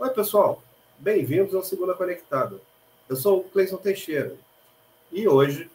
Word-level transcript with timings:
Oi, 0.00 0.10
pessoal. 0.10 0.62
Bem-vindos 0.96 1.52
ao 1.56 1.64
Segunda 1.64 1.92
Conectada. 1.92 2.60
Eu 3.08 3.16
sou 3.16 3.40
o 3.40 3.44
Cleison 3.44 3.78
Teixeira. 3.78 4.36
E 5.10 5.26
hoje 5.26 5.68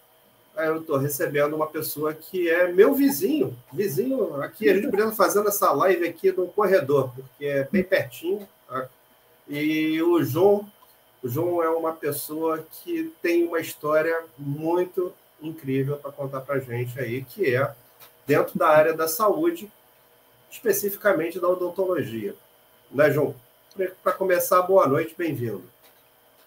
eu 0.55 0.79
estou 0.79 0.95
recebendo 0.95 1.53
uma 1.57 1.67
pessoa 1.67 2.13
que 2.13 2.49
é 2.49 2.71
meu 2.71 2.95
vizinho. 2.95 3.53
Vizinho 3.73 4.41
aqui. 4.41 4.69
A 4.69 4.75
gente 4.75 4.87
precisa 4.87 5.13
fazendo 5.13 5.49
essa 5.49 5.73
live 5.73 6.07
aqui 6.07 6.31
no 6.31 6.47
corredor, 6.47 7.11
porque 7.13 7.45
é 7.45 7.67
bem 7.69 7.83
pertinho. 7.83 8.47
Tá? 8.65 8.87
E 9.45 10.01
o 10.01 10.23
João, 10.23 10.71
o 11.21 11.27
João 11.27 11.61
é 11.61 11.67
uma 11.67 11.91
pessoa 11.91 12.65
que 12.71 13.13
tem 13.21 13.45
uma 13.45 13.59
história 13.59 14.23
muito 14.37 15.13
incrível 15.41 15.97
para 15.97 16.13
contar 16.13 16.39
para 16.39 16.55
a 16.55 16.59
gente 16.59 16.97
aí, 16.97 17.25
que 17.25 17.53
é 17.53 17.75
dentro 18.25 18.57
da 18.57 18.69
área 18.69 18.93
da 18.93 19.09
saúde, 19.09 19.69
especificamente 20.49 21.41
da 21.41 21.49
odontologia. 21.49 22.33
Né, 22.89 23.11
João? 23.11 23.35
Para 24.03 24.13
começar, 24.13 24.61
boa 24.61 24.87
noite, 24.87 25.15
bem-vindo. 25.17 25.63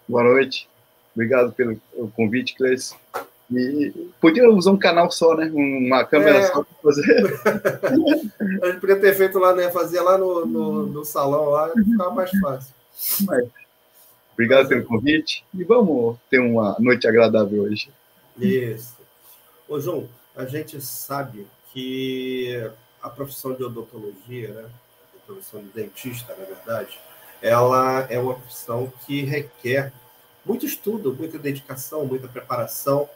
Boa 0.08 0.22
noite, 0.22 0.68
obrigado 1.12 1.52
pelo 1.52 1.80
convite, 2.14 2.54
Cleice. 2.54 2.94
E 3.50 4.10
podia 4.20 4.48
usar 4.48 4.70
um 4.70 4.78
canal 4.78 5.10
só, 5.10 5.34
né? 5.34 5.50
Uma 5.52 6.04
câmera 6.04 6.38
é. 6.38 6.46
só 6.46 6.62
para 6.62 6.76
fazer. 6.82 7.40
a 8.62 8.66
gente 8.66 8.80
podia 8.80 9.00
ter 9.00 9.14
feito 9.14 9.40
lá, 9.40 9.54
né? 9.54 9.70
Fazia 9.72 10.02
lá 10.02 10.16
no, 10.16 10.46
no, 10.46 10.86
no 10.86 11.04
salão, 11.04 11.50
lá 11.50 11.72
ficava 11.72 12.10
mais 12.10 12.30
fácil. 12.38 12.74
Mas, 13.22 13.48
obrigado 14.34 14.68
pelo 14.68 14.84
convite 14.84 15.44
e 15.52 15.64
vamos 15.64 16.16
ter 16.30 16.38
uma 16.38 16.76
noite 16.78 17.08
agradável 17.08 17.64
hoje. 17.64 17.90
Isso. 18.38 18.96
Ô, 19.68 19.80
João, 19.80 20.08
a 20.36 20.44
gente 20.44 20.80
sabe 20.80 21.44
que 21.72 22.70
a 23.02 23.10
profissão 23.10 23.52
de 23.52 23.64
odontologia, 23.64 24.48
né? 24.50 24.68
A 25.16 25.26
profissão 25.26 25.60
de 25.60 25.68
dentista, 25.70 26.36
na 26.38 26.44
verdade, 26.44 27.00
ela 27.46 28.06
é 28.10 28.18
uma 28.18 28.34
profissão 28.34 28.92
que 29.06 29.22
requer 29.22 29.92
muito 30.44 30.66
estudo, 30.66 31.14
muita 31.14 31.38
dedicação, 31.38 32.04
muita 32.04 32.26
preparação 32.26 33.08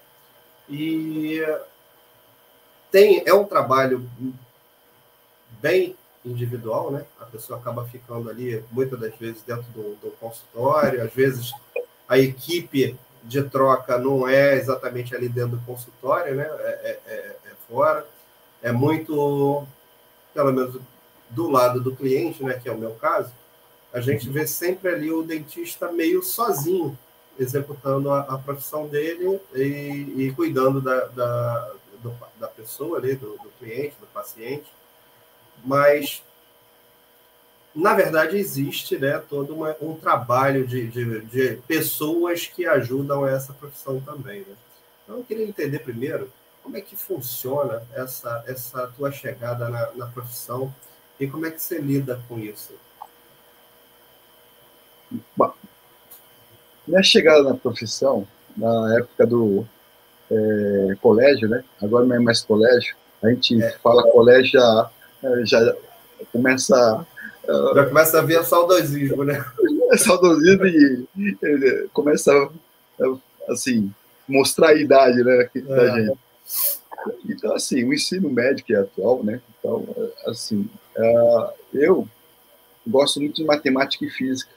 e 0.69 1.41
tem 2.93 3.25
é 3.27 3.35
um 3.35 3.45
trabalho 3.45 4.09
bem 5.61 5.97
individual, 6.25 6.93
né? 6.93 7.05
A 7.21 7.25
pessoa 7.25 7.59
acaba 7.59 7.85
ficando 7.87 8.31
ali 8.31 8.63
muitas 8.71 9.01
das 9.01 9.15
vezes 9.17 9.43
dentro 9.43 9.65
do, 9.73 9.97
do 9.97 10.11
consultório, 10.21 11.03
às 11.03 11.13
vezes 11.13 11.53
a 12.09 12.17
equipe 12.17 12.97
de 13.25 13.43
troca 13.43 13.99
não 13.99 14.29
é 14.29 14.55
exatamente 14.55 15.15
ali 15.15 15.29
dentro 15.29 15.57
do 15.57 15.67
consultório, 15.67 16.37
né? 16.37 16.45
É, 16.45 16.69
é, 16.69 17.01
é, 17.07 17.37
é 17.47 17.53
fora. 17.69 18.07
É 18.63 18.71
muito, 18.71 19.67
pelo 20.33 20.53
menos 20.53 20.81
do 21.31 21.51
lado 21.51 21.81
do 21.81 21.97
cliente, 21.97 22.45
né? 22.45 22.55
Que 22.55 22.69
é 22.69 22.73
o 22.73 22.79
meu 22.79 22.93
caso. 22.95 23.33
A 23.93 24.01
gente 24.01 24.29
vê 24.29 24.47
sempre 24.47 24.89
ali 24.89 25.11
o 25.11 25.23
dentista 25.23 25.91
meio 25.91 26.23
sozinho, 26.23 26.97
executando 27.39 28.11
a, 28.11 28.21
a 28.21 28.39
profissão 28.39 28.87
dele 28.87 29.41
e, 29.55 30.15
e 30.17 30.33
cuidando 30.37 30.81
da, 30.81 31.07
da, 31.07 31.73
do, 32.03 32.15
da 32.39 32.49
pessoa 32.49 32.99
ali, 32.99 33.15
do, 33.15 33.33
do 33.33 33.51
cliente, 33.59 33.97
do 34.01 34.07
paciente. 34.07 34.71
Mas 35.65 36.23
na 37.75 37.95
verdade, 37.95 38.37
existe 38.37 38.99
né, 38.99 39.23
todo 39.29 39.55
uma, 39.55 39.77
um 39.81 39.95
trabalho 39.95 40.67
de, 40.67 40.89
de, 40.89 41.21
de, 41.21 41.57
pessoas 41.69 42.47
que 42.47 42.67
ajudam 42.67 43.27
essa 43.27 43.53
profissão 43.53 44.01
também. 44.01 44.41
Né? 44.41 44.57
Então, 45.05 45.19
eu 45.19 45.25
queria 45.25 45.47
entender 45.47 45.79
primeiro 45.79 46.33
como 46.63 46.77
é 46.77 46.81
que 46.81 46.97
funciona 46.97 47.83
essa, 47.95 48.45
essa 48.47 48.87
tua 48.89 49.13
chegada 49.13 49.69
na, 49.69 49.93
na 49.93 50.07
profissão 50.07 50.75
e 51.19 51.27
como 51.27 51.47
é 51.47 51.51
que 51.51 51.63
você 51.63 51.79
lida 51.79 52.21
com 52.29 52.39
isso. 52.39 52.73
Bom, 55.37 55.53
minha 56.87 57.03
chegada 57.03 57.43
na 57.43 57.55
profissão, 57.55 58.27
na 58.57 58.99
época 58.99 59.27
do 59.27 59.67
é, 60.31 60.95
colégio, 61.01 61.49
né? 61.49 61.65
agora 61.83 62.05
não 62.05 62.17
é 62.17 62.19
mais 62.19 62.43
colégio, 62.43 62.95
a 63.23 63.29
gente 63.29 63.63
é. 63.63 63.71
fala 63.83 64.11
colégio 64.11 64.53
já, 64.53 64.91
já 65.45 65.77
começa 66.33 67.07
já 67.75 67.87
começa 67.87 68.19
a 68.19 68.23
ver 68.23 68.45
saudosismo, 68.45 69.25
né? 69.25 69.45
É 69.93 69.97
saudosismo 69.99 70.67
e, 70.67 71.07
e 71.17 71.89
começa 71.93 72.33
a, 72.33 73.53
assim, 73.53 73.93
mostrar 74.29 74.69
a 74.69 74.75
idade 74.75 75.23
né, 75.25 75.51
da 75.55 75.83
é. 75.83 75.95
gente. 75.95 76.19
Então, 77.29 77.55
assim, 77.55 77.83
o 77.85 77.95
ensino 77.95 78.31
médio 78.31 78.65
é 78.71 78.81
atual, 78.81 79.25
né? 79.25 79.41
Então, 79.59 79.87
assim, 80.27 80.69
eu 81.73 82.07
gosto 82.87 83.21
muito 83.21 83.37
de 83.37 83.45
matemática 83.45 84.05
e 84.05 84.11
física. 84.11 84.53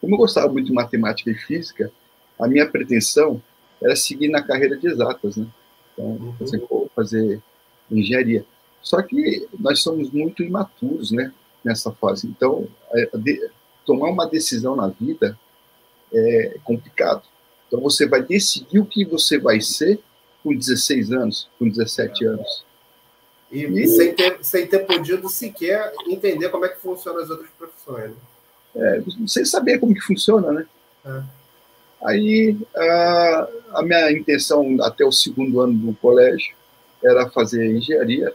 Como 0.00 0.14
eu 0.14 0.18
gostava 0.18 0.52
muito 0.52 0.66
de 0.66 0.72
matemática 0.72 1.30
e 1.30 1.34
física, 1.34 1.90
a 2.38 2.46
minha 2.46 2.68
pretensão 2.68 3.42
era 3.82 3.96
seguir 3.96 4.28
na 4.28 4.42
carreira 4.42 4.76
de 4.76 4.86
exatas, 4.86 5.36
né? 5.36 5.46
Então, 5.92 6.06
uhum. 6.06 6.34
fazer, 6.38 6.66
fazer 6.94 7.42
engenharia. 7.90 8.44
Só 8.82 9.02
que 9.02 9.48
nós 9.58 9.80
somos 9.80 10.10
muito 10.10 10.42
imaturos, 10.42 11.10
né? 11.10 11.32
nessa 11.66 11.90
fase. 11.90 12.28
Então, 12.28 12.68
é, 12.92 13.10
de, 13.18 13.50
tomar 13.84 14.08
uma 14.08 14.26
decisão 14.26 14.76
na 14.76 14.86
vida 14.88 15.38
é 16.12 16.56
complicado. 16.62 17.22
Então, 17.66 17.80
você 17.80 18.06
vai 18.06 18.22
decidir 18.22 18.78
o 18.78 18.86
que 18.86 19.04
você 19.04 19.38
vai 19.38 19.60
ser 19.60 19.98
com 20.42 20.54
16 20.54 21.10
anos, 21.10 21.50
com 21.58 21.68
17 21.68 22.24
é. 22.24 22.28
anos. 22.28 22.64
E, 23.50 23.64
e, 23.64 23.88
sem, 23.88 24.14
ter, 24.14 24.38
sem 24.42 24.66
ter 24.66 24.80
podido 24.80 25.28
sequer 25.28 25.92
entender 26.06 26.48
como 26.48 26.64
é 26.64 26.68
que 26.68 26.80
funcionam 26.80 27.22
as 27.22 27.30
outras 27.30 27.50
profissões. 27.50 28.10
Né? 28.10 28.16
É, 28.76 29.02
sem 29.26 29.44
saber 29.44 29.78
como 29.78 29.94
que 29.94 30.00
funciona, 30.00 30.52
né? 30.52 30.66
É. 31.04 31.22
Aí, 32.04 32.56
a, 32.76 33.48
a 33.74 33.82
minha 33.82 34.12
intenção 34.12 34.76
até 34.82 35.04
o 35.04 35.10
segundo 35.10 35.60
ano 35.60 35.74
do 35.74 35.94
colégio 35.94 36.54
era 37.02 37.28
fazer 37.30 37.66
engenharia. 37.74 38.32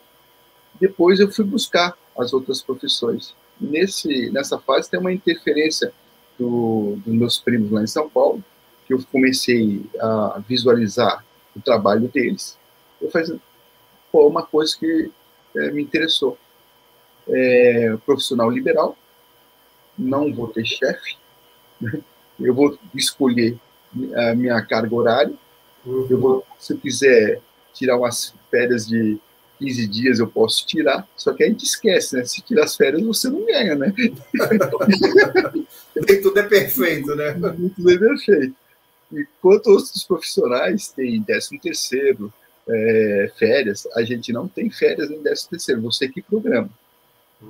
Depois 0.79 1.19
eu 1.19 1.31
fui 1.31 1.45
buscar 1.45 1.95
as 2.17 2.33
outras 2.33 2.61
profissões. 2.61 3.35
Nesse, 3.59 4.31
nessa 4.31 4.57
fase 4.57 4.89
tem 4.89 4.99
uma 4.99 5.13
interferência 5.13 5.93
do, 6.37 6.97
dos 7.05 7.13
meus 7.13 7.39
primos 7.39 7.71
lá 7.71 7.83
em 7.83 7.87
São 7.87 8.09
Paulo, 8.09 8.43
que 8.87 8.93
eu 8.93 9.03
comecei 9.11 9.85
a 9.99 10.41
visualizar 10.47 11.23
o 11.55 11.61
trabalho 11.61 12.07
deles. 12.07 12.57
Eu 12.99 13.11
fazia 13.11 13.39
pô, 14.11 14.27
uma 14.27 14.43
coisa 14.43 14.75
que 14.77 15.11
é, 15.55 15.71
me 15.71 15.83
interessou. 15.83 16.37
É, 17.27 17.95
profissional 18.03 18.49
liberal, 18.49 18.97
não 20.01 20.33
vou 20.33 20.47
ter 20.47 20.65
chefe, 20.65 21.17
né? 21.79 22.01
eu 22.39 22.53
vou 22.53 22.77
escolher 22.95 23.57
a 24.15 24.35
minha 24.35 24.61
carga 24.61 24.95
horária, 24.95 25.33
eu 25.85 26.19
vou, 26.19 26.45
se 26.59 26.73
eu 26.73 26.77
quiser 26.77 27.41
tirar 27.73 27.97
umas 27.97 28.33
férias 28.49 28.87
de 28.87 29.19
15 29.59 29.87
dias 29.87 30.19
eu 30.19 30.27
posso 30.27 30.65
tirar, 30.65 31.07
só 31.15 31.33
que 31.33 31.43
a 31.43 31.47
gente 31.47 31.63
esquece, 31.63 32.15
né? 32.15 32.25
Se 32.25 32.41
tirar 32.41 32.63
as 32.63 32.75
férias, 32.75 33.03
você 33.03 33.29
não 33.29 33.45
ganha, 33.45 33.75
né? 33.75 33.93
Nem 36.07 36.21
tudo 36.21 36.39
é 36.39 36.43
perfeito, 36.43 37.15
né? 37.15 37.33
tudo 37.75 37.91
é 37.91 37.97
perfeito. 37.97 38.55
Enquanto 39.11 39.67
outros 39.67 40.03
profissionais 40.03 40.87
têm 40.89 41.21
13 41.21 41.59
terceiro, 41.59 42.33
é, 42.67 43.31
férias, 43.37 43.87
a 43.95 44.03
gente 44.03 44.31
não 44.31 44.47
tem 44.47 44.69
férias 44.69 45.11
em 45.11 45.21
13 45.21 45.49
terceiro, 45.49 45.81
você 45.81 46.07
que 46.07 46.21
programa. 46.21 46.69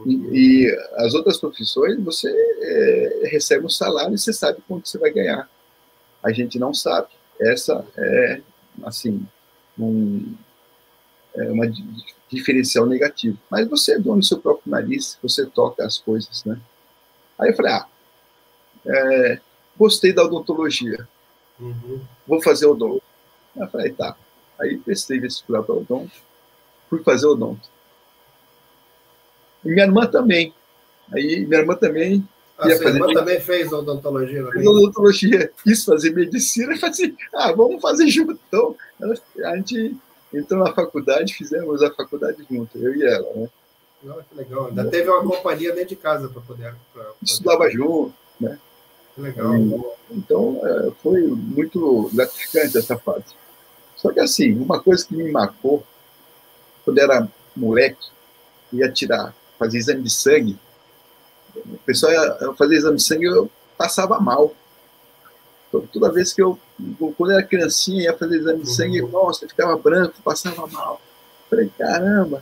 E, 0.05 0.67
as 0.95 1.13
outras 1.13 1.37
profissões, 1.37 2.01
você 2.01 2.29
é, 2.29 3.29
recebe 3.29 3.65
um 3.65 3.69
salário 3.69 4.15
e 4.15 4.17
você 4.17 4.31
sabe 4.31 4.59
quanto 4.67 4.87
você 4.87 4.97
vai 4.97 5.11
ganhar. 5.11 5.49
A 6.23 6.31
gente 6.31 6.57
não 6.57 6.73
sabe. 6.73 7.09
Essa 7.39 7.85
é, 7.97 8.41
assim, 8.83 9.25
um, 9.77 10.33
é 11.35 11.43
uma 11.49 11.67
diferencial 12.29 12.85
negativo. 12.85 13.37
Mas 13.49 13.67
você 13.67 13.95
é 13.95 13.99
dono 13.99 14.19
do 14.19 14.25
seu 14.25 14.39
próprio 14.39 14.71
nariz, 14.71 15.17
você 15.21 15.45
toca 15.45 15.85
as 15.85 15.97
coisas, 15.97 16.43
né? 16.45 16.59
Aí 17.37 17.49
eu 17.49 17.55
falei, 17.55 17.73
ah, 17.73 17.87
é, 18.85 19.41
gostei 19.77 20.13
da 20.13 20.23
odontologia, 20.23 21.07
uhum. 21.59 22.01
vou 22.27 22.41
fazer 22.41 22.65
odonto. 22.65 23.03
Aí 23.55 23.63
eu 23.63 23.69
falei, 23.69 23.91
tá. 23.91 24.15
Aí 24.59 24.77
prestei 24.77 25.19
vestibular 25.19 25.63
para 25.63 25.75
odonto, 25.75 26.11
fui 26.89 27.03
fazer 27.03 27.25
odonto. 27.25 27.69
E 29.63 29.69
minha 29.69 29.85
irmã 29.85 30.05
também. 30.05 30.53
Aí 31.13 31.45
minha 31.45 31.59
irmã 31.59 31.75
também 31.75 32.27
a 32.57 32.69
sua 32.75 32.89
irmã 32.89 33.07
medicina. 33.07 33.19
também 33.19 33.39
fez 33.41 33.73
odontologia? 33.73 34.45
Fez 34.51 34.67
odontologia, 34.67 35.51
quis 35.63 35.83
fazer 35.83 36.11
medicina, 36.11 36.73
e 36.73 36.77
falei 36.77 36.93
assim, 36.93 37.15
ah, 37.33 37.51
vamos 37.53 37.81
fazer 37.81 38.07
junto. 38.07 38.39
Então, 38.47 38.75
a 39.43 39.55
gente 39.55 39.97
então, 40.33 40.59
na 40.59 40.73
faculdade, 40.73 41.33
fizemos 41.33 41.83
a 41.83 41.91
faculdade 41.91 42.45
junto, 42.49 42.77
eu 42.77 42.95
e 42.95 43.03
ela, 43.03 43.33
né? 43.35 43.49
Não, 44.01 44.15
que 44.23 44.35
legal. 44.35 44.67
Ainda 44.67 44.85
teve 44.85 45.09
uma 45.09 45.23
companhia 45.23 45.73
dentro 45.73 45.89
de 45.89 45.95
casa 45.97 46.29
para 46.29 46.41
poder, 46.41 46.73
pra 46.93 47.11
Estudava 47.21 47.69
junto, 47.69 48.13
né? 48.39 48.57
Que 49.13 49.21
legal. 49.21 49.55
então, 50.09 50.61
é, 50.63 50.91
foi 51.03 51.21
muito 51.27 52.09
gratificante 52.13 52.77
essa 52.77 52.97
fase. 52.97 53.25
Só 53.97 54.11
que, 54.11 54.21
assim, 54.21 54.53
uma 54.53 54.81
coisa 54.81 55.05
que 55.05 55.15
me 55.15 55.29
marcou, 55.29 55.83
quando 56.85 56.97
era 56.97 57.27
moleque, 57.55 58.07
ia 58.71 58.89
tirar, 58.89 59.35
fazer 59.61 59.77
exame 59.77 60.01
de 60.01 60.09
sangue, 60.09 60.57
o 61.55 61.77
pessoal 61.85 62.11
ia 62.11 62.53
fazer 62.57 62.75
exame 62.75 62.97
de 62.97 63.03
sangue, 63.03 63.25
eu 63.25 63.51
passava 63.77 64.19
mal. 64.19 64.55
Então, 65.67 65.87
toda 65.93 66.11
vez 66.11 66.33
que 66.33 66.41
eu, 66.41 66.59
quando 67.15 67.31
eu 67.31 67.37
era 67.37 67.47
criancinha, 67.47 68.03
ia 68.03 68.17
fazer 68.17 68.37
exame 68.37 68.63
de 68.63 68.73
sangue, 68.73 69.01
uhum. 69.03 69.09
nossa, 69.09 69.47
ficava 69.47 69.77
branco, 69.77 70.15
passava 70.23 70.65
mal. 70.65 70.99
Falei, 71.47 71.71
caramba. 71.77 72.41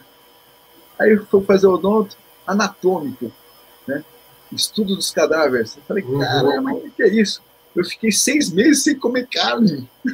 Aí 0.97 1.11
eu 1.11 1.25
fui 1.25 1.43
fazer 1.43 1.67
o 1.67 1.73
odonto 1.73 2.15
anatômico, 2.47 3.31
né? 3.85 4.03
Estudo 4.51 4.95
dos 4.95 5.11
cadáveres. 5.11 5.75
Eu 5.75 5.83
falei, 5.83 6.03
uhum. 6.03 6.19
caramba, 6.19 6.73
o 6.73 6.91
que 6.91 7.03
é 7.03 7.09
isso? 7.09 7.41
Eu 7.75 7.83
fiquei 7.83 8.11
seis 8.11 8.49
meses 8.49 8.83
sem 8.83 8.97
comer 8.97 9.27
carne. 9.27 9.89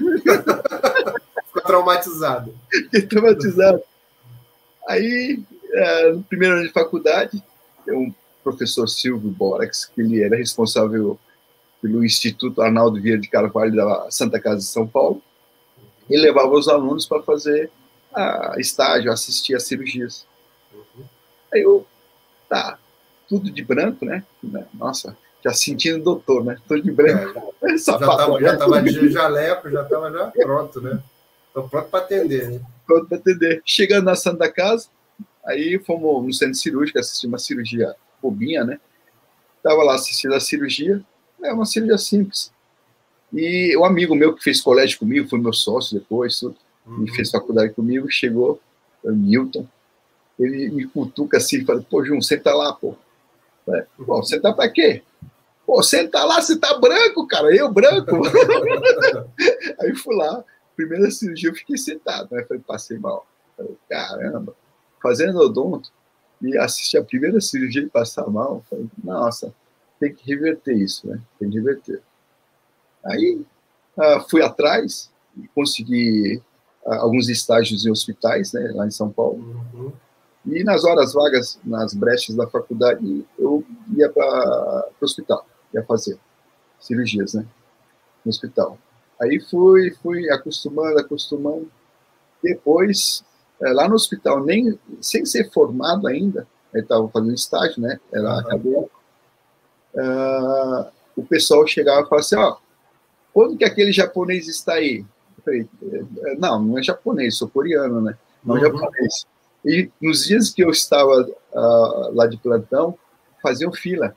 Ficou 1.45 1.61
traumatizado. 1.63 2.53
Fiquei 2.69 3.03
traumatizado. 3.03 3.81
Aí, 4.87 5.41
é, 5.75 6.11
no 6.11 6.23
primeiro 6.23 6.55
ano 6.55 6.65
de 6.65 6.71
faculdade, 6.71 7.43
tem 7.85 7.95
um 7.95 8.13
professor 8.43 8.87
Silvio 8.87 9.29
Borax, 9.29 9.85
que 9.85 10.01
ele 10.01 10.23
era 10.23 10.35
responsável 10.35 11.19
pelo 11.81 12.03
Instituto 12.03 12.61
Arnaldo 12.61 13.01
Vieira 13.01 13.21
de 13.21 13.27
Carvalho 13.27 13.75
da 13.75 14.07
Santa 14.09 14.39
Casa 14.39 14.57
de 14.57 14.65
São 14.65 14.87
Paulo. 14.87 15.21
Ele 16.09 16.21
levava 16.21 16.49
os 16.49 16.67
alunos 16.67 17.05
para 17.05 17.21
fazer 17.23 17.69
a 18.13 18.55
estágio, 18.57 19.11
assistir 19.11 19.55
às 19.55 19.63
cirurgias. 19.63 20.25
Aí 21.53 21.61
eu, 21.61 21.85
tá, 22.47 22.77
tudo 23.27 23.51
de 23.51 23.63
branco, 23.63 24.05
né? 24.05 24.23
Nossa, 24.73 25.17
já 25.43 25.53
sentindo 25.53 26.03
doutor, 26.03 26.43
né? 26.43 26.57
Tudo 26.67 26.81
de 26.81 26.91
branco. 26.91 27.53
É, 27.61 27.69
já 27.75 27.75
estava 27.75 28.39
já 28.39 28.57
tava 28.57 28.81
de 28.81 29.09
jaleco, 29.09 29.69
já 29.69 29.83
estava 29.83 30.11
já 30.11 30.31
pronto, 30.31 30.81
né? 30.81 30.99
Estou 31.47 31.69
pronto 31.69 31.89
para 31.89 31.99
atender, 31.99 32.49
né? 32.49 32.61
Pronto 32.85 33.07
para 33.07 33.17
atender. 33.17 33.61
Chegando 33.65 34.05
na 34.05 34.15
Santa 34.15 34.51
Casa, 34.51 34.87
aí 35.45 35.79
fomos 35.85 36.25
no 36.25 36.33
centro 36.33 36.55
cirúrgico 36.55 36.99
assistir 36.99 37.27
uma 37.27 37.37
cirurgia 37.37 37.95
bobinha, 38.21 38.63
né? 38.63 38.79
Estava 39.57 39.83
lá 39.83 39.95
assistindo 39.95 40.33
a 40.33 40.39
cirurgia, 40.39 41.03
é 41.43 41.53
uma 41.53 41.65
cirurgia 41.65 41.97
simples. 41.97 42.51
E 43.33 43.75
um 43.77 43.85
amigo 43.85 44.15
meu 44.15 44.33
que 44.33 44.43
fez 44.43 44.61
colégio 44.61 44.99
comigo, 44.99 45.27
foi 45.27 45.39
meu 45.39 45.53
sócio 45.53 45.97
depois, 45.97 46.39
tudo, 46.39 46.55
uhum. 46.85 47.07
fez 47.07 47.31
faculdade 47.31 47.73
comigo, 47.73 48.09
chegou, 48.09 48.59
o 49.03 49.11
Newton, 49.11 49.67
ele 50.39 50.69
me 50.69 50.85
cutuca 50.85 51.37
assim, 51.37 51.65
fala, 51.65 51.81
pô, 51.81 52.03
João, 52.03 52.21
senta 52.21 52.53
lá, 52.53 52.73
pô. 52.73 52.95
Falei, 53.65 53.83
pô, 54.05 54.23
senta 54.23 54.53
pra 54.53 54.69
quê? 54.69 55.01
Pô, 55.65 55.81
senta 55.81 56.23
lá, 56.23 56.41
você 56.41 56.57
tá 56.57 56.77
branco, 56.77 57.27
cara, 57.27 57.53
eu 57.55 57.71
branco. 57.71 58.21
Aí 59.81 59.95
fui 59.95 60.15
lá, 60.15 60.43
primeira 60.75 61.09
cirurgia 61.09 61.49
eu 61.49 61.55
fiquei 61.55 61.77
sentado, 61.77 62.33
né? 62.33 62.43
Falei, 62.43 62.61
passei 62.65 62.97
mal. 62.97 63.25
Falei, 63.57 63.75
caramba, 63.89 64.55
fazendo 65.05 65.37
odonto, 65.37 65.91
e 66.41 66.57
assistir 66.57 66.97
a 66.97 67.03
primeira 67.03 67.39
cirurgia 67.39 67.83
e 67.83 67.89
passar 67.89 68.27
mal, 68.27 68.63
falei, 68.67 68.87
nossa, 69.03 69.53
tem 69.99 70.11
que 70.11 70.25
reverter 70.25 70.75
isso, 70.75 71.07
né? 71.07 71.21
Tem 71.39 71.47
que 71.47 71.57
reverter. 71.57 72.01
Aí 73.05 73.45
uh, 73.95 74.27
fui 74.27 74.41
atrás 74.41 75.11
e 75.37 75.47
consegui 75.49 76.41
uh, 76.83 76.93
alguns 76.93 77.29
estágios 77.29 77.85
em 77.85 77.91
hospitais, 77.91 78.51
né, 78.51 78.71
lá 78.73 78.87
em 78.87 78.91
São 78.91 79.11
Paulo. 79.11 79.37
Uhum. 79.73 79.93
E 80.47 80.63
nas 80.63 80.83
horas 80.83 81.13
vagas, 81.13 81.59
nas 81.63 81.93
brechas 81.93 82.35
da 82.35 82.47
faculdade, 82.47 83.23
eu 83.37 83.63
ia 83.95 84.09
para 84.09 84.89
o 84.99 85.05
hospital, 85.05 85.47
ia 85.71 85.83
fazer 85.83 86.17
cirurgias, 86.79 87.35
né, 87.35 87.45
no 88.25 88.29
hospital. 88.29 88.79
Aí 89.21 89.39
fui, 89.39 89.91
fui 90.01 90.31
acostumando, 90.31 90.99
acostumando. 90.99 91.71
Depois, 92.43 93.23
eh, 93.61 93.73
lá 93.73 93.87
no 93.87 93.95
hospital, 93.95 94.43
nem 94.43 94.77
sem 95.01 95.25
ser 95.25 95.51
formado 95.51 96.07
ainda, 96.07 96.47
eu 96.73 96.81
estava 96.81 97.07
fazendo 97.09 97.33
estágio, 97.33 97.81
né, 97.81 97.99
era 98.11 98.43
uhum 98.57 98.87
uh, 99.95 100.91
o 101.15 101.25
pessoal 101.25 101.65
chegava 101.65 102.01
e 102.01 102.09
falava 102.09 102.19
assim, 102.19 102.35
ó, 102.35 102.57
quando 103.33 103.57
que 103.57 103.65
aquele 103.65 103.91
japonês 103.91 104.47
está 104.47 104.73
aí? 104.73 105.05
Eu 105.37 105.43
falei, 105.43 105.69
é, 106.25 106.35
não, 106.35 106.61
não 106.61 106.77
é 106.77 106.83
japonês, 106.83 107.37
sou 107.37 107.47
coreano, 107.47 108.01
né? 108.01 108.17
Não 108.43 108.57
é 108.57 108.59
uhum. 108.59 108.77
japonês. 108.77 109.25
E 109.65 109.89
nos 110.01 110.25
dias 110.25 110.49
que 110.51 110.63
eu 110.63 110.69
estava 110.69 111.21
uh, 111.21 112.13
lá 112.13 112.27
de 112.27 112.37
plantão, 112.37 112.97
faziam 113.41 113.73
fila 113.73 114.15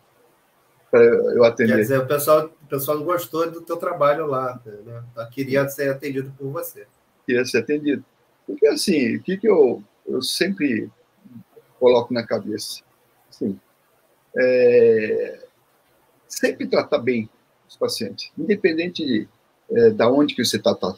para 0.91 1.03
eu 1.03 1.45
atender. 1.45 1.75
Quer 1.75 1.81
dizer, 1.81 2.01
o 2.01 2.07
pessoal, 2.07 2.47
o 2.47 2.67
pessoal 2.67 3.03
gostou 3.03 3.51
do 3.51 3.61
teu 3.63 3.77
trabalho 3.77 4.27
lá, 4.27 4.61
né? 4.65 5.03
queria 5.33 5.69
ser 5.69 5.91
atendido 5.91 6.33
por 6.39 6.51
você. 6.51 6.87
Queria 7.27 7.45
ser 7.45 7.59
atendido. 7.59 8.05
Porque 8.49 8.67
assim, 8.67 9.17
o 9.17 9.23
que, 9.23 9.37
que 9.37 9.47
eu, 9.47 9.83
eu 10.07 10.23
sempre 10.23 10.91
coloco 11.79 12.15
na 12.15 12.27
cabeça? 12.27 12.81
Assim, 13.29 13.61
é, 14.35 15.45
sempre 16.27 16.67
tratar 16.67 16.99
bem 16.99 17.29
os 17.69 17.77
pacientes, 17.77 18.33
independente 18.39 19.05
de, 19.05 19.29
é, 19.71 19.91
da 19.91 20.11
onde 20.11 20.35
que 20.35 20.43
você 20.43 20.57
está 20.57 20.75
tá, 20.75 20.95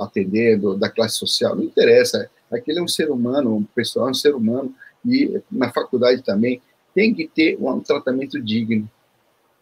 atendendo, 0.00 0.76
da 0.76 0.90
classe 0.90 1.14
social, 1.14 1.54
não 1.54 1.62
interessa. 1.62 2.28
Aquele 2.50 2.80
é 2.80 2.82
um 2.82 2.88
ser 2.88 3.12
humano, 3.12 3.54
um 3.54 3.62
pessoal 3.62 4.08
é 4.08 4.10
um 4.10 4.14
ser 4.14 4.34
humano 4.34 4.74
e 5.06 5.40
na 5.48 5.72
faculdade 5.72 6.20
também 6.22 6.60
tem 6.92 7.14
que 7.14 7.28
ter 7.28 7.56
um 7.60 7.78
tratamento 7.78 8.42
digno, 8.42 8.90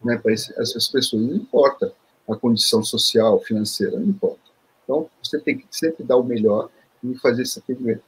né, 0.03 0.17
para 0.17 0.33
essas 0.33 0.87
pessoas. 0.87 1.21
Não 1.21 1.35
importa 1.35 1.93
a 2.27 2.35
condição 2.35 2.83
social, 2.83 3.39
financeira, 3.41 3.99
não 3.99 4.07
importa. 4.07 4.39
Então 4.83 5.07
você 5.23 5.39
tem 5.39 5.59
que 5.59 5.67
sempre 5.69 6.03
dar 6.03 6.17
o 6.17 6.23
melhor 6.23 6.69
e 7.03 7.17
fazer 7.17 7.43
esse 7.43 7.59
atendimento. 7.59 8.03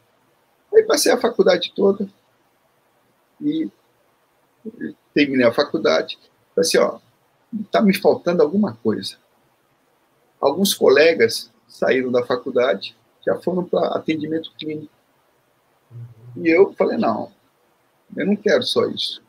Aí 0.74 0.84
passei 0.84 1.12
a 1.12 1.18
faculdade 1.18 1.74
toda 1.76 2.10
e 3.42 3.70
terminei 5.14 5.46
a 5.46 5.54
faculdade 5.54 6.18
assim, 6.58 6.78
ó, 6.78 7.00
está 7.62 7.82
me 7.82 7.94
faltando 7.94 8.42
alguma 8.42 8.76
coisa. 8.76 9.18
Alguns 10.40 10.74
colegas 10.74 11.52
saíram 11.68 12.12
da 12.12 12.26
faculdade, 12.26 12.96
já 13.26 13.36
foram 13.40 13.64
para 13.64 13.96
atendimento 13.96 14.52
clínico. 14.58 14.92
E 16.36 16.48
eu 16.50 16.74
falei, 16.74 16.98
não, 16.98 17.32
eu 18.16 18.26
não 18.26 18.36
quero 18.36 18.64
só 18.64 18.86
isso, 18.88 19.22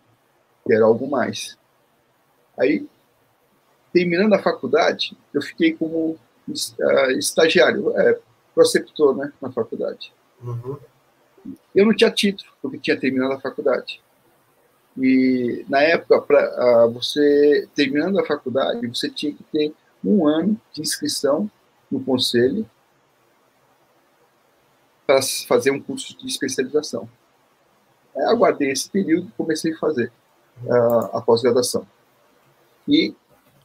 quero 0.67 0.85
algo 0.85 1.09
mais. 1.09 1.57
Aí, 2.59 2.87
terminando 3.93 4.35
a 4.35 4.43
faculdade, 4.43 5.17
eu 5.33 5.43
fiquei 5.43 5.75
como 5.75 6.19
uh, 6.49 7.11
estagiário, 7.19 7.97
é, 7.99 8.19
preceptor 8.55 9.17
né, 9.17 9.33
na 9.41 9.51
faculdade. 9.51 10.13
Uhum. 10.43 10.79
Eu 11.75 11.87
não 11.87 11.95
tinha 11.95 12.11
título, 12.11 12.51
porque 12.63 12.79
tinha 12.79 12.99
terminado 12.99 13.35
a 13.35 13.41
faculdade. 13.41 14.01
E 14.97 15.65
na 15.69 15.83
época, 15.83 16.21
para 16.23 16.87
uh, 16.87 16.91
você 16.93 17.69
terminando 17.75 18.19
a 18.19 18.27
faculdade, 18.27 18.87
você 18.87 19.11
tinha 19.11 19.33
que 19.35 19.43
ter 19.45 19.75
um 20.05 20.27
ano 20.27 20.61
de 20.73 20.81
inscrição 20.81 21.51
no 21.91 22.03
conselho 22.03 22.69
para 25.07 25.21
fazer 25.47 25.71
um 25.71 25.81
curso 25.81 26.17
de 26.17 26.27
especialização. 26.27 27.09
Eu 28.15 28.29
aguardei 28.29 28.71
esse 28.71 28.89
período 28.89 29.29
e 29.29 29.33
comecei 29.33 29.73
a 29.73 29.79
fazer 29.79 30.13
uh, 30.65 31.17
a 31.17 31.21
pós-graduação. 31.21 31.87
E 32.87 33.15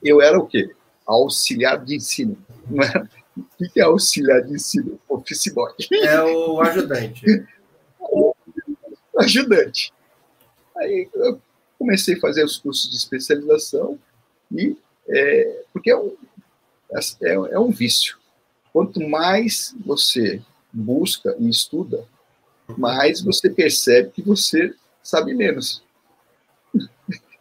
eu 0.02 0.22
era 0.22 0.38
o 0.38 0.48
quê? 0.48 0.76
Auxiliar 1.06 1.84
de 1.84 1.96
ensino. 1.96 2.38
Não 2.68 2.84
era? 2.84 3.10
O 3.40 3.70
que 3.70 3.80
é 3.80 3.84
auxiliar 3.84 4.42
de 4.42 4.54
ensino? 4.54 5.00
Office 5.08 5.54
boy. 5.54 5.72
É 5.92 6.22
o 6.22 6.62
ajudante. 6.62 7.46
o 8.00 8.36
ajudante. 9.20 9.94
Aí 10.78 11.10
eu 11.14 11.42
comecei 11.78 12.16
a 12.16 12.20
fazer 12.20 12.44
os 12.44 12.58
cursos 12.58 12.90
de 12.90 12.98
especialização 12.98 14.00
e 14.52 14.76
é, 15.08 15.64
porque 15.74 15.92
é 15.92 15.98
um, 15.98 16.16
é, 17.22 17.34
é 17.34 17.60
um 17.60 17.72
vício. 17.72 18.18
Quanto 18.72 19.02
mais 19.08 19.76
você 19.86 20.42
busca 20.72 21.36
e 21.40 21.50
estuda, 21.50 22.06
mais 22.78 23.22
você 23.22 23.50
percebe 23.50 24.12
que 24.12 24.22
você 24.22 24.74
sabe 25.02 25.34
menos. 25.34 25.84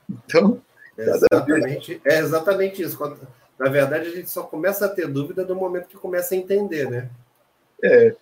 então, 0.09 0.63
é 0.97 1.03
exatamente, 1.03 2.01
é 2.05 2.19
exatamente 2.19 2.83
isso. 2.83 2.99
Na 3.59 3.69
verdade, 3.69 4.09
a 4.09 4.11
gente 4.11 4.31
só 4.31 4.43
começa 4.43 4.87
a 4.87 4.89
ter 4.89 5.09
dúvida 5.09 5.45
no 5.45 5.55
momento 5.55 5.89
que 5.89 5.97
começa 5.97 6.35
a 6.35 6.39
entender, 6.39 6.89
né? 6.89 7.11
É, 7.83 8.15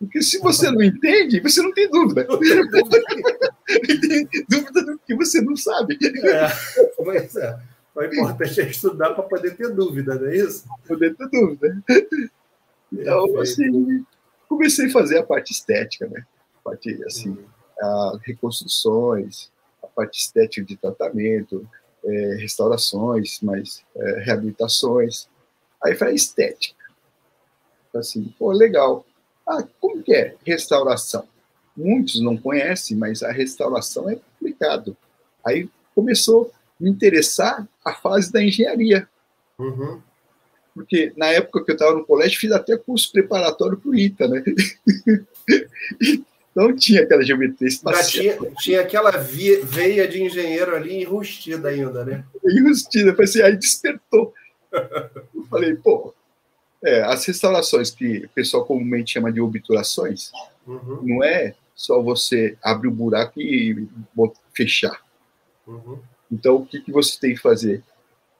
porque 0.00 0.22
se 0.22 0.38
você 0.38 0.70
não 0.70 0.82
entende, 0.82 1.40
você 1.40 1.60
não 1.60 1.74
tem 1.74 1.90
dúvida. 1.90 2.26
tem 2.26 2.38
dúvida 4.48 4.82
do 4.82 4.98
que 5.06 5.14
você 5.14 5.42
não 5.42 5.54
sabe. 5.54 5.98
É, 6.02 6.48
pois 6.96 7.36
é. 7.36 7.60
O 7.94 8.02
importante 8.02 8.62
é 8.62 8.64
estudar 8.64 9.10
para 9.10 9.24
poder 9.24 9.54
ter 9.56 9.68
dúvida, 9.74 10.14
não 10.14 10.28
é 10.28 10.36
isso? 10.36 10.64
Poder 10.88 11.14
ter 11.14 11.28
dúvida. 11.28 11.82
Então, 12.90 13.38
assim, 13.40 14.02
comecei 14.48 14.86
a 14.86 14.90
fazer 14.90 15.18
a 15.18 15.22
parte 15.22 15.52
estética, 15.52 16.06
né? 16.06 16.24
A 16.60 16.70
parte, 16.70 16.98
assim, 17.04 17.36
a 17.78 18.18
reconstruções, 18.22 19.52
a 19.82 19.86
parte 19.86 20.18
estética 20.18 20.66
de 20.66 20.78
tratamento, 20.78 21.68
é, 22.04 22.36
restaurações, 22.38 23.40
mas 23.42 23.82
é, 23.94 24.20
reabilitações. 24.20 25.28
Aí 25.82 25.94
foi 25.94 26.08
a 26.08 26.12
estética. 26.12 26.84
Assim, 27.94 28.34
pô, 28.38 28.52
legal. 28.52 29.04
Ah, 29.46 29.64
como 29.80 30.02
que 30.02 30.14
é 30.14 30.36
restauração? 30.44 31.24
Muitos 31.76 32.20
não 32.20 32.36
conhecem, 32.36 32.96
mas 32.96 33.22
a 33.22 33.32
restauração 33.32 34.08
é 34.08 34.16
complicado. 34.16 34.96
Aí 35.44 35.68
começou 35.94 36.52
a 36.52 36.84
me 36.84 36.90
interessar 36.90 37.66
a 37.84 37.94
fase 37.94 38.32
da 38.32 38.42
engenharia. 38.42 39.08
Uhum. 39.58 40.00
Porque 40.74 41.12
na 41.16 41.26
época 41.26 41.64
que 41.64 41.70
eu 41.72 41.74
estava 41.74 41.94
no 41.94 42.06
colégio, 42.06 42.38
fiz 42.38 42.52
até 42.52 42.76
curso 42.76 43.10
preparatório 43.10 43.76
para 43.76 43.90
o 43.90 43.94
ITA, 43.94 44.28
né? 44.28 44.42
Não 46.60 46.76
tinha 46.76 47.00
aquela 47.00 47.22
geometria 47.24 47.68
espacial. 47.68 48.04
Tinha, 48.04 48.52
tinha, 48.58 48.80
aquela 48.82 49.12
via, 49.12 49.64
veia 49.64 50.06
de 50.06 50.22
engenheiro 50.22 50.76
ali 50.76 51.00
enrustida 51.00 51.70
ainda, 51.70 52.04
né? 52.04 52.22
Enrustida, 52.44 53.16
assim, 53.18 53.40
aí 53.40 53.56
despertou. 53.56 54.34
Eu 54.70 55.44
falei, 55.48 55.74
pô, 55.74 56.12
é, 56.84 57.00
as 57.02 57.24
restaurações 57.24 57.90
que 57.90 58.26
o 58.26 58.28
pessoal 58.28 58.66
comumente 58.66 59.12
chama 59.12 59.32
de 59.32 59.40
obturações, 59.40 60.30
uhum. 60.66 61.00
não 61.02 61.24
é 61.24 61.54
só 61.74 62.02
você 62.02 62.58
abrir 62.62 62.88
o 62.88 62.92
buraco 62.92 63.40
e 63.40 63.88
fechar. 64.54 65.00
Uhum. 65.66 65.98
Então, 66.30 66.56
o 66.56 66.66
que, 66.66 66.82
que 66.82 66.92
você 66.92 67.18
tem 67.18 67.34
que 67.34 67.40
fazer? 67.40 67.82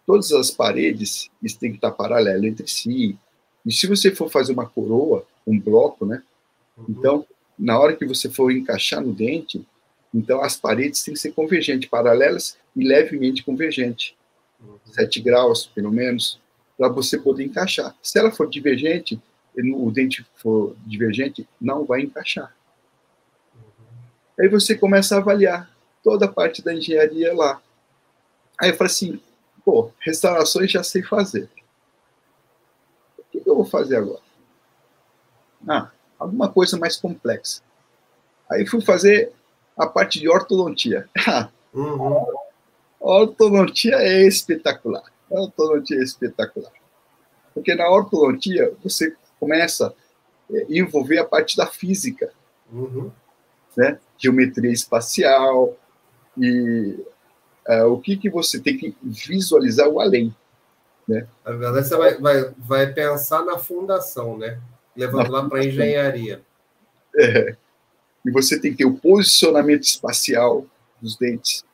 Todas 0.07 0.31
as 0.33 0.51
paredes 0.51 1.31
isso 1.43 1.59
tem 1.59 1.71
que 1.71 1.79
estar 1.79 1.91
paralelo 1.93 2.45
entre 2.45 2.69
si. 2.69 3.19
E 3.65 3.73
se 3.73 3.87
você 3.87 4.15
for 4.15 4.31
fazer 4.31 4.53
uma 4.53 4.67
coroa, 4.67 5.25
um 5.47 5.59
bloco, 5.59 6.05
né? 6.05 6.23
Uhum. 6.77 6.85
Então, 6.91 7.27
na 7.61 7.79
hora 7.79 7.95
que 7.95 8.07
você 8.07 8.31
for 8.31 8.51
encaixar 8.51 9.03
no 9.03 9.13
dente, 9.13 9.65
então 10.15 10.43
as 10.43 10.57
paredes 10.57 11.05
têm 11.05 11.15
que 11.15 11.21
ser 11.21 11.33
convergentes, 11.33 11.89
paralelas 11.91 12.57
e 12.75 12.83
levemente 12.83 13.45
convergentes. 13.45 14.15
Uhum. 14.59 14.79
7 14.87 15.21
graus, 15.21 15.67
pelo 15.67 15.93
menos, 15.93 16.41
para 16.77 16.89
você 16.89 17.19
poder 17.19 17.45
encaixar. 17.45 17.95
Se 18.03 18.19
ela 18.19 18.31
for 18.31 18.49
divergente, 18.49 19.21
o 19.75 19.91
dente 19.91 20.27
for 20.37 20.75
divergente, 20.87 21.47
não 21.61 21.85
vai 21.85 22.01
encaixar. 22.01 22.55
Aí 24.39 24.49
você 24.49 24.75
começa 24.75 25.15
a 25.15 25.19
avaliar 25.19 25.71
toda 26.03 26.25
a 26.25 26.33
parte 26.33 26.63
da 26.63 26.73
engenharia 26.73 27.35
lá. 27.35 27.61
Aí 28.59 28.71
eu 28.71 28.77
falei 28.77 28.91
assim, 28.91 29.21
pô, 29.63 29.91
restaurações 30.01 30.71
já 30.71 30.83
sei 30.83 31.03
fazer. 31.03 31.51
O 33.19 33.23
que 33.31 33.49
eu 33.49 33.55
vou 33.55 33.67
fazer 33.67 33.97
agora? 33.97 34.23
Ah, 35.69 35.91
alguma 36.21 36.49
coisa 36.53 36.79
mais 36.79 36.97
complexa. 36.97 37.63
Aí 38.51 38.67
fui 38.67 38.83
fazer 38.83 39.33
a 39.77 39.87
parte 39.87 40.21
de 40.21 40.29
ortodontia. 40.29 41.09
Uhum. 41.73 42.27
ortodontia 42.99 43.95
é 43.95 44.27
espetacular. 44.27 45.05
Ortodontia 45.31 46.01
é 46.01 46.03
espetacular. 46.03 46.73
Porque 47.55 47.77
na 47.77 47.89
ortodontia 47.89 48.75
você 48.83 49.15
começa 49.39 49.87
a 49.87 50.57
é, 50.57 50.67
envolver 50.69 51.19
a 51.19 51.25
parte 51.25 51.57
da 51.57 51.69
física, 51.69 52.33
uhum. 52.73 53.13
né? 53.77 54.01
geometria 54.19 54.73
espacial 54.73 55.77
e 56.37 56.99
uh, 57.69 57.87
o 57.87 58.01
que, 58.01 58.17
que 58.17 58.29
você 58.29 58.59
tem 58.59 58.77
que 58.77 58.97
visualizar 59.01 59.89
o 59.89 60.01
além. 60.01 60.35
Né? 61.07 61.27
Na 61.45 61.53
verdade, 61.53 61.87
você 61.87 61.97
vai, 61.97 62.19
vai, 62.19 62.55
vai 62.59 62.93
pensar 62.93 63.45
na 63.45 63.59
fundação, 63.59 64.37
né? 64.37 64.61
Levando 64.97 65.31
lá 65.31 65.49
para 65.49 65.61
a 65.61 65.65
engenharia. 65.65 66.43
É. 67.17 67.57
E 68.25 68.31
você 68.31 68.61
tem 68.61 68.73
que 68.73 68.79
ter 68.79 68.85
o 68.85 68.97
posicionamento 68.97 69.83
espacial 69.83 70.67
dos 71.01 71.17
dentes, 71.17 71.65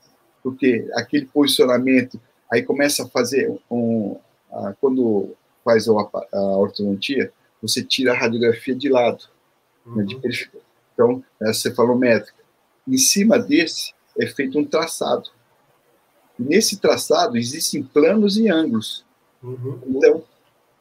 porque 0.43 0.89
aquele 0.95 1.27
posicionamento 1.27 2.21
aí 2.51 2.63
começa 2.63 3.05
a 3.05 3.09
fazer 3.09 3.53
um, 3.71 4.17
a, 4.53 4.73
quando 4.81 5.35
faz 5.65 5.89
a, 5.89 5.93
a, 5.93 6.41
ortodontia, 6.57 7.33
você 7.61 7.83
tira 7.83 8.13
a 8.13 8.17
radiografia 8.17 8.75
de 8.75 8.89
lado, 8.89 9.25
uhum. 9.85 9.97
né, 9.97 10.05
de 10.05 10.15
uhum. 10.15 10.21
Então, 10.95 11.25
é 11.43 11.51
a 11.51 11.53
cefalométrica. 11.53 12.39
Em 12.89 12.97
cima 12.97 13.39
desse 13.39 13.93
é 14.19 14.27
feito 14.27 14.59
um 14.59 14.65
traçado. 14.65 15.29
E 16.39 16.43
nesse 16.43 16.79
traçado 16.79 17.37
existem 17.37 17.83
planos 17.83 18.39
e 18.39 18.49
ângulos. 18.49 19.05
Uhum. 19.43 19.79
Então, 19.87 20.23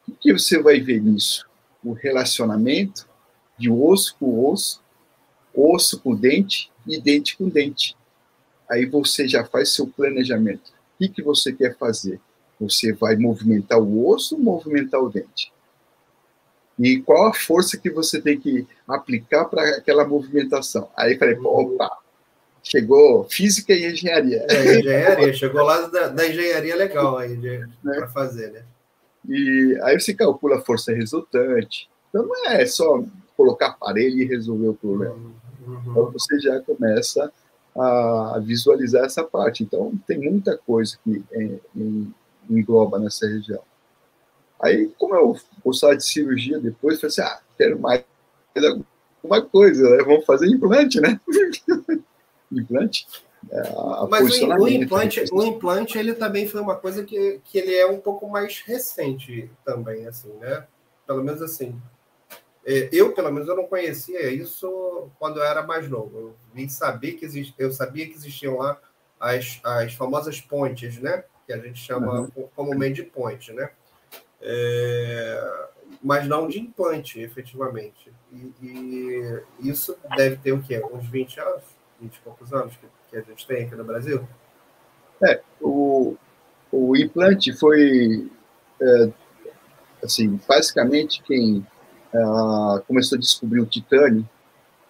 o 0.08 0.12
que 0.12 0.32
você 0.32 0.58
vai 0.62 0.80
ver 0.80 1.02
nisso? 1.02 1.46
O 1.86 1.92
relacionamento 1.92 3.08
de 3.56 3.70
osso 3.70 4.16
com 4.18 4.50
osso, 4.50 4.82
osso 5.54 6.00
com 6.00 6.16
dente 6.16 6.70
e 6.84 7.00
dente 7.00 7.36
com 7.36 7.48
dente. 7.48 7.96
Aí 8.68 8.86
você 8.86 9.28
já 9.28 9.44
faz 9.44 9.72
seu 9.72 9.86
planejamento. 9.86 10.70
O 10.70 10.98
que, 10.98 11.08
que 11.08 11.22
você 11.22 11.52
quer 11.52 11.78
fazer? 11.78 12.20
Você 12.60 12.92
vai 12.92 13.14
movimentar 13.16 13.78
o 13.78 14.08
osso 14.08 14.34
ou 14.34 14.40
movimentar 14.40 15.00
o 15.00 15.08
dente? 15.08 15.52
E 16.76 17.00
qual 17.00 17.28
a 17.28 17.34
força 17.34 17.78
que 17.78 17.88
você 17.88 18.20
tem 18.20 18.38
que 18.38 18.66
aplicar 18.88 19.44
para 19.44 19.76
aquela 19.76 20.04
movimentação? 20.04 20.90
Aí 20.96 21.16
falei, 21.16 21.38
opa, 21.38 21.88
chegou 22.62 23.24
física 23.30 23.72
e 23.72 23.86
engenharia. 23.86 24.44
É, 24.50 24.78
engenharia, 24.80 25.32
chegou 25.34 25.62
lá 25.62 25.86
da, 25.86 26.08
da 26.08 26.26
engenharia 26.26 26.74
legal 26.74 27.16
aí 27.16 27.36
né? 27.36 27.68
para 27.82 28.08
fazer, 28.08 28.50
né? 28.50 28.64
E 29.28 29.78
aí 29.82 29.98
você 29.98 30.14
calcula 30.14 30.56
a 30.56 30.62
força 30.62 30.92
resultante. 30.92 31.88
Então 32.08 32.26
não 32.26 32.46
é 32.46 32.64
só 32.66 33.02
colocar 33.36 33.68
aparelho 33.68 34.20
e 34.20 34.24
resolver 34.24 34.68
o 34.68 34.74
problema. 34.74 35.14
Uhum. 35.66 35.80
Então 35.90 36.10
você 36.12 36.38
já 36.38 36.60
começa 36.60 37.32
a 37.74 38.40
visualizar 38.42 39.04
essa 39.04 39.24
parte. 39.24 39.62
Então 39.62 39.92
tem 40.06 40.18
muita 40.18 40.56
coisa 40.56 40.98
que 41.02 41.22
é, 41.32 41.58
engloba 42.48 42.98
nessa 42.98 43.26
região. 43.26 43.62
Aí, 44.60 44.90
como 44.98 45.14
eu 45.14 45.36
gostava 45.62 45.96
de 45.96 46.04
cirurgia 46.04 46.58
depois, 46.58 46.98
falei 47.00 47.08
assim, 47.08 47.20
ah, 47.20 47.40
quero 47.58 47.78
mais 47.78 48.04
alguma 48.56 49.42
coisa, 49.42 49.90
né? 49.90 50.02
vamos 50.02 50.24
fazer 50.24 50.46
implante, 50.46 50.98
né? 51.00 51.20
implante. 52.50 53.06
É, 53.50 53.62
Mas 54.08 54.40
o, 54.40 54.46
o, 54.48 54.68
implante, 54.68 55.24
o 55.32 55.42
implante 55.42 55.98
ele 55.98 56.14
também 56.14 56.48
foi 56.48 56.60
uma 56.60 56.76
coisa 56.76 57.04
que, 57.04 57.40
que 57.44 57.58
ele 57.58 57.74
é 57.74 57.86
um 57.86 58.00
pouco 58.00 58.28
mais 58.28 58.60
recente 58.60 59.50
também, 59.64 60.06
assim, 60.06 60.32
né? 60.34 60.66
Pelo 61.06 61.22
menos 61.22 61.40
assim. 61.40 61.80
É, 62.64 62.88
eu, 62.92 63.12
pelo 63.12 63.30
menos, 63.30 63.48
eu 63.48 63.56
não 63.56 63.66
conhecia 63.66 64.28
isso 64.28 65.08
quando 65.20 65.38
eu 65.38 65.44
era 65.44 65.62
mais 65.62 65.88
novo. 65.88 66.18
Eu 66.18 66.36
vim 66.52 66.68
saber 66.68 67.12
que 67.12 67.24
exist... 67.24 67.54
eu 67.56 67.72
sabia 67.72 68.06
que 68.06 68.14
existiam 68.14 68.56
lá 68.56 68.80
as, 69.20 69.60
as 69.62 69.94
famosas 69.94 70.40
pontes, 70.40 70.98
né? 70.98 71.22
Que 71.46 71.52
a 71.52 71.58
gente 71.58 71.78
chama 71.78 72.22
uhum. 72.22 72.48
comumente 72.56 73.02
de 73.02 73.04
ponte, 73.04 73.52
né? 73.52 73.70
É... 74.40 75.66
Mas 76.02 76.26
não 76.26 76.48
de 76.48 76.58
implante, 76.58 77.20
efetivamente. 77.20 78.12
E, 78.32 78.52
e, 78.60 79.42
isso 79.60 79.96
deve 80.16 80.36
ter 80.36 80.52
o 80.52 80.60
quê? 80.60 80.82
Uns 80.92 81.06
20 81.06 81.40
anos? 81.40 81.62
20 82.00 82.14
e 82.14 82.20
poucos 82.20 82.52
anos 82.52 82.76
que 82.76 82.86
que 83.22 83.30
a 83.30 83.34
gente 83.34 83.46
tem 83.46 83.64
aqui 83.64 83.74
no 83.74 83.84
Brasil? 83.84 84.26
É, 85.24 85.40
o, 85.60 86.16
o 86.70 86.96
implante 86.96 87.52
foi, 87.52 88.30
é, 88.80 89.10
assim, 90.02 90.38
basicamente 90.48 91.22
quem 91.22 91.66
é, 92.12 92.82
começou 92.86 93.16
a 93.16 93.20
descobrir 93.20 93.60
o 93.60 93.66
titânio 93.66 94.28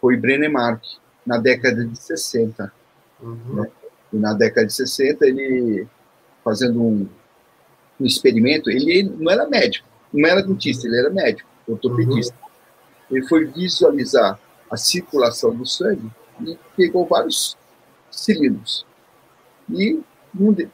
foi 0.01 0.17
Brenemark, 0.17 0.83
na 1.27 1.39
década 1.39 1.85
de 1.85 1.99
60. 1.99 2.73
Uhum. 3.21 3.37
Né? 3.55 3.71
E 4.13 4.17
na 4.17 4.33
década 4.35 4.67
de 4.67 4.73
60, 4.73 5.27
ele, 5.27 5.89
fazendo 6.45 6.81
um, 6.81 7.09
um 8.01 8.07
experimento, 8.07 8.71
ele 8.71 9.03
não 9.03 9.33
era 9.33 9.49
médico, 9.49 9.89
não 10.13 10.29
era 10.29 10.43
dentista, 10.43 10.87
ele 10.87 10.99
era 10.99 11.11
médico, 11.11 11.49
ortopedista. 11.67 12.35
Uhum. 12.41 13.17
Ele 13.17 13.27
foi 13.27 13.47
visualizar 13.47 14.39
a 14.71 14.77
circulação 14.77 15.55
do 15.55 15.67
sangue 15.67 16.11
e 16.41 16.57
pegou 16.77 17.07
vários 17.07 17.57
cilindros. 18.19 18.87
E 19.71 20.01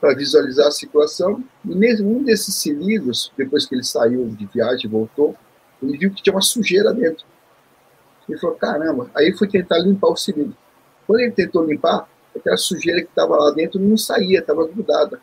para 0.01 0.15
visualizar 0.15 0.67
a 0.67 0.71
circulação, 0.71 1.43
e 1.65 2.03
um 2.03 2.23
desses 2.23 2.55
cilindros, 2.57 3.33
depois 3.37 3.67
que 3.67 3.75
ele 3.75 3.85
saiu 3.85 4.29
de 4.29 4.47
viagem 4.47 4.87
e 4.87 4.89
voltou, 4.89 5.37
ele 5.83 5.97
viu 5.97 6.13
que 6.13 6.23
tinha 6.23 6.35
uma 6.35 6.43
sujeira 6.43 6.93
dentro. 6.93 7.25
Ele 8.29 8.39
falou, 8.39 8.57
caramba. 8.57 9.11
Aí 9.15 9.33
foi 9.37 9.49
tentar 9.49 9.79
limpar 9.79 10.09
o 10.09 10.17
cilindro. 10.17 10.57
Quando 11.07 11.21
ele 11.21 11.33
tentou 11.33 11.65
limpar, 11.65 12.09
aquela 12.35 12.57
sujeira 12.57 13.03
que 13.03 13.09
estava 13.09 13.37
lá 13.37 13.51
dentro 13.51 13.81
não 13.81 13.97
saía, 13.97 14.41
estava 14.41 14.67
grudada. 14.67 15.21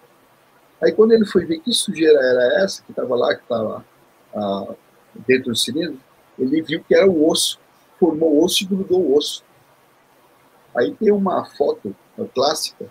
Aí 0.82 0.92
quando 0.92 1.12
ele 1.14 1.26
foi 1.26 1.46
ver 1.46 1.60
que 1.60 1.74
sujeira 1.74 2.20
era 2.20 2.64
essa 2.64 2.82
que 2.84 2.92
estava 2.92 3.16
lá, 3.16 3.36
que 3.36 3.42
estava 3.42 3.86
ah, 4.34 4.74
dentro 5.28 5.52
do 5.52 5.58
cilindro, 5.58 6.00
ele 6.38 6.62
viu 6.62 6.84
que 6.84 6.96
era 6.96 7.10
o 7.10 7.30
osso. 7.30 7.60
Formou 8.00 8.44
osso 8.44 8.64
e 8.64 8.68
grudou 8.68 9.02
o 9.02 9.18
osso. 9.18 9.44
Aí 10.80 10.96
tem 10.96 11.12
uma 11.12 11.44
foto 11.44 11.94
clássica, 12.34 12.86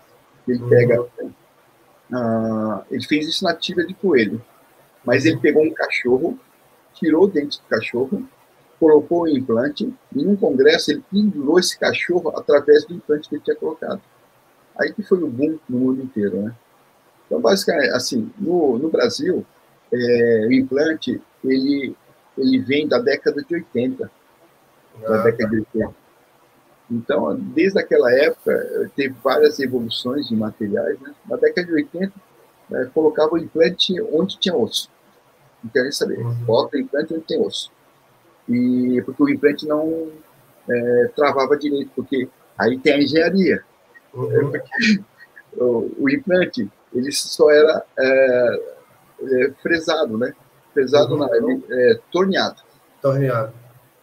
que 0.45 0.53
ele 0.53 0.69
pega. 0.69 1.01
Uh, 1.01 2.85
ele 2.91 3.05
fez 3.07 3.27
isso 3.27 3.45
na 3.45 3.55
tira 3.55 3.87
de 3.87 3.95
coelho. 3.95 4.45
Mas 5.03 5.25
ele 5.25 5.39
pegou 5.39 5.65
um 5.65 5.73
cachorro, 5.73 6.39
tirou 6.93 7.25
o 7.25 7.29
dente 7.29 7.59
do 7.59 7.65
cachorro, 7.65 8.29
colocou 8.79 9.23
o 9.23 9.29
implante, 9.29 9.91
e 10.15 10.23
num 10.23 10.37
congresso 10.37 10.91
ele 10.91 11.03
pendurou 11.11 11.59
esse 11.59 11.79
cachorro 11.79 12.31
através 12.37 12.85
do 12.85 12.95
implante 12.95 13.27
que 13.27 13.37
ele 13.37 13.43
tinha 13.43 13.57
colocado. 13.57 14.03
Aí 14.79 14.93
que 14.93 15.03
foi 15.03 15.23
o 15.23 15.27
boom 15.27 15.59
no 15.67 15.79
mundo 15.79 16.03
inteiro, 16.03 16.43
né? 16.43 16.55
Então, 17.27 17.41
basicamente, 17.41 17.91
assim, 17.91 18.31
no, 18.39 18.79
no 18.79 18.91
Brasil, 18.91 19.47
é, 19.93 20.47
o 20.47 20.53
implante, 20.53 21.21
ele, 21.43 21.97
ele 22.37 22.59
vem 22.59 22.87
da 22.87 22.99
década 22.99 23.43
de 23.43 23.55
80. 23.55 24.11
Ah, 25.05 25.09
da 25.09 25.23
década 25.23 25.51
de 25.51 25.57
80. 25.75 26.08
Então, 26.91 27.37
desde 27.37 27.79
aquela 27.79 28.11
época, 28.13 28.91
teve 28.97 29.15
várias 29.23 29.59
evoluções 29.61 30.27
de 30.29 30.35
materiais. 30.35 30.99
Né? 31.01 31.15
Na 31.29 31.37
década 31.37 31.67
de 31.67 31.75
80, 31.75 32.13
né, 32.71 32.91
colocava 32.95 33.35
o 33.35 33.39
implante 33.39 34.01
onde 34.13 34.39
tinha 34.39 34.57
osso. 34.57 34.91
Não 35.63 35.71
quero 35.71 35.93
saber. 35.93 36.19
Uhum. 36.19 36.47
Coloca 36.47 36.77
o 36.77 36.81
implante 36.81 37.15
onde 37.15 37.25
tem 37.25 37.41
osso. 37.41 37.71
E, 38.49 39.03
porque 39.05 39.23
o 39.23 39.29
implante 39.29 39.67
não 39.67 40.11
é, 40.69 41.11
travava 41.15 41.59
direito, 41.59 41.91
porque 41.95 42.29
aí 42.57 42.79
tem 42.79 42.95
a 42.95 43.03
engenharia. 43.03 43.63
Uhum. 44.15 44.53
o, 45.59 45.91
o, 45.99 46.11
implante, 46.11 46.71
ele 46.95 47.13
só 47.13 47.51
era 47.51 47.85
é, 47.99 48.61
é, 49.23 49.51
fresado, 49.63 50.17
né? 50.17 50.33
Fresado 50.73 51.15
uhum. 51.15 51.19
não, 51.19 51.35
ele, 51.35 51.65
é, 51.69 51.99
torneado. 52.11 52.63
Torneado. 53.03 53.53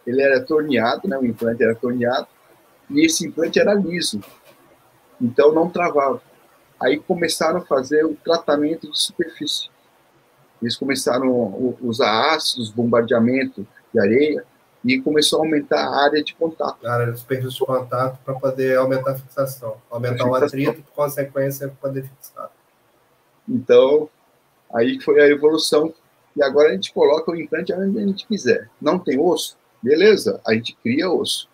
Ele 0.06 0.22
era 0.22 0.40
torneado, 0.40 1.08
né? 1.08 1.18
O 1.18 1.26
implante 1.26 1.64
era 1.64 1.74
torneado 1.74 2.28
e 2.90 3.04
esse 3.04 3.26
implante 3.26 3.58
era 3.58 3.74
liso, 3.74 4.20
então 5.20 5.52
não 5.52 5.68
travava. 5.68 6.20
Aí 6.80 6.98
começaram 6.98 7.58
a 7.58 7.64
fazer 7.64 8.04
o 8.04 8.14
tratamento 8.14 8.90
de 8.90 9.00
superfície. 9.00 9.70
Eles 10.60 10.76
começaram 10.76 11.76
a 11.82 11.86
usar 11.86 12.34
ácidos, 12.34 12.70
bombardeamento 12.70 13.66
de 13.92 14.00
areia, 14.00 14.44
e 14.84 15.00
começou 15.00 15.40
a 15.40 15.42
aumentar 15.42 15.84
a 15.84 16.04
área 16.04 16.22
de 16.22 16.34
contato. 16.34 16.86
A 16.86 16.92
área 16.92 17.12
de 17.12 17.18
superfície 17.18 17.58
de 17.58 17.66
contato 17.66 18.18
para 18.24 18.34
poder 18.34 18.78
aumentar 18.78 19.12
a 19.12 19.14
fixação. 19.16 19.76
Aumentar 19.90 20.24
a 20.24 20.28
o 20.28 20.34
atrito, 20.34 20.82
por 20.82 20.92
consequência, 20.92 21.68
poder 21.80 22.04
fixar. 22.04 22.50
Então, 23.48 24.08
aí 24.72 25.00
foi 25.00 25.20
a 25.20 25.26
evolução. 25.26 25.92
E 26.36 26.42
agora 26.42 26.68
a 26.68 26.72
gente 26.72 26.92
coloca 26.92 27.30
o 27.30 27.36
implante 27.36 27.72
onde 27.72 27.98
a 27.98 28.06
gente 28.06 28.26
quiser. 28.26 28.70
Não 28.80 28.98
tem 28.98 29.18
osso? 29.18 29.56
Beleza, 29.82 30.40
a 30.46 30.54
gente 30.54 30.76
cria 30.82 31.10
osso. 31.10 31.48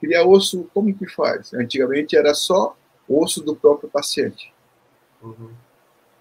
Cria 0.00 0.24
osso, 0.24 0.70
como 0.72 0.94
que 0.94 1.06
faz? 1.06 1.52
Antigamente 1.52 2.16
era 2.16 2.34
só 2.34 2.76
osso 3.08 3.42
do 3.42 3.56
próprio 3.56 3.88
paciente. 3.88 4.52
Uhum. 5.22 5.50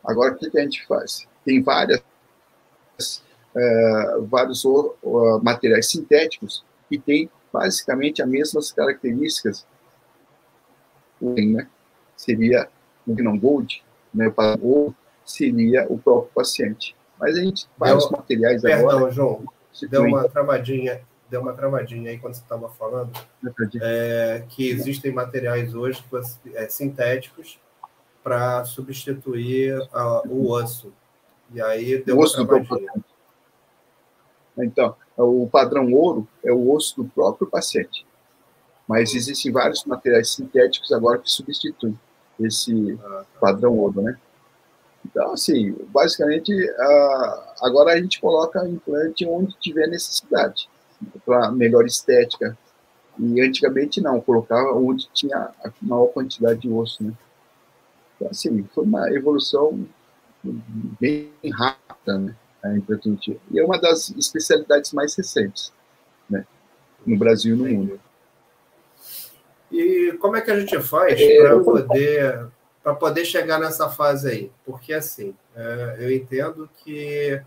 Agora, 0.03 0.34
o 0.34 0.38
que, 0.38 0.50
que, 0.50 0.57
a 0.57 0.63
gente 0.63 0.86
faz? 0.88 1.27
Tem 1.46 1.62
várias, 1.62 2.01
é, 3.55 4.17
vários 4.22 4.63
uh, 4.65 4.93
materiais 5.43 5.89
sintéticos 5.89 6.63
que 6.89 6.98
têm 6.98 7.29
basicamente 7.51 8.22
as 8.22 8.27
mesmas 8.27 8.72
características. 8.72 9.65
Né? 11.22 11.67
Seria 12.15 12.69
o 13.05 13.13
não 13.22 13.38
gold, 13.38 13.84
né? 14.13 14.34
ou 14.62 14.93
seria 15.25 15.86
o 15.89 16.00
próprio 16.00 16.31
paciente. 16.34 16.96
Mas 17.19 17.38
a 17.38 17.41
gente, 17.41 17.67
vários 17.77 18.07
deu, 18.07 18.17
materiais 18.17 18.62
perdão, 18.62 18.89
agora... 18.89 19.12
João, 19.12 19.46
deu 19.89 20.03
uma 20.03 20.29
travadinha 20.29 21.01
deu 21.29 21.41
uma 21.41 21.53
travadinha 21.53 22.12
aí 22.12 22.17
quando 22.17 22.34
você 22.34 22.41
estava 22.41 22.69
falando, 22.69 23.12
é, 23.81 24.43
que 24.50 24.69
existem 24.69 25.12
materiais 25.12 25.75
hoje 25.75 26.03
é, 26.53 26.67
sintéticos 26.67 27.60
para 28.24 28.63
substituir 28.65 29.74
a, 29.93 30.22
o 30.27 30.51
osso. 30.51 30.93
E 31.53 31.62
aí 31.62 32.01
deu 32.03 32.17
o 32.17 32.19
osso 32.19 32.41
uma 32.41 32.48
travadinha. 32.48 32.91
Então, 34.57 34.96
o 35.15 35.48
padrão 35.48 35.91
ouro 35.93 36.27
é 36.43 36.51
o 36.51 36.72
osso 36.72 37.03
do 37.03 37.10
próprio 37.10 37.48
paciente. 37.48 38.05
Mas 38.88 39.13
existem 39.13 39.51
vários 39.51 39.84
materiais 39.86 40.31
sintéticos 40.31 40.91
agora 40.91 41.19
que 41.19 41.29
substituem 41.29 42.00
esse 42.39 42.98
ah, 43.03 43.25
tá. 43.34 43.39
padrão 43.39 43.77
ouro, 43.77 44.01
né? 44.01 44.17
Então, 45.05 45.31
assim, 45.34 45.75
basicamente, 45.89 46.51
agora 47.62 47.93
a 47.93 48.01
gente 48.01 48.19
coloca 48.19 48.67
implante 48.67 49.25
onde 49.25 49.55
tiver 49.60 49.88
necessidade 49.88 50.69
para 51.25 51.51
melhor 51.51 51.85
estética. 51.85 52.57
E 53.19 53.41
antigamente 53.41 53.99
não, 53.99 54.21
colocava 54.21 54.73
onde 54.73 55.09
tinha 55.13 55.37
a 55.63 55.71
maior 55.81 56.07
quantidade 56.07 56.61
de 56.61 56.69
osso, 56.69 57.03
né? 57.03 57.13
Então, 58.15 58.29
assim, 58.29 58.67
foi 58.73 58.83
uma 58.83 59.11
evolução 59.11 59.87
bem 60.99 61.31
rápida, 61.51 62.17
né? 62.17 62.35
A 62.63 62.75
implantologia. 62.75 63.37
E 63.51 63.59
é 63.59 63.65
uma 63.65 63.79
das 63.79 64.10
especialidades 64.12 64.93
mais 64.93 65.15
recentes, 65.15 65.73
né? 66.29 66.45
No 67.05 67.17
Brasil 67.17 67.55
e 67.55 67.57
no 67.57 67.65
mundo. 67.65 67.99
E 69.71 70.17
como 70.19 70.36
é 70.36 70.41
que 70.41 70.51
a 70.51 70.60
gente 70.60 70.79
faz 70.79 71.19
é, 71.19 71.41
para 71.41 71.60
poder 71.60 72.47
para 72.83 72.95
poder 72.95 73.25
chegar 73.25 73.60
nessa 73.60 73.89
fase 73.89 74.29
aí? 74.29 74.51
Porque 74.65 74.93
assim, 74.93 75.36
é, 75.55 75.97
eu 75.99 76.12
entendo 76.12 76.69
que 76.77 77.41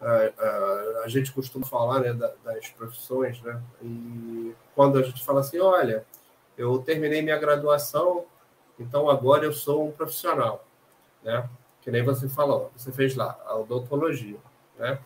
a, 0.00 1.08
gente 1.08 1.32
costuma 1.32 1.66
falar 1.66 2.00
né, 2.00 2.12
das 2.14 2.68
profissões, 2.70 3.40
né? 3.42 3.60
E 3.82 4.54
quando 4.74 4.98
a 4.98 5.02
gente 5.02 5.22
fala 5.24 5.40
assim, 5.40 5.58
olha, 5.58 6.06
eu 6.56 6.78
terminei 6.78 7.20
minha 7.20 7.38
graduação, 7.38 8.24
então 8.78 9.10
agora 9.10 9.44
eu 9.44 9.52
sou 9.52 9.86
um 9.86 9.92
profissional, 9.92 10.64
né? 11.22 11.48
Que 11.82 11.90
nem 11.90 12.02
você 12.02 12.28
falou, 12.28 12.70
você 12.74 12.90
fez 12.92 13.14
lá 13.14 13.38
a 13.44 13.56
odontologia, 13.56 14.38
né? 14.78 14.98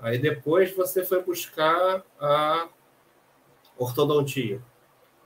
Aí 0.00 0.18
depois 0.18 0.74
você 0.74 1.04
foi 1.04 1.22
buscar 1.22 2.02
a 2.18 2.68
ortodontia, 3.76 4.60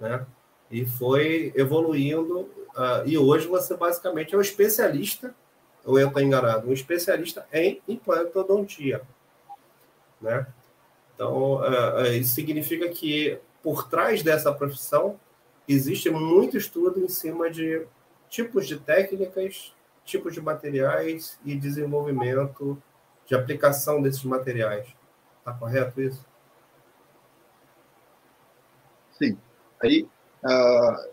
né? 0.01 0.27
E 0.71 0.85
foi 0.85 1.53
evoluindo, 1.55 2.41
uh, 2.41 3.07
e 3.07 3.17
hoje 3.17 3.47
você 3.47 3.77
basicamente 3.77 4.35
é 4.35 4.39
um 4.39 4.41
especialista 4.41 5.35
ou 5.85 5.99
eu 5.99 6.09
estou 6.09 6.23
enganado, 6.23 6.69
um 6.69 6.73
especialista 6.73 7.47
em 7.53 7.81
implantodontia. 7.88 9.03
Né? 10.21 10.47
Então, 11.14 11.57
uh, 11.57 12.07
isso 12.12 12.35
significa 12.35 12.88
que 12.88 13.38
por 13.62 13.88
trás 13.88 14.23
dessa 14.23 14.53
profissão 14.53 15.19
existe 15.67 16.11
muito 16.11 16.57
estudo 16.57 17.01
em 17.01 17.09
cima 17.09 17.51
de 17.51 17.87
tipos 18.29 18.67
de 18.67 18.79
técnicas, 18.79 19.75
tipos 20.05 20.33
de 20.33 20.41
materiais 20.41 21.38
e 21.45 21.55
desenvolvimento 21.57 22.81
de 23.27 23.35
aplicação 23.35 24.01
desses 24.01 24.25
materiais. 24.25 24.87
Está 25.38 25.53
correto 25.53 26.01
isso? 26.01 26.25
Sim. 29.19 29.37
Aí, 29.83 30.09
uh, 30.45 31.11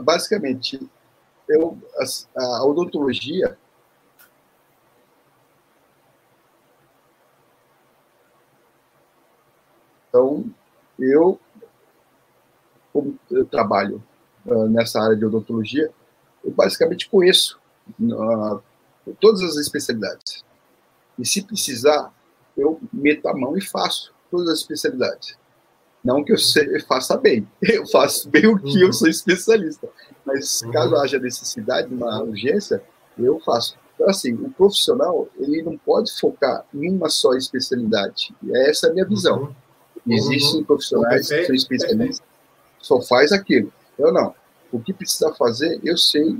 basicamente, 0.00 0.88
eu, 1.48 1.78
a, 2.36 2.42
a 2.42 2.64
odontologia 2.64 3.58
Então, 10.08 10.44
eu, 10.98 11.38
como 12.92 13.16
eu 13.30 13.44
trabalho 13.44 14.02
uh, 14.44 14.68
nessa 14.68 15.00
área 15.00 15.16
de 15.16 15.24
odontologia, 15.24 15.92
eu 16.44 16.50
basicamente 16.50 17.08
conheço 17.08 17.60
uh, 18.00 18.60
todas 19.20 19.42
as 19.42 19.56
especialidades. 19.56 20.42
E 21.16 21.24
se 21.24 21.42
precisar, 21.42 22.12
eu 22.56 22.80
meto 22.92 23.28
a 23.28 23.36
mão 23.36 23.56
e 23.56 23.60
faço 23.60 24.12
todas 24.28 24.48
as 24.48 24.58
especialidades. 24.58 25.37
Não 26.08 26.24
que 26.24 26.32
eu, 26.32 26.38
faça 26.88 27.18
bem, 27.18 27.46
eu 27.60 27.86
faço 27.86 28.30
bem 28.30 28.46
o 28.46 28.58
que 28.58 28.80
eu 28.80 28.86
uhum. 28.86 28.92
sou 28.94 29.08
especialista. 29.08 29.86
Mas 30.24 30.62
uhum. 30.62 30.70
caso 30.70 30.96
haja 30.96 31.18
necessidade, 31.18 31.92
uma 31.92 32.22
urgência, 32.22 32.82
eu 33.18 33.38
faço. 33.40 33.76
Então, 33.94 34.08
assim, 34.08 34.32
o 34.32 34.48
profissional, 34.48 35.28
ele 35.38 35.62
não 35.62 35.76
pode 35.76 36.10
focar 36.18 36.64
em 36.72 36.90
uma 36.90 37.10
só 37.10 37.34
especialidade. 37.34 38.34
Essa 38.54 38.86
é 38.86 38.90
a 38.90 38.92
minha 38.94 39.04
visão. 39.04 39.54
Uhum. 40.06 40.14
Existem 40.14 40.64
profissionais 40.64 41.28
que 41.28 41.44
são 41.44 41.54
especialistas, 41.54 42.26
só 42.80 43.02
faz 43.02 43.30
aquilo. 43.30 43.70
Eu 43.98 44.10
não. 44.10 44.34
O 44.72 44.80
que 44.80 44.94
precisa 44.94 45.34
fazer, 45.34 45.78
eu 45.84 45.98
sei, 45.98 46.38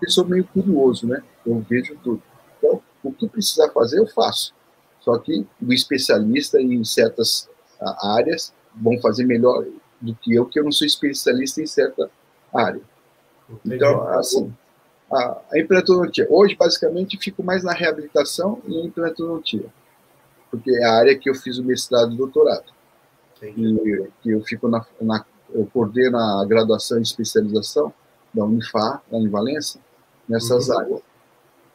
eu 0.00 0.10
sou 0.10 0.24
meio 0.26 0.44
curioso, 0.44 1.08
né? 1.08 1.24
Eu 1.44 1.58
vejo 1.68 1.98
tudo. 2.04 2.22
Então, 2.56 2.80
o 3.02 3.12
que 3.12 3.28
precisa 3.28 3.68
fazer, 3.70 3.98
eu 3.98 4.06
faço. 4.06 4.54
Só 5.00 5.18
que 5.18 5.44
o 5.60 5.72
especialista 5.72 6.62
em 6.62 6.84
certas 6.84 7.48
áreas 8.00 8.52
vão 8.80 9.00
fazer 9.00 9.24
melhor 9.24 9.64
do 10.00 10.14
que 10.14 10.34
eu, 10.34 10.46
que 10.46 10.58
eu 10.58 10.64
não 10.64 10.72
sou 10.72 10.86
especialista 10.86 11.60
em 11.60 11.66
certa 11.66 12.10
área. 12.54 12.80
Entendi. 13.48 13.76
Então, 13.76 14.08
assim, 14.08 14.54
a, 15.10 15.16
a. 15.16 16.26
Hoje, 16.28 16.54
basicamente, 16.54 17.18
fico 17.18 17.42
mais 17.42 17.64
na 17.64 17.72
reabilitação 17.72 18.60
e 18.66 18.86
implantodontia, 18.86 19.66
porque 20.50 20.70
é 20.70 20.84
a 20.84 20.94
área 20.94 21.18
que 21.18 21.28
eu 21.28 21.34
fiz 21.34 21.58
o 21.58 21.64
mestrado 21.64 22.12
e 22.12 22.16
doutorado. 22.16 22.72
E, 23.42 24.08
que 24.20 24.30
eu 24.30 24.42
fico 24.42 24.68
na, 24.68 24.84
na, 25.00 25.24
eu 25.52 25.64
coordeno 25.72 26.18
a 26.18 26.44
graduação 26.44 26.98
e 26.98 27.02
especialização 27.02 27.92
da 28.34 28.44
Unifar, 28.44 29.02
lá 29.10 29.18
em 29.18 29.28
Valência, 29.28 29.80
nessas 30.28 30.68
uhum. 30.68 30.78
áreas. 30.78 31.00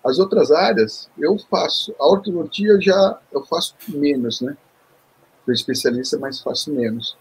As 0.05 0.19
outras 0.19 0.51
áreas, 0.51 1.09
eu 1.17 1.37
faço. 1.49 1.95
A 1.97 2.05
ortodontia 2.05 2.79
já 2.79 3.17
eu 3.31 3.43
faço 3.45 3.75
menos, 3.87 4.41
né? 4.41 4.57
Sou 5.45 5.53
especialista, 5.53 6.17
mas 6.17 6.41
faço 6.41 6.71
menos. 6.71 7.17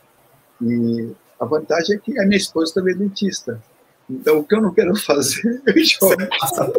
E 0.60 1.10
a 1.40 1.44
vantagem 1.44 1.96
é 1.96 1.98
que 1.98 2.18
a 2.18 2.24
minha 2.24 2.36
esposa 2.36 2.74
também 2.74 2.94
é 2.94 2.98
dentista. 2.98 3.60
Então, 4.08 4.38
o 4.38 4.44
que 4.44 4.54
eu 4.54 4.60
não 4.60 4.72
quero 4.72 4.94
fazer, 4.96 5.60
eu 5.66 5.84
jogo. 5.84 6.14
Você 6.14 6.26
passa 6.38 6.72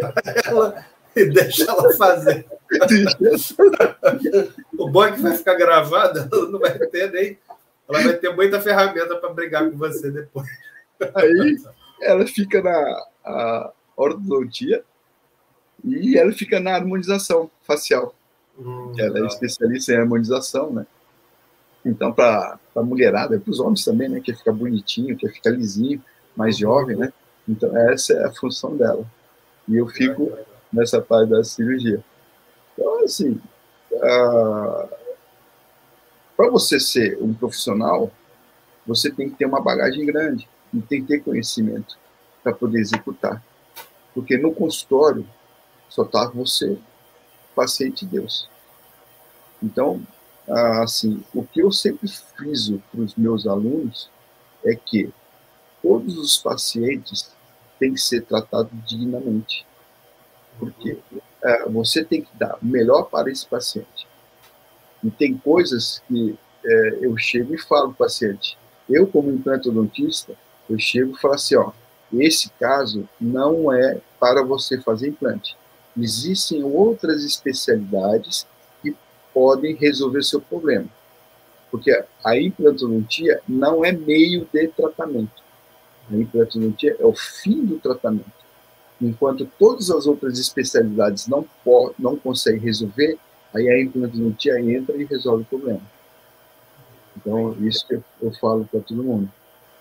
ela 0.46 0.86
e 1.16 1.26
deixa 1.26 1.70
ela 1.70 1.94
fazer. 1.96 2.46
o 4.78 4.90
bom 4.90 5.04
é 5.04 5.12
que 5.12 5.22
vai 5.22 5.36
ficar 5.36 5.56
gravado, 5.56 6.30
ela 6.32 6.50
não 6.50 6.60
vai 6.60 6.78
ter 6.78 7.12
nem. 7.12 7.38
ela 7.90 8.04
vai 8.04 8.14
ter 8.14 8.34
muita 8.34 8.62
ferramenta 8.62 9.16
para 9.16 9.34
brigar 9.34 9.70
com 9.70 9.78
você 9.78 10.10
depois. 10.10 10.48
Aí 11.16 11.58
ela 12.02 12.26
fica 12.26 12.62
na 12.62 13.72
ortodontia 13.96 14.84
e 15.84 16.18
ela 16.18 16.32
fica 16.32 16.60
na 16.60 16.76
harmonização 16.76 17.50
facial. 17.64 18.16
Hum, 18.58 18.94
ela 18.98 19.20
é 19.20 19.26
especialista 19.26 19.92
em 19.92 19.98
harmonização, 19.98 20.72
né? 20.72 20.86
Então, 21.86 22.14
para 22.14 22.58
a 22.76 22.82
mulherada, 22.82 23.40
para 23.40 23.52
os 23.52 23.60
homens 23.60 23.84
também, 23.84 24.08
né? 24.10 24.22
Quer 24.22 24.38
ficar 24.38 24.54
bonitinho, 24.54 25.18
quer 25.18 25.32
ficar 25.32 25.52
lisinho, 25.52 26.02
mais 26.36 26.58
jovem, 26.58 26.96
né? 26.96 27.12
Então, 27.48 27.76
essa 27.90 28.14
é 28.14 28.26
a 28.26 28.32
função 28.32 28.76
dela. 28.78 29.06
E 29.68 29.76
eu 29.76 29.88
fico 29.88 30.32
nessa 30.72 31.02
parte 31.02 31.30
da 31.30 31.44
cirurgia. 31.44 32.04
Então, 32.74 33.04
assim, 33.04 33.40
para 36.36 36.50
você 36.50 36.80
ser 36.80 37.18
um 37.22 37.34
profissional, 37.34 38.12
você 38.88 39.12
tem 39.12 39.30
que 39.30 39.36
ter 39.36 39.46
uma 39.46 39.62
bagagem 39.62 40.06
grande 40.06 40.48
e 40.74 40.82
tem 40.82 41.02
que 41.02 41.08
ter 41.08 41.20
conhecimento 41.20 41.98
para 42.42 42.54
poder 42.54 42.80
executar. 42.80 43.44
Porque 44.14 44.38
no 44.38 44.54
consultório 44.54 45.26
só 45.90 46.04
está 46.04 46.28
você, 46.28 46.78
paciente 47.56 48.04
e 48.04 48.08
Deus. 48.08 48.50
Então, 49.62 50.02
assim, 50.48 51.24
o 51.34 51.44
que 51.44 51.62
eu 51.62 51.72
sempre 51.72 52.08
friso 52.08 52.82
para 52.92 53.02
os 53.02 53.16
meus 53.16 53.48
alunos 53.48 54.10
é 54.66 54.76
que 54.76 55.12
todos 55.82 56.18
os 56.18 56.38
pacientes 56.38 57.32
têm 57.80 57.94
que 57.94 58.02
ser 58.02 58.22
tratados 58.22 58.72
dignamente. 58.88 59.66
Porque 60.60 60.98
é, 61.42 61.70
você 61.70 62.04
tem 62.04 62.22
que 62.22 62.36
dar 62.38 62.58
o 62.62 62.66
melhor 62.66 63.04
para 63.04 63.32
esse 63.32 63.46
paciente. 63.46 64.08
E 65.04 65.12
tem 65.12 65.38
coisas 65.38 66.02
que 66.08 66.38
é, 66.66 67.00
eu 67.02 67.18
chego 67.18 67.54
e 67.54 67.58
falo 67.58 67.88
para 67.88 68.06
o 68.06 68.08
paciente. 68.08 68.58
Eu, 68.90 69.08
como 69.08 69.32
implantodontista, 69.32 70.34
eu 70.70 70.80
chego 70.80 71.16
e 71.16 71.20
falo 71.20 71.34
assim, 71.34 71.56
ó, 71.56 71.72
esse 72.14 72.50
caso 72.52 73.08
não 73.20 73.72
é 73.72 74.00
para 74.20 74.44
você 74.44 74.80
fazer 74.80 75.10
implante. 75.10 75.58
Existem 75.98 76.64
outras 76.64 77.24
especialidades 77.24 78.48
podem 79.34 79.76
resolver 79.76 80.24
seu 80.24 80.40
problema. 80.40 80.88
Porque 81.72 81.92
a 82.24 82.38
implantodontia 82.38 83.42
não 83.48 83.84
é 83.84 83.92
meio 83.92 84.48
de 84.54 84.68
tratamento. 84.68 85.42
A 86.12 86.16
implantodontia 86.16 86.96
é 87.00 87.06
o 87.06 87.14
fim 87.14 87.66
do 87.66 87.80
tratamento. 87.80 88.44
Enquanto 89.02 89.50
todas 89.58 89.90
as 89.90 90.06
outras 90.06 90.38
especialidades 90.38 91.28
não, 91.28 91.46
não 91.98 92.16
conseguem 92.16 92.62
resolver, 92.62 93.18
aí 93.54 93.70
a 93.70 93.82
implantodontia 93.82 94.60
entra 94.60 94.96
e 94.96 95.06
resolve 95.06 95.44
o 95.44 95.46
problema. 95.46 95.82
Então, 97.18 97.56
isso 97.62 97.88
que 97.88 98.00
eu, 98.22 98.32
falo 98.40 98.66
para 98.66 98.82
todo 98.82 99.04
mundo. 99.04 99.30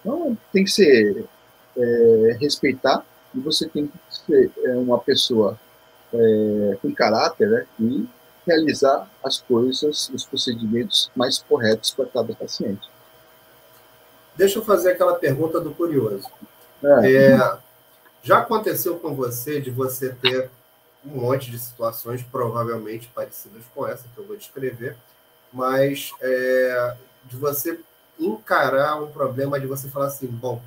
Então, 0.00 0.36
tem 0.52 0.64
que 0.64 0.70
ser 0.70 1.24
é, 1.76 2.36
respeitar 2.40 3.04
e 3.34 3.40
você 3.40 3.68
tem 3.68 3.86
que 3.86 3.98
ser 4.10 4.50
é, 4.64 4.76
uma 4.76 4.98
pessoa 4.98 5.58
é, 6.12 6.78
com 6.80 6.92
caráter 6.94 7.48
né, 7.48 7.66
e 7.80 8.06
realizar 8.46 9.08
as 9.22 9.38
coisas, 9.40 10.08
os 10.10 10.24
procedimentos 10.24 11.10
mais 11.14 11.38
corretos 11.38 11.90
para 11.90 12.06
cada 12.06 12.34
paciente. 12.34 12.90
Deixa 14.36 14.58
eu 14.58 14.64
fazer 14.64 14.92
aquela 14.92 15.14
pergunta 15.14 15.60
do 15.60 15.72
curioso. 15.72 16.28
É. 16.82 17.12
É, 17.12 17.58
já 18.22 18.38
aconteceu 18.38 18.98
com 18.98 19.14
você 19.14 19.60
de 19.60 19.70
você 19.70 20.10
ter 20.10 20.50
um 21.04 21.20
monte 21.20 21.50
de 21.50 21.58
situações 21.58 22.22
provavelmente 22.22 23.10
parecidas 23.14 23.62
com 23.74 23.86
essa 23.86 24.04
que 24.14 24.18
eu 24.18 24.24
vou 24.24 24.36
descrever, 24.36 24.96
mas 25.52 26.10
é, 26.20 26.96
de 27.24 27.36
você 27.36 27.80
encarar 28.18 29.02
um 29.02 29.10
problema, 29.10 29.58
de 29.58 29.66
você 29.66 29.88
falar 29.88 30.06
assim, 30.06 30.28
bom, 30.28 30.62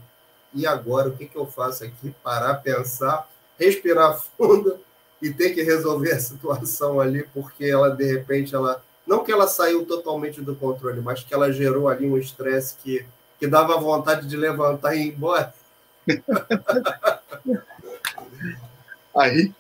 e 0.54 0.68
agora 0.68 1.10
o 1.10 1.16
que, 1.16 1.26
que 1.26 1.38
eu 1.38 1.46
faço 1.46 1.84
aqui? 1.84 2.14
Parar, 2.24 2.56
pensar, 2.56 3.30
respirar 3.58 4.20
fundo 4.38 4.80
e 5.26 5.34
ter 5.34 5.56
que 5.56 5.64
resolver 5.64 6.12
a 6.12 6.20
situação 6.20 7.00
ali, 7.00 7.28
porque 7.34 7.66
ela, 7.66 7.90
de 7.90 8.06
repente, 8.06 8.54
ela. 8.54 8.84
Não 9.08 9.24
que 9.24 9.32
ela 9.32 9.48
saiu 9.48 9.84
totalmente 9.84 10.40
do 10.40 10.56
controle, 10.56 11.02
mas 11.02 11.24
que 11.24 11.34
ela 11.34 11.52
gerou 11.52 11.88
ali 11.88 12.08
um 12.08 12.16
estresse 12.18 12.76
que, 12.84 13.04
que 13.40 13.48
dava 13.48 13.76
vontade 13.80 14.28
de 14.28 14.38
levantar 14.38 14.96
e 14.96 15.02
ir 15.02 15.08
embora. 15.10 15.52
aí, 19.16 19.52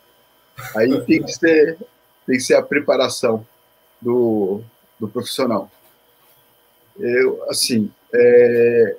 aí 0.75 1.01
tem 1.05 1.23
que 1.23 1.31
ser, 1.31 1.79
tem 2.27 2.37
que 2.37 2.43
ser 2.43 2.55
a 2.55 2.63
preparação 2.63 3.45
do, 3.99 4.61
do 4.99 5.07
profissional. 5.07 5.71
Eu, 6.99 7.43
assim, 7.49 7.91
é, 8.13 8.97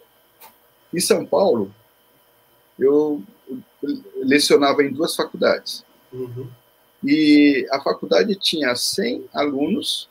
em 0.92 1.00
São 1.00 1.24
Paulo, 1.24 1.72
eu 2.76 3.22
lecionava 4.16 4.82
em 4.82 4.92
duas 4.92 5.14
faculdades. 5.14 5.85
Uhum. 6.16 6.48
E 7.04 7.66
a 7.70 7.80
faculdade 7.80 8.34
tinha 8.36 8.74
100 8.74 9.28
alunos 9.34 10.08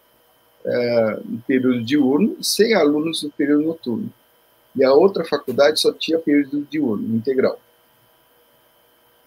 é, 0.64 1.20
no 1.26 1.42
período 1.42 1.84
diurno 1.84 2.38
e 2.40 2.44
100 2.44 2.76
alunos 2.76 3.24
no 3.24 3.32
período 3.32 3.64
noturno. 3.64 4.12
E 4.76 4.84
a 4.84 4.94
outra 4.94 5.26
faculdade 5.26 5.80
só 5.80 5.92
tinha 5.92 6.20
período 6.20 6.68
diurno, 6.70 7.16
integral. 7.16 7.60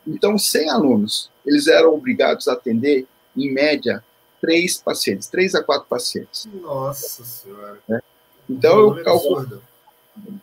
Então, 0.07 0.38
100 0.38 0.71
alunos, 0.71 1.31
eles 1.45 1.67
eram 1.67 1.95
obrigados 1.95 2.49
a 2.49 2.53
atender, 2.53 3.07
em 3.37 3.53
média, 3.53 4.03
três 4.41 4.79
pacientes, 4.79 5.29
três 5.29 5.55
a 5.55 5.62
quatro 5.62 5.87
pacientes. 5.88 6.47
Nossa 6.47 7.25
Senhora. 7.25 7.79
É. 7.91 8.01
Então, 8.49 8.97
eu 8.97 9.05
calculo. 9.05 9.62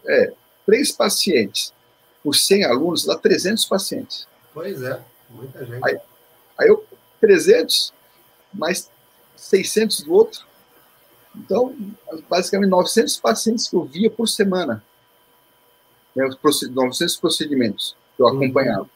É, 0.05 0.33
três 0.65 0.91
pacientes 0.91 1.73
por 2.23 2.35
100 2.35 2.65
alunos 2.65 3.05
dá 3.05 3.17
300 3.17 3.65
pacientes. 3.65 4.27
Pois 4.53 4.81
é, 4.81 4.99
muita 5.29 5.65
gente. 5.65 5.81
Aí, 5.83 5.97
Aí 6.57 6.67
eu, 6.67 6.85
300, 7.19 7.93
mais 8.53 8.89
600 9.35 10.01
do 10.01 10.13
outro. 10.13 10.45
Então, 11.35 11.75
basicamente, 12.29 12.69
900 12.69 13.17
pacientes 13.17 13.69
que 13.69 13.75
eu 13.75 13.83
via 13.83 14.09
por 14.09 14.27
semana. 14.27 14.83
Né, 16.15 16.29
900 16.43 17.17
procedimentos 17.17 17.95
que 18.15 18.21
eu 18.21 18.27
uhum. 18.27 18.37
acompanhava. 18.37 18.83
Uhum. 18.83 18.89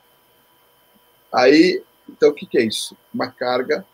Aí, 1.33 1.83
então, 2.07 2.29
o 2.29 2.33
que, 2.33 2.45
que 2.45 2.57
é 2.57 2.63
isso? 2.63 2.95
Uma 3.13 3.29
carga, 3.29 3.85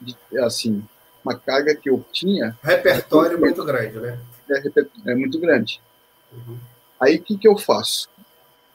de, 0.00 0.16
assim, 0.38 0.82
uma 1.24 1.36
carga 1.36 1.74
que 1.74 1.90
eu 1.90 2.04
tinha... 2.12 2.56
Repertório 2.62 3.38
muito 3.38 3.64
grande, 3.64 3.98
né? 3.98 4.18
É, 4.48 5.10
é 5.12 5.14
muito 5.14 5.38
grande. 5.38 5.80
Uhum. 6.32 6.58
Aí, 7.00 7.16
o 7.16 7.22
que, 7.22 7.36
que 7.36 7.48
eu 7.48 7.58
faço? 7.58 8.08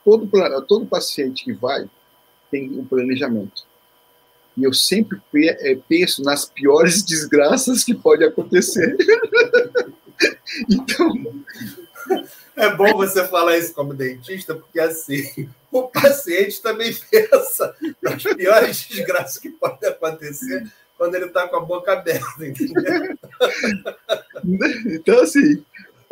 Todo, 0.04 0.30
todo 0.68 0.86
paciente 0.86 1.46
que 1.46 1.54
vai 1.54 1.90
tem 2.52 2.70
um 2.78 2.86
planejamento. 2.86 3.64
E 4.58 4.63
eu 4.63 4.74
sempre 4.74 5.20
eh, 5.36 5.78
penso 5.88 6.24
nas 6.24 6.46
piores 6.46 7.04
desgraças 7.04 7.84
que 7.84 7.94
pode 7.94 8.24
acontecer. 8.24 8.96
então. 10.70 11.13
É 12.56 12.74
bom 12.74 12.96
você 12.96 13.28
falar 13.28 13.58
isso 13.58 13.74
como 13.74 13.94
dentista, 13.94 14.56
porque 14.56 14.80
assim, 14.80 15.50
o 15.72 15.84
paciente 15.89 16.62
também 16.62 16.96
pensa 17.12 17.76
nas 18.02 18.24
piores 18.24 18.88
desgraças 18.88 19.38
que 19.38 19.50
podem 19.50 19.89
acontecer 19.89 20.65
quando 20.98 21.15
ele 21.15 21.26
está 21.26 21.48
com 21.48 21.58
a 21.58 21.62
boca 21.62 21.91
aberta, 21.91 22.46
entendeu? 22.46 23.18
Então, 24.86 25.20
assim, 25.20 25.63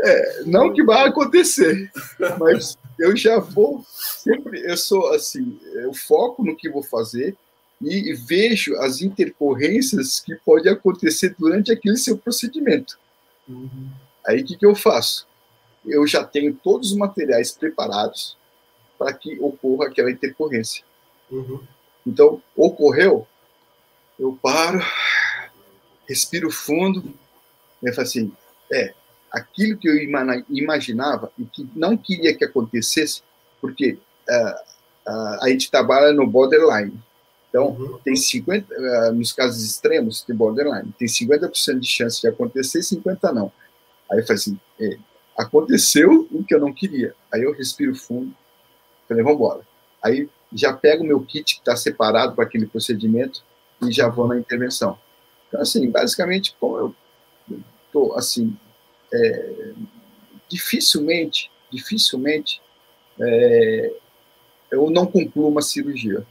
é, 0.02 0.44
não 0.44 0.74
que 0.74 0.84
vai 0.84 1.08
acontecer, 1.08 1.90
mas 2.38 2.78
eu 3.00 3.16
já 3.16 3.40
vou 3.40 3.86
sempre, 3.88 4.70
eu 4.70 4.76
sou 4.76 5.14
assim, 5.14 5.58
eu 5.76 5.94
foco 5.94 6.44
no 6.44 6.56
que 6.58 6.70
vou 6.70 6.84
fazer, 6.84 7.38
e 7.90 8.14
vejo 8.14 8.76
as 8.78 9.02
intercorrências 9.02 10.20
que 10.20 10.36
podem 10.36 10.72
acontecer 10.72 11.36
durante 11.38 11.72
aquele 11.72 11.98
seu 11.98 12.18
procedimento. 12.18 12.98
Uhum. 13.48 13.90
Aí 14.26 14.42
o 14.42 14.46
que, 14.46 14.58
que 14.58 14.66
eu 14.66 14.76
faço? 14.76 15.28
Eu 15.86 16.08
já 16.08 16.24
tenho 16.24 16.54
todos 16.54 16.92
os 16.92 16.98
materiais 16.98 17.52
preparados 17.52 18.38
para 18.98 19.14
que 19.14 19.38
ocorra 19.40 19.88
aquela 19.88 20.12
intercorrência. 20.12 20.84
Uhum. 21.30 21.62
Então, 22.06 22.42
ocorreu, 22.56 23.28
eu 24.20 24.38
paro, 24.42 24.80
respiro 26.08 26.50
fundo, 26.52 27.14
e 27.82 27.92
falo 27.92 28.08
assim, 28.08 28.32
é, 28.72 28.94
aquilo 29.32 29.78
que 29.78 29.90
eu 29.90 29.96
imaginava 30.50 31.32
e 31.38 31.44
que 31.46 31.68
não 31.76 31.98
queria 31.98 32.36
que 32.36 32.46
acontecesse, 32.46 33.24
porque 33.60 33.98
uh, 34.30 35.10
uh, 35.10 35.44
a 35.44 35.50
gente 35.50 35.72
trabalha 35.72 36.14
no 36.14 36.28
borderline. 36.28 36.94
Então, 37.54 37.68
uhum. 37.68 38.00
tem 38.04 38.16
50, 38.16 38.74
uh, 38.74 38.84
eh, 38.84 39.12
nos 39.12 39.32
casos 39.32 39.64
extremos 39.64 40.26
de 40.28 40.34
borderline, 40.34 40.92
tem 40.98 41.08
50% 41.08 41.78
de 41.78 41.88
chance 41.88 42.20
de 42.20 42.28
acontecer 42.28 42.80
e 42.80 42.82
50% 42.82 43.32
não. 43.32 43.52
Aí 44.10 44.18
eu 44.18 44.24
falei 44.24 44.40
assim, 44.40 44.60
é, 44.82 44.98
aconteceu 45.38 46.28
o 46.32 46.44
que 46.44 46.56
eu 46.56 46.60
não 46.60 46.74
queria. 46.74 47.14
Aí 47.32 47.44
eu 47.44 47.54
respiro 47.54 47.94
fundo, 47.94 48.36
falei, 49.08 49.22
vamos 49.22 49.38
embora. 49.38 49.62
Aí 50.02 50.28
já 50.52 50.74
pego 50.74 51.04
o 51.04 51.08
meu 51.08 51.22
kit 51.22 51.54
que 51.54 51.62
está 51.62 51.76
separado 51.76 52.34
para 52.36 52.44
aquele 52.44 52.66
procedimento 52.66 53.44
e 53.84 53.92
já 53.92 54.10
vou 54.10 54.28
na 54.28 54.36
intervenção. 54.36 54.98
Então, 55.48 55.62
assim, 55.62 55.92
basicamente, 55.92 56.56
como 56.60 56.78
eu 56.78 56.96
estou, 57.86 58.16
assim, 58.16 58.58
é, 59.14 59.74
dificilmente, 60.50 61.52
dificilmente 61.72 62.60
é, 63.20 63.94
eu 64.72 64.90
não 64.90 65.06
concluo 65.06 65.50
uma 65.50 65.62
cirurgia. 65.62 66.26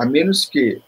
A 0.00 0.06
menos 0.06 0.46
que 0.46 0.80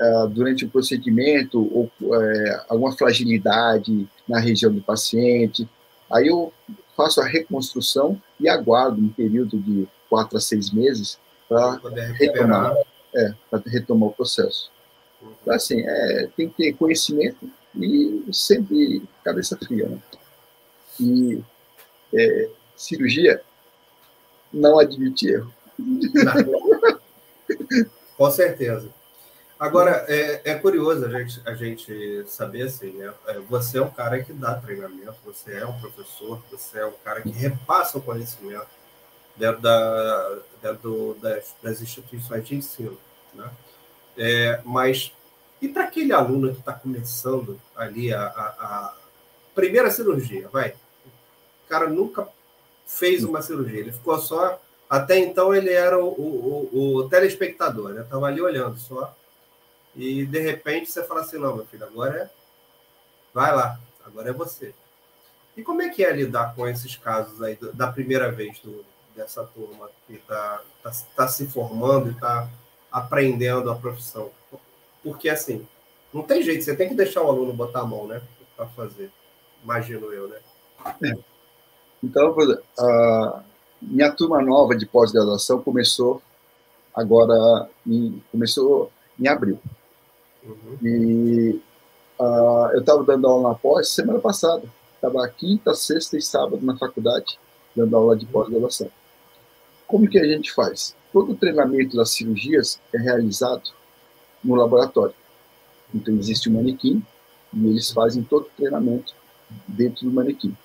uh, 0.00 0.28
durante 0.28 0.64
o 0.64 0.70
procedimento 0.70 1.58
ou 1.76 1.90
uh, 2.02 2.62
alguma 2.68 2.92
fragilidade 2.92 4.08
na 4.28 4.38
região 4.38 4.72
do 4.72 4.80
paciente, 4.80 5.68
aí 6.08 6.28
eu 6.28 6.52
faço 6.96 7.20
a 7.20 7.26
reconstrução 7.26 8.22
e 8.38 8.48
aguardo 8.48 9.00
um 9.00 9.08
período 9.08 9.58
de 9.58 9.88
quatro 10.08 10.38
a 10.38 10.40
seis 10.40 10.70
meses 10.70 11.18
para 11.48 11.80
retomar, 12.12 12.76
é, 13.12 13.34
retomar 13.66 14.10
o 14.10 14.12
processo. 14.12 14.70
Então, 15.20 15.52
assim, 15.52 15.80
é, 15.80 16.28
tem 16.36 16.48
que 16.48 16.54
ter 16.54 16.72
conhecimento 16.74 17.50
e 17.74 18.22
sempre 18.32 19.02
cabeça 19.24 19.56
fria. 19.56 19.88
Né? 19.88 19.98
E 21.00 21.42
é, 22.14 22.50
cirurgia 22.76 23.42
não 24.52 24.78
admite 24.78 25.26
erro. 25.26 25.52
Não. 25.76 26.00
Com 28.20 28.30
certeza. 28.30 28.90
Agora, 29.58 30.04
é, 30.06 30.42
é, 30.44 30.54
curioso 30.56 31.06
a 31.06 31.08
gente, 31.08 31.40
a 31.42 31.54
gente 31.54 32.24
saber 32.26 32.64
assim, 32.64 32.92
né? 32.92 33.14
É, 33.26 33.38
você 33.38 33.78
é 33.78 33.82
um 33.82 33.88
cara 33.88 34.22
que 34.22 34.30
dá 34.30 34.56
treinamento, 34.56 35.16
você 35.24 35.54
é 35.54 35.64
um 35.64 35.80
professor, 35.80 36.38
você 36.50 36.80
é 36.80 36.86
um 36.86 36.92
cara 37.02 37.22
que 37.22 37.30
repassa 37.30 37.96
o 37.96 38.02
conhecimento 38.02 38.66
dentro, 39.34 39.62
da, 39.62 40.38
dentro 40.60 41.16
das, 41.22 41.54
das 41.62 41.80
instituições 41.80 42.46
de 42.46 42.56
ensino, 42.56 42.98
né? 43.32 43.50
É, 44.18 44.60
mas 44.66 45.14
e 45.62 45.68
para 45.68 45.84
aquele 45.84 46.12
aluno 46.12 46.52
que 46.52 46.60
está 46.60 46.74
começando 46.74 47.58
ali 47.74 48.12
a, 48.12 48.20
a, 48.20 48.46
a, 48.60 48.94
primeira 49.54 49.90
cirurgia, 49.90 50.46
vai? 50.48 50.74
O 51.64 51.68
cara 51.70 51.88
nunca 51.88 52.28
fez 52.86 53.24
uma 53.24 53.40
cirurgia, 53.40 53.80
ele 53.80 53.92
ficou 53.92 54.18
só. 54.18 54.60
Até 54.90 55.20
então 55.20 55.54
ele 55.54 55.72
era 55.72 55.96
o, 55.96 56.08
o, 56.08 56.96
o 56.96 57.08
telespectador, 57.08 57.90
né? 57.90 58.02
Estava 58.02 58.26
ali 58.26 58.42
olhando 58.42 58.76
só 58.76 59.16
e 59.94 60.26
de 60.26 60.40
repente 60.40 60.90
você 60.90 61.04
fala 61.04 61.20
assim: 61.20 61.38
não, 61.38 61.54
meu 61.54 61.64
filho, 61.64 61.84
agora 61.84 62.22
é. 62.24 62.30
Vai 63.32 63.54
lá, 63.54 63.78
agora 64.04 64.30
é 64.30 64.32
você. 64.32 64.74
E 65.56 65.62
como 65.62 65.82
é 65.82 65.90
que 65.90 66.04
é 66.04 66.10
lidar 66.10 66.56
com 66.56 66.66
esses 66.66 66.96
casos 66.96 67.40
aí 67.40 67.56
da 67.72 67.92
primeira 67.92 68.32
vez 68.32 68.58
do, 68.58 68.84
dessa 69.14 69.44
turma 69.44 69.88
que 70.08 70.14
está 70.14 70.60
tá, 70.82 70.90
tá 71.14 71.28
se 71.28 71.46
formando 71.46 72.08
e 72.08 72.12
está 72.12 72.48
aprendendo 72.90 73.70
a 73.70 73.76
profissão? 73.76 74.32
Porque 75.04 75.28
assim, 75.28 75.64
não 76.12 76.24
tem 76.24 76.42
jeito, 76.42 76.64
você 76.64 76.74
tem 76.74 76.88
que 76.88 76.94
deixar 76.94 77.22
o 77.22 77.28
aluno 77.28 77.52
botar 77.52 77.80
a 77.80 77.86
mão, 77.86 78.08
né? 78.08 78.20
Para 78.56 78.66
fazer, 78.66 79.12
imagino 79.62 80.12
eu, 80.12 80.26
né? 80.26 80.40
É. 81.04 81.14
Então, 82.02 82.34
a 82.78 83.42
minha 83.80 84.10
turma 84.12 84.42
nova 84.42 84.76
de 84.76 84.86
pós-graduação 84.86 85.62
começou 85.62 86.20
agora, 86.94 87.68
em, 87.86 88.22
começou 88.30 88.90
em 89.18 89.28
abril. 89.28 89.58
Uhum. 90.42 90.78
E 90.82 91.60
uh, 92.18 92.70
eu 92.72 92.80
estava 92.80 93.04
dando 93.04 93.26
aula 93.26 93.50
na 93.50 93.54
pós 93.54 93.88
semana 93.88 94.18
passada. 94.18 94.62
Estava 94.94 95.26
quinta, 95.28 95.74
sexta 95.74 96.18
e 96.18 96.22
sábado 96.22 96.64
na 96.64 96.76
faculdade, 96.76 97.38
dando 97.74 97.96
aula 97.96 98.16
de 98.16 98.26
pós-graduação. 98.26 98.90
Como 99.86 100.08
que 100.08 100.18
a 100.18 100.24
gente 100.24 100.52
faz? 100.52 100.94
Todo 101.12 101.32
o 101.32 101.36
treinamento 101.36 101.96
das 101.96 102.10
cirurgias 102.10 102.78
é 102.94 102.98
realizado 102.98 103.70
no 104.44 104.54
laboratório. 104.54 105.14
Então, 105.94 106.14
existe 106.14 106.48
um 106.48 106.54
manequim 106.54 107.02
e 107.52 107.66
eles 107.66 107.90
fazem 107.90 108.22
todo 108.22 108.42
o 108.42 108.50
treinamento 108.56 109.14
dentro 109.66 110.04
do 110.04 110.12
manequim. 110.12 110.56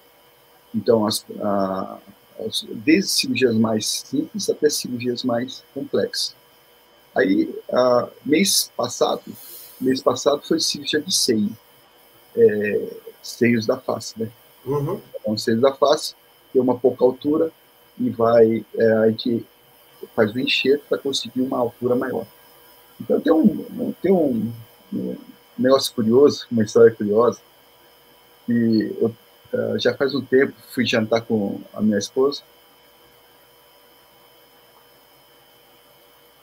Então, 0.74 1.08
as, 1.08 1.26
a, 1.42 1.98
as, 2.08 2.15
desde 2.72 3.12
cirurgias 3.12 3.56
mais 3.56 3.86
simples 3.86 4.50
até 4.50 4.70
cirurgias 4.70 5.24
mais 5.24 5.64
complexas. 5.74 6.36
Aí, 7.16 7.54
mês 8.26 8.72
passado, 8.76 9.24
mês 9.80 10.02
passado 10.02 10.42
foi 10.42 10.60
cirurgia 10.60 11.02
de 11.02 11.16
seio, 11.16 11.56
é, 12.36 12.90
seios 13.24 13.66
da 13.66 13.78
face, 13.78 14.20
né? 14.20 14.30
Uhum. 14.66 15.00
Então, 15.22 15.38
seios 15.38 15.62
da 15.62 15.74
face, 15.74 16.14
tem 16.52 16.62
uma 16.62 16.78
pouca 16.78 17.06
altura 17.06 17.52
e 17.98 18.10
vai, 18.10 18.66
é, 18.78 18.94
a 18.98 19.10
gente 19.10 19.46
faz 20.16 20.34
o 20.34 20.40
enxerto 20.40 20.84
para 20.88 20.98
conseguir 20.98 21.42
uma 21.42 21.58
altura 21.58 21.96
maior. 21.96 22.26
Então 23.00 23.20
tem 23.20 23.34
um, 23.34 23.94
tem 24.02 24.12
um, 24.12 24.52
um 24.94 25.16
negócio 25.58 25.94
curioso, 25.94 26.48
uma 26.52 26.64
história 26.64 26.92
curiosa, 26.92 27.40
que 28.46 28.96
eu 29.02 29.14
uh, 29.54 29.80
já 29.80 29.94
faz 29.94 30.14
um 30.14 30.22
tempo 30.22 30.54
fui 30.74 30.86
jantar 30.86 31.22
com 31.22 31.60
a 31.74 31.82
minha 31.82 31.98
esposa, 31.98 32.42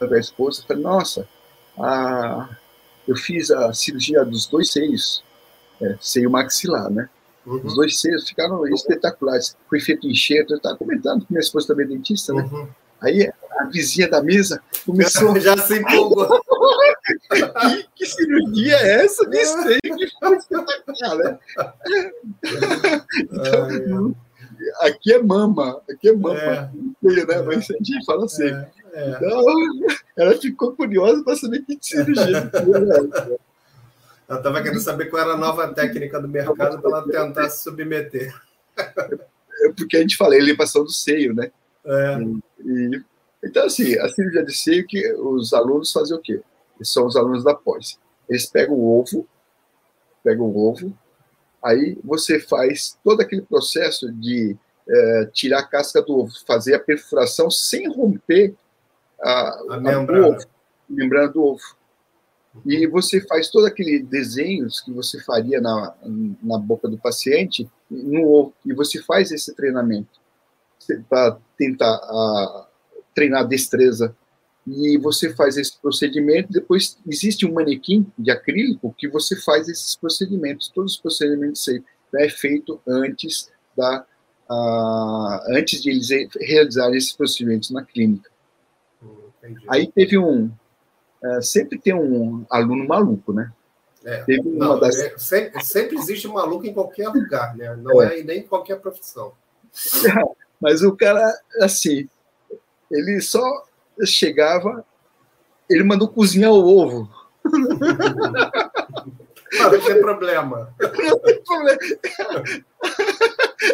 a 0.01 0.19
esposa, 0.19 0.65
falei, 0.67 0.83
nossa, 0.83 1.29
a, 1.79 2.49
eu 3.07 3.17
fiz 3.17 3.51
a 3.51 3.73
cirurgia 3.73 4.25
dos 4.25 4.47
dois 4.47 4.71
seios, 4.73 5.23
é, 5.81 5.97
seio 6.01 6.31
maxilar, 6.31 6.91
né? 6.91 7.09
Uhum. 7.45 7.61
Os 7.65 7.75
dois 7.75 8.01
seios 8.01 8.29
ficaram 8.29 8.67
espetaculares. 8.69 9.57
Foi 9.69 9.81
feito 9.81 10.07
enxerto, 10.07 10.53
eu 10.53 10.57
estava 10.57 10.77
comentando, 10.77 11.27
minha 11.29 11.41
esposa 11.41 11.69
também 11.69 11.87
é 11.87 11.89
dentista, 11.89 12.33
né? 12.33 12.49
Uhum. 12.51 12.69
Aí 13.01 13.29
a 13.59 13.65
vizinha 13.65 14.09
da 14.09 14.23
mesa 14.23 14.63
começou. 14.87 15.39
Já 15.41 15.57
se 15.57 15.79
empolgou. 15.79 16.41
Que, 17.33 17.89
que, 17.97 18.07
cirurgia 18.07 18.77
é 18.77 19.05
essa? 19.05 19.27
Nem 19.29 19.45
sei 19.45 19.81
que 19.81 20.11
foi 20.19 20.37
espetacular, 20.37 21.17
né? 21.19 21.39
Então, 23.31 24.17
aqui 24.81 25.13
é 25.13 25.23
mama, 25.23 25.81
aqui 25.91 26.09
é 26.09 26.13
mama. 26.13 26.39
É. 26.39 26.71
Né? 27.03 27.43
Mas 27.47 27.71
a 27.71 27.75
gente 27.75 28.05
fala 28.05 28.25
assim. 28.25 28.49
É. 28.49 28.71
É. 28.93 29.11
Então, 29.11 29.43
ela 30.17 30.39
ficou 30.39 30.73
curiosa 30.77 31.25
para 31.25 31.35
saber 31.37 31.63
que 31.63 31.79
cirurgia 31.81 32.43
né? 32.43 32.51
Ela 34.29 34.39
estava 34.39 34.63
querendo 34.63 34.81
saber 34.81 35.07
qual 35.07 35.23
era 35.23 35.33
a 35.33 35.37
nova 35.37 35.73
técnica 35.73 36.21
do 36.21 36.29
mercado 36.29 36.81
para 36.81 36.91
ela 36.91 37.09
tentar 37.09 37.49
se 37.49 37.63
submeter. 37.65 38.35
É 38.77 39.73
porque 39.77 39.97
a 39.97 40.01
gente 40.01 40.17
fala 40.17 40.37
elevação 40.37 40.85
do 40.85 40.91
seio, 40.91 41.35
né? 41.35 41.51
É. 41.85 42.19
E, 42.65 43.03
então, 43.45 43.67
assim, 43.67 43.99
a 43.99 44.09
cirurgia 44.09 44.45
de 44.45 44.55
seio, 44.55 44.87
que 44.87 45.13
os 45.15 45.53
alunos 45.53 45.91
fazem 45.91 46.17
o 46.17 46.21
quê? 46.21 46.41
Eles 46.83 46.93
são 46.93 47.07
os 47.07 47.15
alunos 47.15 47.45
da 47.45 47.55
pós. 47.55 47.97
Eles 48.29 48.47
pegam 48.47 48.75
o 48.75 48.99
ovo, 48.99 49.25
pegam 50.25 50.47
o 50.47 50.69
ovo, 50.69 50.93
aí 51.63 51.97
você 52.03 52.41
faz 52.41 52.99
todo 53.05 53.21
aquele 53.21 53.43
processo 53.43 54.11
de 54.11 54.57
é, 54.89 55.27
tirar 55.33 55.61
a 55.61 55.67
casca 55.67 56.03
do 56.03 56.19
ovo, 56.19 56.33
fazer 56.45 56.75
a 56.75 56.81
perfuração 56.81 57.49
sem 57.53 57.89
romper 57.89 58.57
a, 59.21 59.75
a 59.75 59.81
membrana. 59.81 60.27
Ovo, 60.27 60.47
membrana 60.89 61.29
do 61.29 61.45
ovo. 61.45 61.77
E 62.67 62.85
você 62.89 63.21
faz 63.21 63.49
todo 63.49 63.65
aquele 63.65 64.01
desenhos 64.01 64.81
que 64.81 64.93
você 64.93 65.23
faria 65.23 65.61
na, 65.61 65.95
na 66.43 66.59
boca 66.59 66.89
do 66.89 66.99
paciente 66.99 67.71
no 67.89 68.27
ovo, 68.27 68.55
e 68.67 68.75
você 68.75 69.01
faz 69.05 69.31
esse 69.31 69.55
treinamento 69.55 70.21
para 71.09 71.39
tentar 71.57 71.95
a, 71.95 72.67
treinar 73.15 73.47
destreza. 73.47 74.17
E 74.67 74.97
você 74.99 75.35
faz 75.35 75.57
esse 75.57 75.77
procedimento, 75.79 76.53
depois 76.53 76.97
existe 77.07 77.45
um 77.45 77.53
manequim 77.53 78.07
de 78.17 78.31
acrílico 78.31 78.95
que 78.97 79.09
você 79.09 79.35
faz 79.41 79.69
esses 79.69 79.97
procedimentos, 79.97 80.71
todos 80.73 80.95
os 80.95 81.01
procedimentos 81.01 81.67
é 82.15 82.29
feito 82.29 82.81
antes 82.87 83.51
da 83.77 84.07
antes 85.49 85.83
de 85.83 85.91
eles 85.91 86.09
realizarem 86.39 86.97
esses 86.97 87.13
procedimentos 87.13 87.71
na 87.71 87.83
clínica. 87.83 88.31
Entendi. 89.43 89.65
Aí 89.69 89.91
teve 89.91 90.19
um 90.19 90.47
uh, 90.47 91.43
sempre 91.43 91.79
tem 91.79 91.95
um 91.95 92.45
aluno 92.51 92.87
maluco, 92.87 93.33
né? 93.33 93.51
É, 94.05 94.23
teve 94.25 94.49
não, 94.49 94.79
das... 94.79 94.99
é, 94.99 95.17
sempre, 95.17 95.65
sempre, 95.65 95.97
existe 95.97 96.27
um 96.27 96.33
maluco 96.33 96.67
em 96.67 96.75
qualquer 96.75 97.09
lugar, 97.09 97.57
né? 97.57 97.75
Não 97.77 98.03
é, 98.03 98.21
é 98.21 98.23
nem 98.23 98.41
em 98.41 98.47
qualquer 98.47 98.81
profissão. 98.81 99.33
Mas 100.61 100.83
o 100.83 100.95
cara, 100.95 101.33
assim, 101.61 102.09
ele 102.91 103.21
só 103.21 103.43
chegava, 104.07 104.85
ele 105.69 105.85
mandou 105.85 106.09
cozinhar 106.09 106.53
o 106.53 106.67
ovo. 106.67 107.09
Não, 109.59 109.71
tem 109.71 110.01
problema. 110.01 110.75
Não 110.81 111.19
tem 111.19 111.43
problema. 111.45 111.79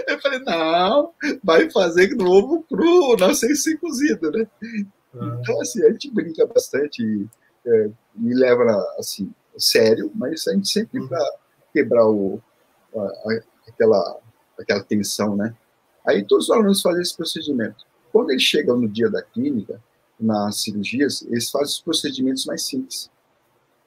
Eu 0.06 0.20
falei, 0.20 0.38
não, 0.40 1.14
vai 1.42 1.70
fazer 1.70 2.14
no 2.16 2.28
ovo 2.30 2.64
cru, 2.64 3.16
não 3.16 3.32
sei 3.32 3.54
se 3.54 3.76
cozido, 3.78 4.30
né? 4.32 4.46
Ah. 5.14 5.38
Então, 5.40 5.60
assim, 5.60 5.84
a 5.84 5.90
gente 5.90 6.10
brinca 6.10 6.46
bastante 6.46 7.02
e 7.02 7.26
é, 7.66 7.90
me 8.14 8.34
leva, 8.34 8.64
assim, 8.98 9.32
sério, 9.56 10.10
mas 10.14 10.46
a 10.48 10.52
gente 10.52 10.68
sempre 10.68 11.00
uhum. 11.00 11.08
para 11.08 11.24
quebrar 11.72 12.06
o, 12.06 12.40
a, 12.94 13.40
aquela, 13.68 14.18
aquela 14.58 14.82
tensão, 14.82 15.36
né? 15.36 15.54
Aí 16.06 16.24
todos 16.24 16.48
os 16.48 16.50
alunos 16.50 16.82
fazem 16.82 17.02
esse 17.02 17.16
procedimento. 17.16 17.86
Quando 18.12 18.30
eles 18.30 18.42
chegam 18.42 18.78
no 18.78 18.88
dia 18.88 19.10
da 19.10 19.22
clínica, 19.22 19.80
nas 20.18 20.62
cirurgias, 20.62 21.22
eles 21.22 21.50
fazem 21.50 21.68
os 21.68 21.80
procedimentos 21.80 22.44
mais 22.46 22.62
simples. 22.62 23.10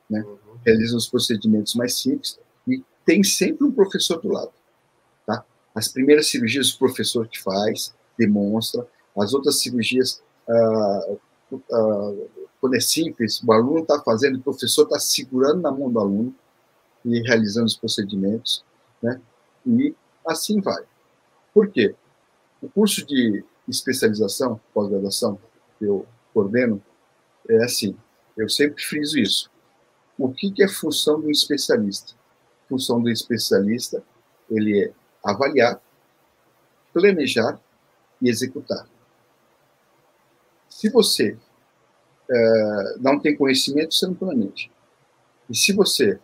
Né? 0.09 0.25
Realizam 0.65 0.97
os 0.97 1.07
procedimentos 1.07 1.75
mais 1.75 1.97
simples 1.97 2.39
e 2.67 2.83
tem 3.05 3.23
sempre 3.23 3.65
um 3.65 3.71
professor 3.71 4.21
do 4.21 4.29
lado. 4.29 4.51
Tá? 5.25 5.43
As 5.75 5.87
primeiras 5.87 6.27
cirurgias 6.29 6.73
o 6.73 6.79
professor 6.79 7.27
que 7.27 7.41
faz, 7.41 7.93
demonstra. 8.17 8.87
As 9.17 9.33
outras 9.33 9.59
cirurgias, 9.59 10.21
ah, 10.49 11.15
ah, 11.71 12.13
quando 12.59 12.75
é 12.75 12.79
simples, 12.79 13.41
o 13.43 13.51
aluno 13.51 13.79
está 13.79 14.01
fazendo, 14.01 14.37
o 14.37 14.41
professor 14.41 14.83
está 14.83 14.99
segurando 14.99 15.61
na 15.61 15.71
mão 15.71 15.91
do 15.91 15.99
aluno 15.99 16.35
e 17.03 17.19
realizando 17.21 17.65
os 17.65 17.75
procedimentos, 17.75 18.63
né? 19.01 19.19
E 19.65 19.95
assim 20.25 20.61
vai. 20.61 20.83
Por 21.53 21.69
quê? 21.69 21.95
O 22.61 22.69
curso 22.69 23.05
de 23.05 23.43
especialização, 23.67 24.59
pós-graduação, 24.73 25.39
que 25.79 25.85
eu 25.85 26.05
coordeno, 26.33 26.81
é 27.49 27.63
assim, 27.63 27.97
eu 28.37 28.49
sempre 28.49 28.83
friso 28.83 29.19
isso. 29.19 29.51
O 30.17 30.31
que, 30.31 30.51
que 30.51 30.63
é 30.63 30.67
função 30.67 31.19
do 31.19 31.29
especialista? 31.29 32.13
Função 32.69 33.01
do 33.01 33.09
especialista, 33.09 34.03
ele 34.49 34.85
é 34.85 34.91
avaliar, 35.23 35.81
planejar 36.93 37.59
e 38.21 38.29
executar. 38.29 38.87
Se 40.69 40.89
você 40.89 41.37
é, 42.29 42.95
não 42.99 43.19
tem 43.19 43.35
conhecimento, 43.35 43.93
você 43.93 44.07
não 44.07 44.13
planeja. 44.13 44.69
E 45.49 45.55
se 45.55 45.73
você 45.73 46.19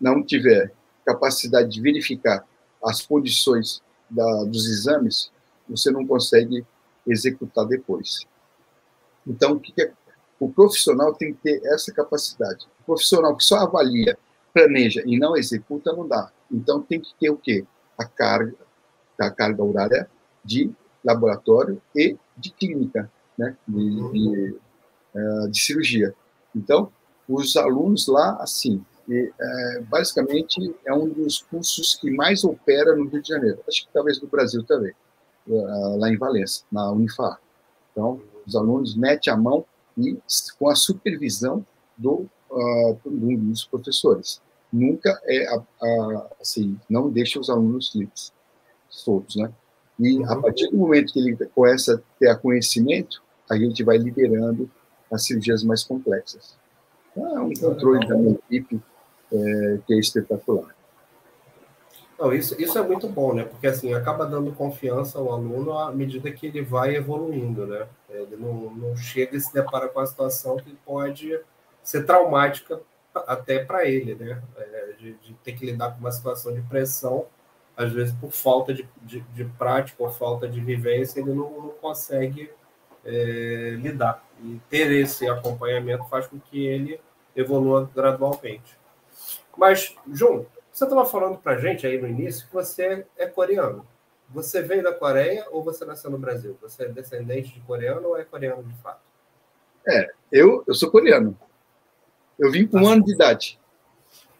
não 0.00 0.22
tiver 0.22 0.72
capacidade 1.04 1.70
de 1.70 1.80
verificar 1.80 2.46
as 2.84 3.02
condições 3.02 3.82
da, 4.10 4.44
dos 4.44 4.66
exames, 4.66 5.30
você 5.68 5.90
não 5.90 6.06
consegue 6.06 6.64
executar 7.06 7.66
depois. 7.66 8.26
Então, 9.26 9.52
o, 9.52 9.60
que 9.60 9.72
é, 9.80 9.92
o 10.38 10.50
profissional 10.50 11.14
tem 11.14 11.34
que 11.34 11.40
ter 11.40 11.60
essa 11.66 11.92
capacidade. 11.92 12.66
O 12.80 12.84
profissional 12.86 13.36
que 13.36 13.44
só 13.44 13.56
avalia, 13.56 14.16
planeja 14.54 15.02
e 15.04 15.18
não 15.18 15.36
executa, 15.36 15.92
não 15.92 16.06
dá. 16.06 16.30
Então, 16.50 16.80
tem 16.80 17.00
que 17.00 17.12
ter 17.18 17.30
o 17.30 17.36
quê? 17.36 17.64
A 17.98 18.04
carga, 18.04 18.54
a 19.18 19.30
carga 19.30 19.62
horária 19.62 20.08
de 20.44 20.70
laboratório 21.04 21.80
e 21.94 22.16
de 22.36 22.50
clínica, 22.50 23.10
né? 23.36 23.56
de, 23.66 24.12
de, 24.12 24.58
uh, 25.14 25.48
de 25.50 25.60
cirurgia. 25.60 26.14
Então, 26.54 26.92
os 27.28 27.56
alunos 27.56 28.06
lá, 28.06 28.36
assim, 28.40 28.84
e, 29.08 29.32
é, 29.38 29.80
basicamente 29.82 30.74
é 30.84 30.92
um 30.92 31.08
dos 31.08 31.42
cursos 31.42 31.94
que 31.94 32.10
mais 32.10 32.44
opera 32.44 32.94
no 32.94 33.08
Rio 33.08 33.22
de 33.22 33.28
Janeiro, 33.28 33.60
acho 33.68 33.86
que 33.86 33.92
talvez 33.92 34.20
no 34.20 34.28
Brasil 34.28 34.64
também, 34.64 34.92
lá 35.46 36.08
em 36.08 36.16
Valença, 36.16 36.64
na 36.72 36.90
Unifar. 36.90 37.40
Então, 37.92 38.20
os 38.46 38.54
alunos 38.54 38.96
metem 38.96 39.32
a 39.32 39.36
mão 39.36 39.64
e 39.96 40.16
com 40.58 40.68
a 40.68 40.74
supervisão 40.74 41.64
do, 41.96 42.26
uh, 42.50 43.00
dos 43.04 43.64
professores. 43.64 44.40
Nunca 44.72 45.20
é 45.24 45.46
a, 45.48 45.62
a, 45.82 46.26
assim, 46.40 46.78
não 46.88 47.10
deixa 47.10 47.40
os 47.40 47.48
alunos 47.48 47.94
livres, 47.94 48.32
soltos, 48.88 49.36
né? 49.36 49.50
E 49.98 50.22
a 50.24 50.34
uhum. 50.34 50.42
partir 50.42 50.68
do 50.68 50.76
momento 50.76 51.12
que 51.12 51.18
ele 51.18 51.36
começa 51.54 51.94
a 51.94 52.18
ter 52.18 52.36
conhecimento, 52.38 53.22
a 53.48 53.56
gente 53.56 53.82
vai 53.82 53.96
liberando 53.96 54.70
as 55.10 55.24
cirurgias 55.24 55.62
mais 55.62 55.82
complexas. 55.84 56.56
Então, 57.12 57.36
é 57.36 57.40
um 57.40 57.54
controle 57.54 58.06
da 58.06 58.14
minha 58.16 58.32
equipe 58.32 58.80
é, 59.32 59.78
que 59.86 59.94
é 59.94 59.98
espetacular. 59.98 60.74
Não, 62.18 62.32
isso, 62.32 62.60
isso 62.60 62.78
é 62.78 62.82
muito 62.82 63.08
bom, 63.08 63.34
né? 63.34 63.44
Porque 63.44 63.66
assim 63.66 63.92
acaba 63.92 64.24
dando 64.24 64.52
confiança 64.52 65.18
ao 65.18 65.32
aluno 65.32 65.76
à 65.76 65.92
medida 65.92 66.30
que 66.30 66.46
ele 66.46 66.62
vai 66.62 66.96
evoluindo, 66.96 67.66
né? 67.66 67.86
Ele 68.08 68.36
não, 68.36 68.70
não 68.70 68.96
chega 68.96 69.36
e 69.36 69.40
se 69.40 69.52
depara 69.52 69.88
com 69.88 70.00
a 70.00 70.06
situação 70.06 70.56
que 70.56 70.74
pode 70.84 71.38
ser 71.82 72.04
traumática 72.04 72.80
até 73.26 73.64
para 73.64 73.86
ele, 73.86 74.14
né? 74.14 74.42
É, 74.56 74.92
de, 74.98 75.14
de, 75.14 75.34
ter 75.34 75.52
que 75.52 75.64
lidar 75.64 75.92
com 75.92 76.00
uma 76.00 76.12
situação 76.12 76.52
de 76.54 76.60
pressão, 76.62 77.26
às 77.76 77.92
vezes 77.92 78.14
por 78.14 78.30
falta 78.30 78.72
de, 78.72 78.88
de, 79.02 79.20
de 79.20 79.44
prática 79.44 80.02
ou 80.02 80.10
falta 80.10 80.48
de 80.48 80.60
vivência, 80.60 81.20
ele 81.20 81.30
não, 81.30 81.50
não 81.50 81.70
consegue 81.70 82.50
é, 83.04 83.76
lidar. 83.80 84.24
E 84.42 84.60
ter 84.68 84.90
esse 84.92 85.28
acompanhamento 85.28 86.04
faz 86.04 86.26
com 86.26 86.38
que 86.38 86.66
ele 86.66 87.00
evolua 87.34 87.90
gradualmente. 87.94 88.78
Mas, 89.56 89.94
João, 90.12 90.46
você 90.70 90.84
estava 90.84 91.06
falando 91.06 91.38
para 91.38 91.58
gente 91.58 91.86
aí 91.86 91.98
no 91.98 92.06
início 92.06 92.46
que 92.46 92.52
você 92.52 93.06
é 93.16 93.26
coreano. 93.26 93.86
Você 94.30 94.62
veio 94.62 94.82
da 94.82 94.92
Coreia 94.92 95.46
ou 95.50 95.62
você 95.62 95.84
nasceu 95.84 96.10
no 96.10 96.18
Brasil? 96.18 96.56
Você 96.60 96.84
é 96.84 96.88
descendente 96.88 97.54
de 97.54 97.60
coreano 97.60 98.08
ou 98.08 98.16
é 98.16 98.24
coreano 98.24 98.62
de 98.62 98.74
fato? 98.82 99.00
É, 99.86 100.10
eu, 100.32 100.64
eu 100.66 100.74
sou 100.74 100.90
coreano. 100.90 101.38
Eu 102.38 102.50
vim 102.50 102.66
com 102.66 102.78
um 102.78 102.88
ano 102.88 103.04
de 103.04 103.12
idade. 103.12 103.58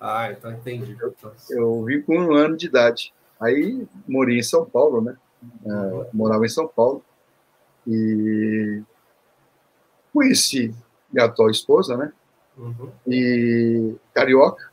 Ah, 0.01 0.31
então 0.31 0.53
entendi. 0.53 0.97
Eu, 1.01 1.15
eu 1.51 1.85
vim 1.85 2.03
com 2.03 2.19
um 2.19 2.35
ano 2.35 2.57
de 2.57 2.67
idade. 2.67 3.15
Aí 3.41 3.87
morei 4.07 4.39
em 4.39 4.43
São 4.43 4.65
Paulo, 4.65 5.01
né? 5.01 5.17
Uhum. 5.65 6.03
É, 6.03 6.09
morava 6.13 6.45
em 6.45 6.49
São 6.49 6.67
Paulo. 6.67 7.03
E 7.87 8.83
conheci 10.13 10.75
minha 11.13 11.27
atual 11.27 11.49
esposa, 11.51 11.97
né? 11.97 12.13
Uhum. 12.57 12.91
E 13.07 13.95
carioca. 14.13 14.71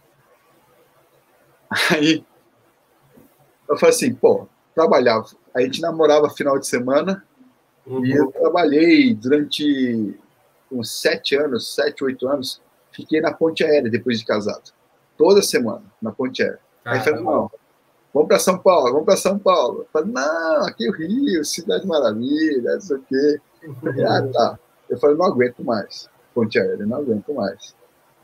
Aí 1.91 2.26
eu 3.69 3.78
falei 3.78 3.95
assim, 3.95 4.13
pô, 4.13 4.47
trabalhava. 4.73 5.27
A 5.53 5.62
gente 5.62 5.81
namorava 5.81 6.29
final 6.29 6.57
de 6.59 6.67
semana 6.67 7.23
uhum. 7.86 8.05
e 8.05 8.12
eu 8.12 8.31
trabalhei 8.31 9.13
durante 9.13 10.19
uns 10.71 10.99
sete 11.01 11.36
anos, 11.36 11.73
sete, 11.73 12.03
oito 12.03 12.27
anos, 12.27 12.62
fiquei 12.91 13.21
na 13.21 13.33
ponte 13.33 13.63
aérea 13.63 13.89
depois 13.89 14.19
de 14.19 14.25
casado. 14.25 14.71
Toda 15.17 15.41
semana, 15.41 15.83
na 16.01 16.12
ponte 16.12 16.41
aérea. 16.41 16.59
Aí 16.83 16.99
eu 16.99 17.03
falei, 17.03 17.23
não, 17.23 17.51
vamos 18.13 18.27
para 18.27 18.39
São 18.39 18.57
Paulo, 18.57 18.91
vamos 18.91 19.05
para 19.05 19.17
São 19.17 19.38
Paulo. 19.38 19.81
Eu 19.81 19.88
falei, 19.93 20.12
não, 20.12 20.65
aqui 20.65 20.86
é 20.86 20.89
o 20.89 20.93
Rio, 20.93 21.45
Cidade 21.45 21.86
Maravilha, 21.88 22.73
não 22.73 22.81
sei 22.81 22.97
o 22.97 23.03
quê. 23.03 23.41
Falei, 23.81 24.05
ah, 24.05 24.27
tá. 24.33 24.59
Eu 24.89 24.97
falei, 24.97 25.15
não 25.15 25.25
aguento 25.25 25.63
mais, 25.63 26.09
ponte 26.33 26.59
aérea, 26.59 26.86
não 26.86 26.97
aguento 26.97 27.33
mais. 27.33 27.75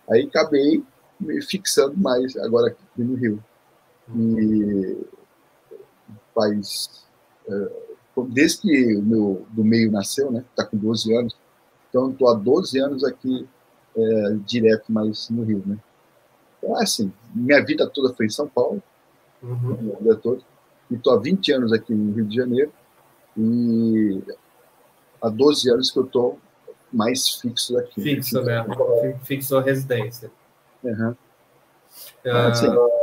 Aí 0.09 0.25
acabei 0.25 0.83
me 1.19 1.41
fixando 1.41 1.95
mais 1.97 2.35
agora 2.37 2.67
aqui 2.69 2.79
no 2.97 3.15
Rio. 3.15 3.43
E 4.15 4.97
faz. 6.33 7.05
É, 7.47 7.89
desde 8.29 8.61
que 8.61 8.95
o 8.97 9.01
meu 9.01 9.45
do 9.49 9.63
meio 9.63 9.91
nasceu, 9.91 10.31
né? 10.31 10.43
Está 10.49 10.65
com 10.65 10.77
12 10.77 11.15
anos. 11.15 11.37
Então, 11.89 12.11
estou 12.11 12.29
há 12.29 12.33
12 12.33 12.79
anos 12.79 13.03
aqui, 13.03 13.47
é, 13.95 14.37
direto 14.45 14.91
mais 14.91 15.29
no 15.29 15.43
Rio, 15.43 15.63
né? 15.65 15.77
Então, 16.57 16.79
é 16.79 16.83
assim, 16.83 17.11
minha 17.33 17.63
vida 17.65 17.89
toda 17.89 18.13
foi 18.13 18.27
em 18.27 18.29
São 18.29 18.47
Paulo, 18.47 18.81
uhum. 19.41 19.77
minha 19.81 19.95
vida 19.97 20.15
toda, 20.17 20.41
e 20.91 20.95
estou 20.95 21.13
há 21.13 21.19
20 21.19 21.51
anos 21.53 21.73
aqui 21.73 21.93
no 21.93 22.13
Rio 22.13 22.25
de 22.25 22.35
Janeiro, 22.35 22.71
e 23.37 24.21
há 25.21 25.29
12 25.29 25.71
anos 25.71 25.89
que 25.89 25.99
eu 25.99 26.05
estou 26.05 26.37
mais 26.91 27.29
fixo 27.29 27.77
aqui. 27.77 28.01
Fixo 28.01 28.43
mesmo, 28.43 28.75
fixo 29.23 29.57
a 29.57 29.61
residência. 29.61 30.29
Uhum. 30.83 31.15
Uh... 32.25 32.98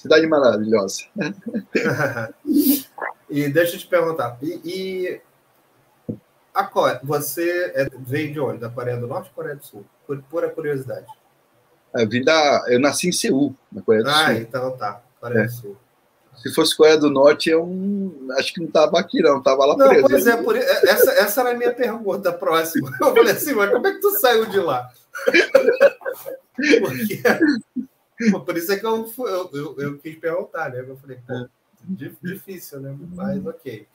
cidade 0.00 0.26
maravilhosa. 0.26 1.04
e 3.28 3.48
deixa 3.48 3.76
eu 3.76 3.80
te 3.80 3.86
perguntar, 3.86 4.38
e, 4.42 4.60
e 4.64 5.20
a 6.54 6.64
Coreia, 6.64 7.00
você 7.02 7.72
é, 7.74 7.88
veio 7.98 8.32
de 8.32 8.40
onde? 8.40 8.58
Da 8.58 8.70
Coreia 8.70 8.96
do 8.96 9.06
Norte 9.06 9.28
ou 9.28 9.34
Coreia 9.34 9.56
do 9.56 9.64
Sul? 9.64 9.84
Por 10.06 10.20
pura 10.22 10.48
curiosidade. 10.48 11.06
Eu, 11.94 12.08
vim 12.08 12.24
da, 12.24 12.64
eu 12.68 12.80
nasci 12.80 13.08
em 13.08 13.12
Seul, 13.12 13.54
na 13.70 13.82
Coreia 13.82 14.04
do 14.04 14.10
ah, 14.10 14.14
Sul. 14.14 14.24
Ah, 14.26 14.34
então 14.34 14.76
tá, 14.76 15.02
Coreia 15.20 15.42
é. 15.42 15.46
do 15.46 15.52
Sul. 15.52 15.76
Se 16.36 16.54
fosse 16.54 16.74
Coreia 16.74 16.96
do 16.96 17.10
Norte, 17.10 17.50
eu 17.50 17.68
acho 18.38 18.54
que 18.54 18.60
não 18.60 18.68
estava 18.68 18.98
aqui, 18.98 19.20
não, 19.20 19.38
estava 19.38 19.66
lá 19.66 19.76
não, 19.76 19.88
preso. 19.88 20.08
Pois 20.08 20.26
é, 20.26 20.36
por, 20.38 20.56
essa, 20.56 21.10
essa 21.12 21.40
era 21.42 21.50
a 21.50 21.54
minha 21.54 21.74
pergunta 21.74 22.32
próxima. 22.32 22.90
Eu 22.98 23.14
falei 23.14 23.32
assim, 23.32 23.52
mas 23.52 23.70
como 23.70 23.86
é 23.86 23.92
que 23.92 24.00
tu 24.00 24.18
saiu 24.18 24.46
de 24.46 24.58
lá? 24.58 24.88
Porque, 26.56 27.22
por 28.44 28.56
isso 28.56 28.72
é 28.72 28.78
que 28.78 28.86
eu, 28.86 29.12
eu, 29.18 29.50
eu, 29.52 29.80
eu 29.80 29.98
quis 29.98 30.16
perguntar, 30.18 30.70
né? 30.70 30.84
Eu 30.86 30.96
falei, 30.96 31.18
pô, 31.26 31.48
difícil, 31.84 32.80
né? 32.80 32.96
Mas 33.14 33.44
ok. 33.46 33.86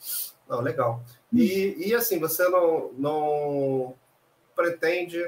Não, 0.48 0.62
legal. 0.62 1.04
E, 1.34 1.88
e 1.88 1.94
assim, 1.94 2.20
você 2.20 2.48
não, 2.50 2.92
não 2.94 3.96
pretende, 4.56 5.20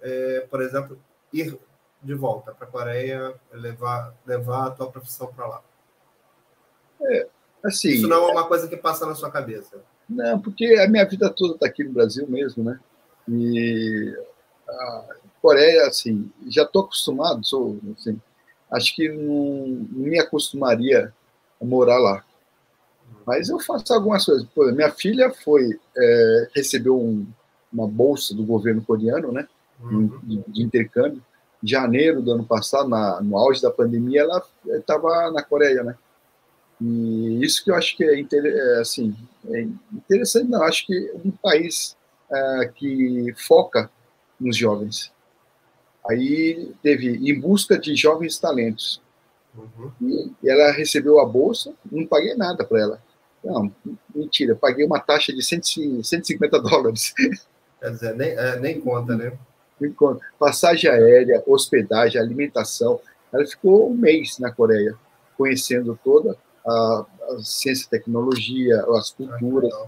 é, 0.00 0.46
por 0.50 0.62
exemplo, 0.62 0.98
ir 1.32 1.58
de 2.02 2.14
volta 2.14 2.52
para 2.52 2.66
a 2.66 2.70
Coreia, 2.70 3.34
levar, 3.52 4.14
levar 4.26 4.66
a 4.66 4.70
tua 4.70 4.90
profissão 4.90 5.32
para 5.32 5.46
lá? 5.46 5.62
É, 7.02 7.28
assim, 7.64 7.90
Isso 7.90 8.08
não 8.08 8.28
é 8.28 8.32
uma 8.32 8.46
coisa 8.46 8.68
que 8.68 8.76
passa 8.76 9.06
na 9.06 9.14
sua 9.14 9.30
cabeça? 9.30 9.82
Não, 10.08 10.40
porque 10.40 10.66
a 10.82 10.88
minha 10.88 11.06
vida 11.06 11.30
toda 11.30 11.54
está 11.54 11.66
aqui 11.66 11.84
no 11.84 11.92
Brasil 11.92 12.26
mesmo, 12.28 12.64
né? 12.64 12.80
E 13.28 14.18
a 14.68 15.14
Coreia, 15.40 15.86
assim, 15.86 16.30
já 16.48 16.62
estou 16.62 16.82
acostumado, 16.82 17.44
sou, 17.44 17.78
assim, 17.96 18.20
acho 18.70 18.94
que 18.94 19.08
não, 19.08 19.86
me 19.90 20.18
acostumaria 20.18 21.12
a 21.60 21.64
morar 21.64 21.98
lá. 21.98 22.24
Mas 23.26 23.48
eu 23.48 23.58
faço 23.58 23.92
algumas 23.92 24.24
coisas. 24.24 24.46
Pô, 24.54 24.70
minha 24.72 24.90
filha 24.90 25.30
foi 25.30 25.78
é, 25.96 26.48
recebeu 26.54 26.98
um, 26.98 27.26
uma 27.72 27.86
bolsa 27.86 28.34
do 28.34 28.44
governo 28.44 28.82
coreano, 28.82 29.32
né? 29.32 29.48
Uhum. 29.82 30.18
De, 30.22 30.42
de, 30.46 30.62
intercâmbio. 30.62 31.22
Em 31.62 31.68
janeiro 31.68 32.22
do 32.22 32.32
ano 32.32 32.44
passado, 32.44 32.88
na, 32.88 33.20
no 33.20 33.36
auge 33.36 33.60
da 33.60 33.70
pandemia, 33.70 34.22
ela 34.22 34.42
estava 34.66 35.30
na 35.30 35.42
Coreia, 35.42 35.82
né? 35.82 35.94
E 36.80 37.44
isso 37.44 37.62
que 37.62 37.70
eu 37.70 37.74
acho 37.74 37.94
que 37.96 38.04
é, 38.04 38.20
é 38.20 38.80
assim, 38.80 39.14
é 39.50 39.66
interessante, 39.92 40.48
não, 40.48 40.62
acho 40.62 40.86
que 40.86 41.12
um 41.22 41.30
país 41.30 41.94
é, 42.32 42.72
que 42.74 43.34
foca 43.36 43.90
nos 44.40 44.56
jovens. 44.56 45.12
Aí 46.08 46.72
teve 46.82 47.08
em 47.08 47.38
busca 47.38 47.78
de 47.78 47.94
jovens 47.94 48.38
talentos. 48.38 49.00
Uhum. 49.56 49.90
E, 50.00 50.32
e 50.42 50.50
ela 50.50 50.72
recebeu 50.72 51.20
a 51.20 51.26
bolsa, 51.26 51.72
não 51.90 52.06
paguei 52.06 52.34
nada 52.34 52.64
para 52.64 52.80
ela. 52.80 53.02
Não, 53.42 53.72
mentira, 54.14 54.54
paguei 54.54 54.84
uma 54.84 55.00
taxa 55.00 55.32
de 55.32 55.42
150 55.42 56.60
dólares. 56.60 57.14
Quer 57.80 57.90
dizer, 57.90 58.14
nem, 58.14 58.28
é, 58.30 58.60
nem 58.60 58.80
conta, 58.80 59.16
né? 59.16 59.32
Nem 59.80 59.92
conta. 59.92 60.20
Passagem 60.38 60.90
aérea, 60.90 61.42
hospedagem, 61.46 62.20
alimentação. 62.20 63.00
Ela 63.32 63.46
ficou 63.46 63.90
um 63.90 63.94
mês 63.94 64.38
na 64.38 64.52
Coreia, 64.52 64.94
conhecendo 65.38 65.98
toda 66.04 66.36
a, 66.66 67.06
a 67.30 67.38
ciência 67.42 67.86
e 67.86 67.90
tecnologia, 67.90 68.84
as 68.96 69.10
culturas, 69.10 69.72
ah, 69.72 69.86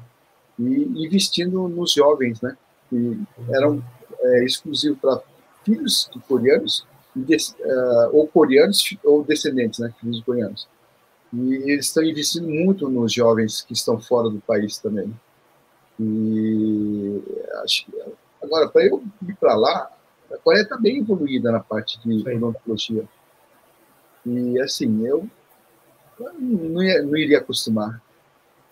e 0.58 1.04
investindo 1.04 1.68
nos 1.68 1.92
jovens, 1.92 2.40
né? 2.40 2.56
Que 2.88 3.20
eram 3.50 3.84
é, 4.20 4.44
exclusivos 4.44 4.98
para 4.98 5.20
filhos 5.64 6.10
de 6.12 6.20
coreanos, 6.20 6.86
uh, 7.16 8.10
ou 8.12 8.26
coreanos 8.28 8.96
ou 9.04 9.24
descendentes, 9.24 9.78
né? 9.78 9.92
Filhos 10.00 10.18
de 10.18 10.24
coreanos. 10.24 10.68
E 11.32 11.54
eles 11.70 11.86
estão 11.86 12.02
investindo 12.02 12.48
muito 12.48 12.88
nos 12.88 13.12
jovens 13.12 13.62
que 13.62 13.72
estão 13.72 13.98
fora 14.00 14.28
do 14.28 14.40
país 14.40 14.78
também. 14.78 15.12
E 15.98 17.22
acho 17.62 17.86
que, 17.86 17.92
agora, 18.42 18.68
para 18.68 18.86
eu 18.86 19.02
ir 19.26 19.34
para 19.36 19.54
lá, 19.54 19.90
a 20.30 20.38
Coreia 20.38 20.62
está 20.62 20.76
bem 20.76 20.98
evoluída 20.98 21.50
na 21.50 21.60
parte 21.60 21.98
de 22.00 22.28
odontologia. 22.28 23.04
E 24.26 24.60
assim, 24.60 25.06
eu 25.06 25.28
não, 26.38 26.82
ia, 26.82 27.02
não 27.02 27.16
iria 27.16 27.38
acostumar. 27.38 28.00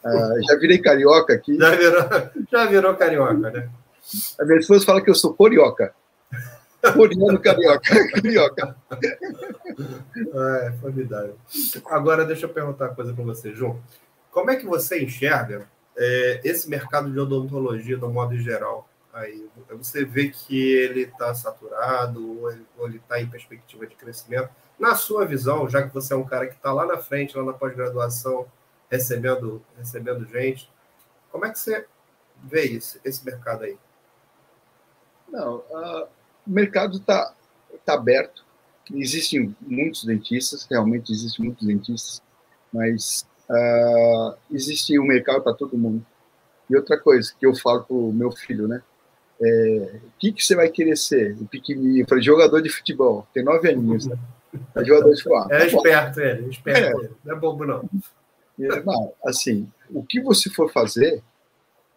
Uh, 0.05 0.43
já 0.49 0.59
virei 0.59 0.78
carioca 0.78 1.34
aqui. 1.34 1.57
Já 1.61 1.76
virou, 1.76 2.30
já 2.51 2.66
virou 2.66 2.95
carioca, 2.95 3.51
né? 3.51 3.68
A 4.38 4.45
minha 4.45 4.59
esposa 4.59 4.84
fala 4.84 5.03
que 5.03 5.11
eu 5.11 5.14
sou 5.14 5.34
corioca. 5.34 5.95
Coreano 6.95 7.41
carioca. 7.41 8.09
carioca. 8.14 8.76
É, 10.35 10.72
formidável. 10.81 11.37
Agora, 11.87 12.24
deixa 12.24 12.47
eu 12.47 12.51
perguntar 12.51 12.87
uma 12.87 12.95
coisa 12.95 13.12
para 13.12 13.24
você, 13.24 13.53
João. 13.53 13.81
Como 14.31 14.51
é 14.51 14.57
que 14.57 14.66
você 14.66 15.03
enxerga 15.03 15.68
é, 15.97 16.41
esse 16.45 16.68
mercado 16.68 17.11
de 17.11 17.18
odontologia 17.18 17.97
no 17.97 18.11
modo 18.11 18.37
geral? 18.39 18.89
Aí, 19.12 19.49
você 19.70 20.05
vê 20.05 20.28
que 20.28 20.72
ele 20.72 21.03
está 21.03 21.35
saturado 21.35 22.41
ou 22.41 22.87
ele 22.87 22.97
está 22.97 23.20
em 23.20 23.28
perspectiva 23.28 23.87
de 23.87 23.97
crescimento? 23.97 24.51
Na 24.78 24.95
sua 24.95 25.26
visão, 25.26 25.68
já 25.68 25.83
que 25.83 25.93
você 25.93 26.14
é 26.14 26.16
um 26.16 26.24
cara 26.24 26.47
que 26.47 26.55
está 26.55 26.72
lá 26.72 26.87
na 26.87 26.97
frente, 26.97 27.37
lá 27.37 27.45
na 27.45 27.53
pós-graduação, 27.53 28.47
recebendo, 28.89 29.62
recebendo 29.76 30.24
gente, 30.26 30.70
como 31.31 31.45
é 31.45 31.51
que 31.51 31.59
você 31.59 31.87
vê 32.43 32.62
isso, 32.62 32.99
esse 33.05 33.24
mercado 33.24 33.64
aí? 33.64 33.78
Não, 35.28 35.59
uh, 35.59 36.09
o 36.51 36.53
mercado 36.53 36.96
está 36.96 37.32
tá 37.86 37.94
aberto. 37.94 38.44
Existem 38.92 39.55
muitos 39.61 40.05
dentistas, 40.05 40.66
realmente 40.68 41.12
existem 41.12 41.46
muitos 41.46 41.64
dentistas, 41.64 42.20
mas 42.72 43.24
uh, 43.48 44.34
existe 44.51 44.98
um 44.98 45.07
mercado 45.07 45.42
para 45.42 45.55
todo 45.55 45.78
mundo. 45.78 46.05
E 46.68 46.76
outra 46.76 46.98
coisa 46.98 47.32
que 47.38 47.46
eu 47.46 47.55
falo 47.55 47.84
para 47.84 47.94
o 47.94 48.12
meu 48.12 48.32
filho, 48.32 48.66
né? 48.66 48.82
É, 49.40 49.92
o 50.05 50.18
que, 50.18 50.32
que 50.32 50.44
você 50.44 50.55
vai 50.55 50.68
querer 50.68 50.96
ser? 50.96 51.36
O 51.40 51.46
pequenininho, 51.46 52.05
para 52.05 52.20
jogador 52.20 52.61
de 52.61 52.68
futebol, 52.68 53.26
tem 53.32 53.44
nove 53.44 53.70
aninhos, 53.70 54.07
né? 54.07 54.18
É 54.74 54.84
jogador 54.84 55.14
de 55.14 55.22
futebol. 55.22 55.46
É 55.51 55.59
tá 55.59 55.66
esperto 55.66 56.20
ele, 56.20 56.46
é 56.46 56.48
esperto 56.48 57.01
é. 57.01 57.05
ele. 57.05 57.11
Não 57.24 57.36
é 57.36 57.38
bobo, 57.38 57.64
não. 57.64 57.88
não. 58.84 59.12
Assim, 59.24 59.70
o 59.88 60.03
que 60.03 60.20
você 60.20 60.51
for 60.51 60.70
fazer, 60.70 61.22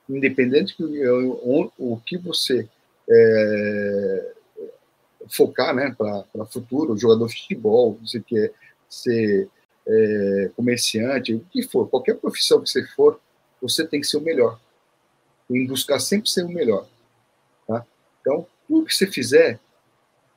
independente 0.08 0.76
do 0.78 1.72
o 1.78 1.97
que 2.06 2.18
você 2.18 2.68
é, 3.10 4.33
focar 5.30 5.74
né, 5.76 5.93
para 5.97 6.26
o 6.34 6.45
futuro, 6.45 6.97
jogador 6.97 7.28
de 7.28 7.41
futebol, 7.41 7.97
você 8.01 8.19
quer 8.19 8.51
ser 8.89 9.49
é, 9.88 10.51
comerciante, 10.55 11.34
o 11.34 11.39
que 11.51 11.63
for, 11.63 11.89
qualquer 11.89 12.15
profissão 12.15 12.61
que 12.61 12.69
você 12.69 12.86
for, 12.88 13.19
você 13.61 13.86
tem 13.86 14.01
que 14.01 14.07
ser 14.07 14.17
o 14.17 14.21
melhor. 14.21 14.59
Em 15.49 15.65
buscar 15.65 15.99
sempre 15.99 16.30
ser 16.30 16.45
o 16.45 16.49
melhor. 16.49 16.88
Tá? 17.67 17.86
Então, 18.21 18.45
tudo 18.67 18.86
que 18.86 18.95
você 18.95 19.07
fizer, 19.07 19.59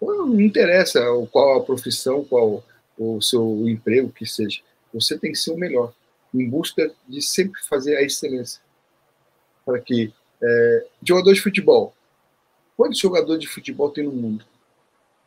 não 0.01 0.41
interessa 0.41 1.01
qual 1.31 1.59
a 1.59 1.65
profissão, 1.65 2.25
qual 2.25 2.65
o 2.99 3.21
seu 3.21 3.69
emprego 3.69 4.11
que 4.11 4.27
seja, 4.27 4.61
você 4.93 5.19
tem 5.19 5.33
que 5.33 5.39
ser 5.39 5.53
o 5.53 5.59
melhor, 5.59 5.93
em 6.35 6.49
busca 6.49 6.91
de 7.09 7.23
sempre 7.23 7.61
fazer 7.63 7.97
a 7.97 8.03
excelência. 8.03 8.61
Para 9.65 9.81
que 9.81 10.13
é, 10.43 10.87
jogador 11.03 11.33
de 11.33 11.41
futebol, 11.41 11.95
quantos 12.77 12.99
jogadores 12.99 13.41
de 13.41 13.49
futebol 13.49 13.91
tem 13.91 14.05
no 14.05 14.13
mundo? 14.13 14.45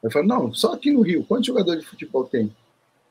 Eu 0.01 0.11
falo, 0.11 0.27
não, 0.27 0.53
só 0.53 0.73
aqui 0.73 0.91
no 0.91 1.01
Rio, 1.01 1.25
quantos 1.25 1.47
jogadores 1.47 1.81
de 1.81 1.89
futebol 1.89 2.23
tem? 2.23 2.55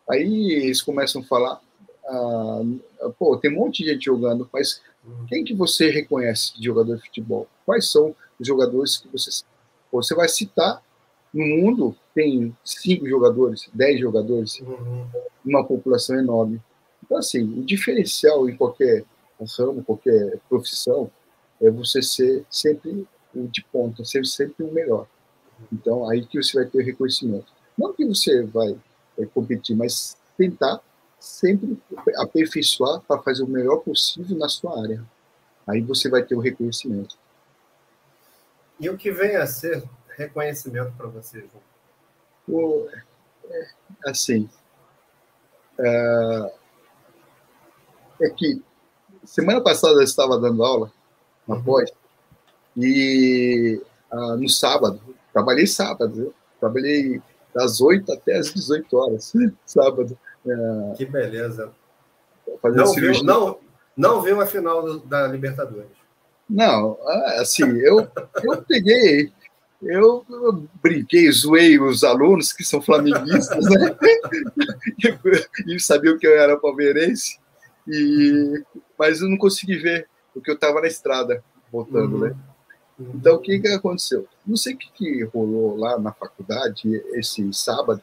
Aí 0.08 0.52
eles 0.52 0.80
começam 0.80 1.20
a 1.20 1.24
falar, 1.24 1.60
ah, 2.06 2.62
pô, 3.18 3.36
tem 3.36 3.52
um 3.52 3.60
monte 3.60 3.82
de 3.82 3.90
gente 3.90 4.06
jogando, 4.06 4.48
mas 4.52 4.80
quem 5.28 5.44
que 5.44 5.54
você 5.54 5.90
reconhece 5.90 6.58
de 6.58 6.64
jogador 6.64 6.96
de 6.96 7.02
futebol? 7.02 7.46
Quais 7.64 7.90
são 7.90 8.14
os 8.38 8.46
jogadores 8.46 8.98
que 8.98 9.08
você 9.08 9.30
você 9.90 10.14
vai 10.14 10.28
citar 10.28 10.82
no 11.32 11.44
mundo 11.44 11.96
tem 12.14 12.54
cinco 12.64 13.08
jogadores, 13.08 13.68
dez 13.72 14.00
jogadores, 14.00 14.60
uhum. 14.60 15.06
uma 15.44 15.64
população 15.64 16.18
enorme. 16.18 16.60
Então 17.02 17.16
assim, 17.16 17.42
o 17.42 17.64
diferencial 17.64 18.48
em 18.48 18.56
qualquer 18.56 19.04
ramo, 19.58 19.84
qualquer 19.84 20.38
profissão 20.48 21.10
é 21.60 21.70
você 21.70 22.02
ser 22.02 22.44
sempre 22.50 23.06
o 23.34 23.46
de 23.46 23.64
ponta, 23.72 24.04
ser 24.04 24.24
sempre 24.26 24.64
o 24.64 24.72
melhor. 24.72 25.06
Então, 25.72 26.08
aí 26.08 26.24
que 26.24 26.42
você 26.42 26.58
vai 26.58 26.66
ter 26.66 26.82
reconhecimento. 26.82 27.52
Não 27.76 27.92
que 27.92 28.04
você 28.04 28.42
vai 28.44 28.76
é, 29.18 29.26
competir, 29.26 29.76
mas 29.76 30.16
tentar 30.36 30.80
sempre 31.18 31.76
aperfeiçoar 32.16 33.00
para 33.00 33.20
fazer 33.22 33.42
o 33.42 33.48
melhor 33.48 33.78
possível 33.78 34.36
na 34.36 34.48
sua 34.48 34.80
área. 34.80 35.04
Aí 35.66 35.80
você 35.80 36.08
vai 36.08 36.22
ter 36.22 36.34
o 36.34 36.40
reconhecimento. 36.40 37.16
E 38.80 38.88
o 38.88 38.96
que 38.96 39.10
vem 39.10 39.36
a 39.36 39.46
ser 39.46 39.82
reconhecimento 40.16 40.92
para 40.96 41.08
você, 41.08 41.40
João? 41.40 41.62
O, 42.48 42.88
é, 43.50 43.68
assim, 44.06 44.48
é, 45.78 46.52
é, 48.20 48.30
que 48.30 48.62
semana 49.24 49.60
passada 49.60 49.94
eu 49.94 50.04
estava 50.04 50.38
dando 50.38 50.64
aula 50.64 50.92
na 51.46 51.56
uhum. 51.56 51.62
pós 51.62 51.90
e 52.76 53.82
ah, 54.10 54.36
no 54.36 54.48
sábado 54.48 55.00
Trabalhei 55.32 55.66
sábado, 55.66 56.12
viu? 56.14 56.34
Trabalhei 56.60 57.20
das 57.54 57.80
8 57.80 58.12
até 58.12 58.36
as 58.36 58.52
18 58.52 58.96
horas, 58.96 59.32
sábado. 59.66 60.18
É... 60.46 60.94
Que 60.96 61.04
beleza. 61.04 61.70
Não 62.64 62.92
viu, 62.94 63.22
não, 63.22 63.58
não 63.96 64.22
viu 64.22 64.40
a 64.40 64.46
final 64.46 64.98
da 65.00 65.26
Libertadores. 65.26 65.98
Não, 66.48 66.98
ah, 67.02 67.36
assim, 67.40 67.64
eu, 67.78 68.08
eu 68.42 68.62
peguei, 68.62 69.30
eu, 69.82 70.24
eu 70.30 70.66
brinquei, 70.82 71.30
zoei 71.30 71.78
os 71.78 72.02
alunos 72.02 72.54
que 72.54 72.64
são 72.64 72.80
flamenguistas, 72.80 73.64
né? 73.66 73.96
e 75.66 75.78
sabiam 75.78 76.16
que 76.16 76.26
eu 76.26 76.38
era 76.38 76.58
palmeirense, 76.58 77.38
e, 77.86 78.64
mas 78.98 79.20
eu 79.20 79.28
não 79.28 79.36
consegui 79.36 79.76
ver, 79.76 80.08
porque 80.32 80.50
eu 80.50 80.54
estava 80.54 80.80
na 80.80 80.86
estrada, 80.86 81.44
voltando, 81.70 82.14
uhum. 82.14 82.28
né? 82.28 82.36
Então, 82.98 83.36
o 83.36 83.38
que, 83.38 83.60
que 83.60 83.68
aconteceu? 83.68 84.26
Não 84.44 84.56
sei 84.56 84.74
o 84.74 84.76
que, 84.76 84.90
que 84.92 85.24
rolou 85.24 85.76
lá 85.76 85.98
na 85.98 86.12
faculdade 86.12 86.96
esse 87.12 87.52
sábado. 87.52 88.02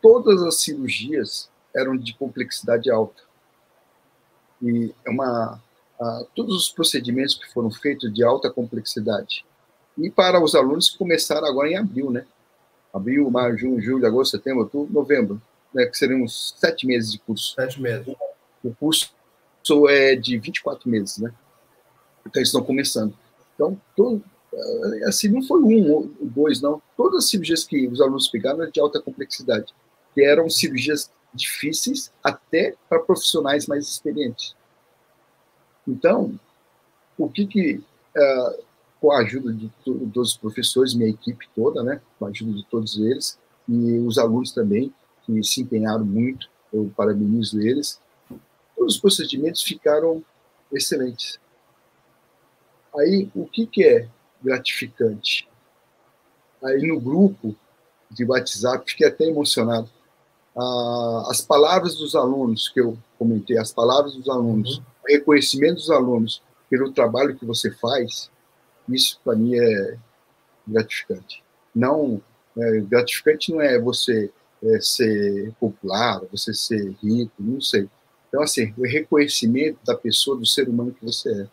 Todas 0.00 0.42
as 0.42 0.60
cirurgias 0.60 1.50
eram 1.74 1.96
de 1.96 2.14
complexidade 2.14 2.90
alta. 2.90 3.22
E 4.62 4.94
é 5.04 5.10
uma, 5.10 5.60
a, 6.00 6.24
todos 6.34 6.56
os 6.56 6.70
procedimentos 6.70 7.34
que 7.34 7.52
foram 7.52 7.70
feitos 7.70 8.12
de 8.12 8.24
alta 8.24 8.50
complexidade. 8.50 9.44
E 9.98 10.10
para 10.10 10.42
os 10.42 10.54
alunos 10.54 10.90
que 10.90 10.98
começaram 10.98 11.46
agora 11.46 11.68
em 11.68 11.76
abril, 11.76 12.10
né? 12.10 12.24
Abril, 12.92 13.30
maio, 13.30 13.58
junho, 13.58 13.80
julho, 13.80 14.06
agosto, 14.06 14.36
setembro, 14.36 14.62
outubro, 14.62 14.92
novembro, 14.92 15.42
né? 15.74 15.86
que 15.86 15.96
seriam 15.96 16.22
uns 16.22 16.54
sete 16.58 16.86
meses 16.86 17.12
de 17.12 17.18
curso. 17.18 17.54
Sete 17.54 17.80
meses. 17.80 18.14
O 18.64 18.74
curso 18.74 19.12
é 19.88 20.14
de 20.14 20.38
24 20.38 20.88
meses, 20.88 21.18
né? 21.18 21.32
Então, 22.20 22.40
eles 22.40 22.48
estão 22.48 22.62
começando. 22.62 23.14
Então, 23.54 23.80
todo, 23.96 24.22
eh, 24.52 25.04
assim, 25.06 25.28
não 25.28 25.42
foi 25.42 25.62
um 25.62 25.92
ou 25.92 26.10
dois, 26.20 26.60
não. 26.60 26.80
Todas 26.96 27.24
as 27.24 27.30
cirurgias 27.30 27.64
que 27.64 27.86
os 27.88 28.00
alunos 28.00 28.28
pegaram 28.28 28.62
eram 28.62 28.70
de 28.70 28.80
alta 28.80 29.00
complexidade, 29.00 29.72
que 30.14 30.24
eram 30.24 30.48
cirurgias 30.48 31.10
difíceis 31.34 32.12
até 32.22 32.74
para 32.88 33.00
profissionais 33.00 33.66
mais 33.66 33.88
experientes. 33.88 34.54
Então, 35.86 36.38
o 37.18 37.28
que 37.28 37.46
que, 37.46 37.74
uh, 37.76 38.62
com 39.00 39.12
a 39.12 39.18
ajuda 39.18 39.52
de 39.52 39.70
todos 39.84 40.30
os 40.30 40.36
professores, 40.36 40.94
minha 40.94 41.10
equipe 41.10 41.48
toda, 41.54 41.82
né, 41.82 42.00
com 42.18 42.26
a 42.26 42.28
ajuda 42.28 42.52
de 42.52 42.64
todos 42.66 42.96
eles, 42.98 43.38
e 43.68 43.98
os 43.98 44.18
alunos 44.18 44.52
também, 44.52 44.92
que 45.24 45.42
se 45.42 45.62
empenharam 45.62 46.04
muito, 46.04 46.48
eu 46.72 46.90
parabenizo 46.96 47.60
eles, 47.60 48.00
todos 48.76 48.94
os 48.94 49.00
procedimentos 49.00 49.62
ficaram 49.62 50.22
excelentes. 50.72 51.38
Aí, 52.98 53.30
o 53.34 53.46
que, 53.46 53.66
que 53.66 53.84
é 53.84 54.08
gratificante? 54.42 55.48
Aí, 56.62 56.86
no 56.86 57.00
grupo 57.00 57.56
de 58.10 58.24
WhatsApp, 58.24 58.90
fiquei 58.90 59.08
até 59.08 59.24
emocionado. 59.24 59.88
Ah, 60.56 61.28
as 61.30 61.40
palavras 61.40 61.96
dos 61.96 62.14
alunos 62.14 62.68
que 62.68 62.80
eu 62.80 62.96
comentei, 63.18 63.56
as 63.56 63.72
palavras 63.72 64.14
dos 64.14 64.28
alunos, 64.28 64.78
uhum. 64.78 64.84
o 65.04 65.12
reconhecimento 65.12 65.76
dos 65.76 65.90
alunos 65.90 66.42
pelo 66.68 66.92
trabalho 66.92 67.36
que 67.36 67.46
você 67.46 67.70
faz, 67.70 68.30
isso 68.88 69.18
para 69.24 69.36
mim 69.36 69.54
é 69.56 69.98
gratificante. 70.66 71.42
Não, 71.74 72.20
é, 72.56 72.80
gratificante 72.80 73.52
não 73.52 73.60
é 73.60 73.78
você 73.78 74.30
é, 74.62 74.80
ser 74.80 75.52
popular, 75.58 76.20
você 76.30 76.52
ser 76.52 76.94
rico, 77.02 77.32
não 77.38 77.60
sei. 77.60 77.88
Então, 78.28 78.42
assim, 78.42 78.72
o 78.76 78.82
reconhecimento 78.82 79.78
da 79.84 79.94
pessoa, 79.94 80.36
do 80.36 80.46
ser 80.46 80.68
humano 80.68 80.92
que 80.92 81.04
você 81.04 81.42
é. 81.42 81.48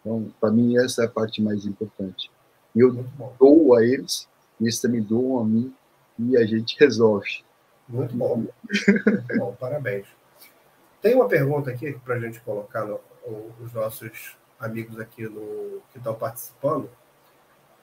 Então, 0.00 0.32
para 0.40 0.50
mim, 0.50 0.76
essa 0.78 1.02
é 1.02 1.06
a 1.06 1.10
parte 1.10 1.42
mais 1.42 1.64
importante. 1.64 2.30
Eu 2.74 3.04
dou 3.38 3.76
a 3.76 3.84
eles, 3.84 4.28
eles 4.60 4.80
também 4.80 5.02
doam 5.02 5.40
a 5.40 5.44
mim, 5.44 5.74
e 6.18 6.36
a 6.36 6.46
gente 6.46 6.78
resolve. 6.78 7.44
Muito 7.88 8.16
bom. 8.16 8.36
Muito 8.36 9.38
bom, 9.38 9.56
parabéns. 9.58 10.06
Tem 11.02 11.14
uma 11.14 11.28
pergunta 11.28 11.70
aqui 11.70 11.92
para 12.04 12.16
a 12.16 12.20
gente 12.20 12.40
colocar 12.40 12.84
no, 12.84 13.00
os 13.60 13.72
nossos 13.72 14.36
amigos 14.58 14.98
aqui 15.00 15.22
no, 15.22 15.80
que 15.90 15.98
estão 15.98 16.14
participando. 16.14 16.88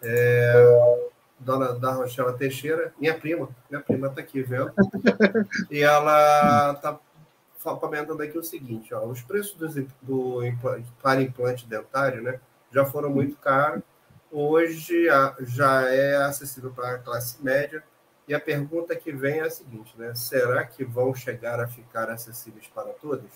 É, 0.01 1.07
dona 1.39 1.74
da 1.74 1.91
Rochela 1.93 2.34
Teixeira, 2.34 2.93
minha 2.99 3.18
prima, 3.18 3.49
minha 3.70 3.82
prima 3.82 4.07
está 4.07 4.22
aqui 4.22 4.41
vendo, 4.41 4.72
e 5.72 5.80
ela 5.80 6.74
está 6.74 6.99
comentando 7.76 8.22
aqui 8.22 8.38
o 8.38 8.43
seguinte: 8.43 8.93
ó, 8.93 9.05
os 9.05 9.22
preços 9.22 9.55
do, 10.01 10.39
para 11.01 11.22
implante 11.22 11.68
dentário 11.68 12.22
né, 12.22 12.39
já 12.72 12.86
foram 12.86 13.09
muito 13.09 13.36
caros, 13.38 13.84
hoje 14.32 15.07
já 15.41 15.89
é 15.91 16.15
acessível 16.15 16.72
para 16.72 16.95
a 16.95 16.97
classe 16.99 17.43
média. 17.43 17.84
E 18.28 18.34
a 18.34 18.39
pergunta 18.39 18.93
que 18.93 19.09
vem 19.11 19.39
é 19.39 19.43
a 19.43 19.49
seguinte, 19.49 19.93
né? 19.97 20.13
Será 20.13 20.65
que 20.65 20.84
vão 20.84 21.15
chegar 21.15 21.61
a 21.61 21.68
ficar 21.68 22.09
acessíveis 22.09 22.68
para 22.68 22.89
todos? 22.89 23.32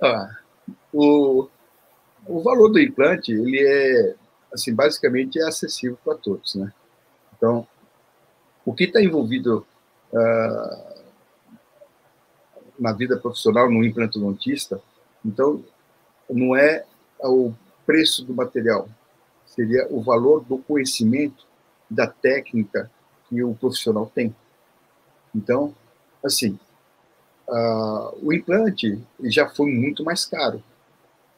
Ah, 0.00 0.36
o, 0.92 1.48
o 2.26 2.40
valor 2.42 2.68
do 2.68 2.78
implante, 2.78 3.32
ele 3.32 3.60
é, 3.60 4.14
assim, 4.52 4.72
basicamente 4.72 5.40
é 5.40 5.44
acessível 5.44 5.98
para 6.04 6.16
todos, 6.16 6.54
né? 6.54 6.72
Então, 7.36 7.66
o 8.64 8.72
que 8.72 8.84
está 8.84 9.02
envolvido 9.02 9.66
uh, 10.12 10.91
na 12.82 12.92
vida 12.92 13.16
profissional, 13.16 13.70
no 13.70 13.84
implantodontista, 13.84 14.82
então, 15.24 15.64
não 16.28 16.56
é 16.56 16.84
o 17.20 17.52
preço 17.86 18.24
do 18.24 18.34
material, 18.34 18.88
seria 19.46 19.86
o 19.88 20.02
valor 20.02 20.44
do 20.44 20.58
conhecimento, 20.58 21.46
da 21.88 22.06
técnica 22.06 22.90
que 23.28 23.42
o 23.44 23.54
profissional 23.54 24.10
tem. 24.12 24.34
Então, 25.34 25.74
assim, 26.24 26.58
uh, 27.48 28.18
o 28.20 28.32
implante 28.32 28.98
já 29.24 29.48
foi 29.48 29.70
muito 29.70 30.02
mais 30.02 30.24
caro. 30.24 30.62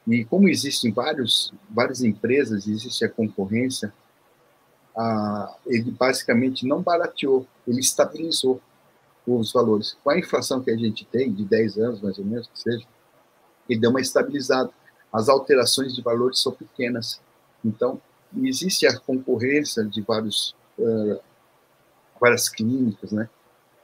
E 0.07 0.25
como 0.25 0.49
existem 0.49 0.93
vários, 0.93 1.53
várias 1.69 2.03
empresas, 2.03 2.67
existe 2.67 3.05
a 3.05 3.09
concorrência, 3.09 3.93
ele 5.67 5.91
basicamente 5.91 6.67
não 6.67 6.81
barateou, 6.81 7.47
ele 7.67 7.81
estabilizou 7.81 8.61
os 9.27 9.53
valores. 9.53 9.97
Com 10.05 10.11
a 10.11 10.19
inflação 10.19 10.61
que 10.63 10.71
a 10.71 10.77
gente 10.77 11.05
tem, 11.07 11.33
de 11.33 11.45
10 11.45 11.79
anos 11.79 12.01
mais 12.03 12.19
ou 12.19 12.25
menos, 12.25 12.47
que 12.49 12.59
seja, 12.59 12.87
ele 13.69 13.81
deu 13.81 13.91
uma 13.91 14.01
estabilizada. 14.01 14.71
As 15.13 15.29
alterações 15.29 15.95
de 15.95 16.03
valores 16.03 16.41
são 16.41 16.53
pequenas. 16.53 17.21
Então, 17.65 18.01
existe 18.43 18.87
a 18.87 18.99
concorrência 18.99 19.85
de 19.85 20.03
vários, 20.03 20.55
uh, 20.79 21.19
várias 22.21 22.49
clínicas, 22.49 23.13
né? 23.13 23.29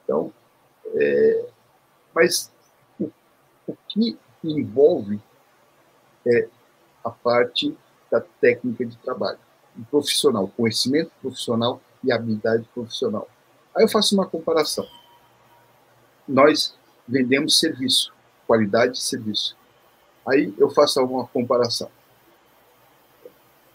Então, 0.04 0.32
é, 0.94 1.46
mas 2.14 2.50
o, 2.98 3.10
o 3.66 3.76
que 3.88 4.18
envolve 4.42 5.20
é 6.26 6.48
a 7.04 7.10
parte 7.10 7.76
da 8.10 8.20
técnica 8.20 8.84
de 8.84 8.96
trabalho, 8.98 9.38
o 9.78 9.84
profissional, 9.84 10.48
conhecimento 10.48 11.12
profissional 11.22 11.80
e 12.02 12.12
habilidade 12.12 12.68
profissional. 12.74 13.28
Aí 13.74 13.84
eu 13.84 13.88
faço 13.88 14.14
uma 14.14 14.26
comparação 14.26 14.84
nós 16.30 16.74
vendemos 17.06 17.58
serviço, 17.58 18.12
qualidade 18.46 18.92
de 18.92 19.02
serviço. 19.02 19.56
Aí 20.26 20.54
eu 20.58 20.70
faço 20.70 21.02
uma 21.04 21.26
comparação. 21.26 21.90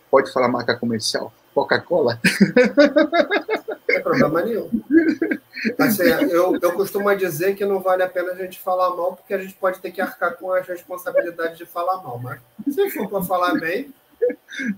Pode 0.10 0.32
falar 0.32 0.48
marca 0.48 0.76
comercial? 0.76 1.34
Coca-Cola? 1.54 2.20
Não 3.68 3.78
tem 3.88 4.02
problema 4.02 4.42
nenhum. 4.42 4.70
Assim, 5.80 6.04
eu, 6.04 6.58
eu 6.62 6.74
costumo 6.74 7.14
dizer 7.16 7.56
que 7.56 7.66
não 7.66 7.80
vale 7.80 8.04
a 8.04 8.10
pena 8.10 8.32
a 8.32 8.36
gente 8.36 8.60
falar 8.60 8.96
mal, 8.96 9.16
porque 9.16 9.34
a 9.34 9.38
gente 9.38 9.54
pode 9.54 9.80
ter 9.80 9.92
que 9.92 10.02
arcar 10.02 10.36
com 10.36 10.52
as 10.52 10.68
responsabilidades 10.68 11.58
de 11.58 11.66
falar 11.66 12.04
mal. 12.04 12.20
Mas 12.20 12.40
se 12.74 12.90
for 12.92 13.10
para 13.10 13.24
falar 13.24 13.54
bem. 13.60 13.94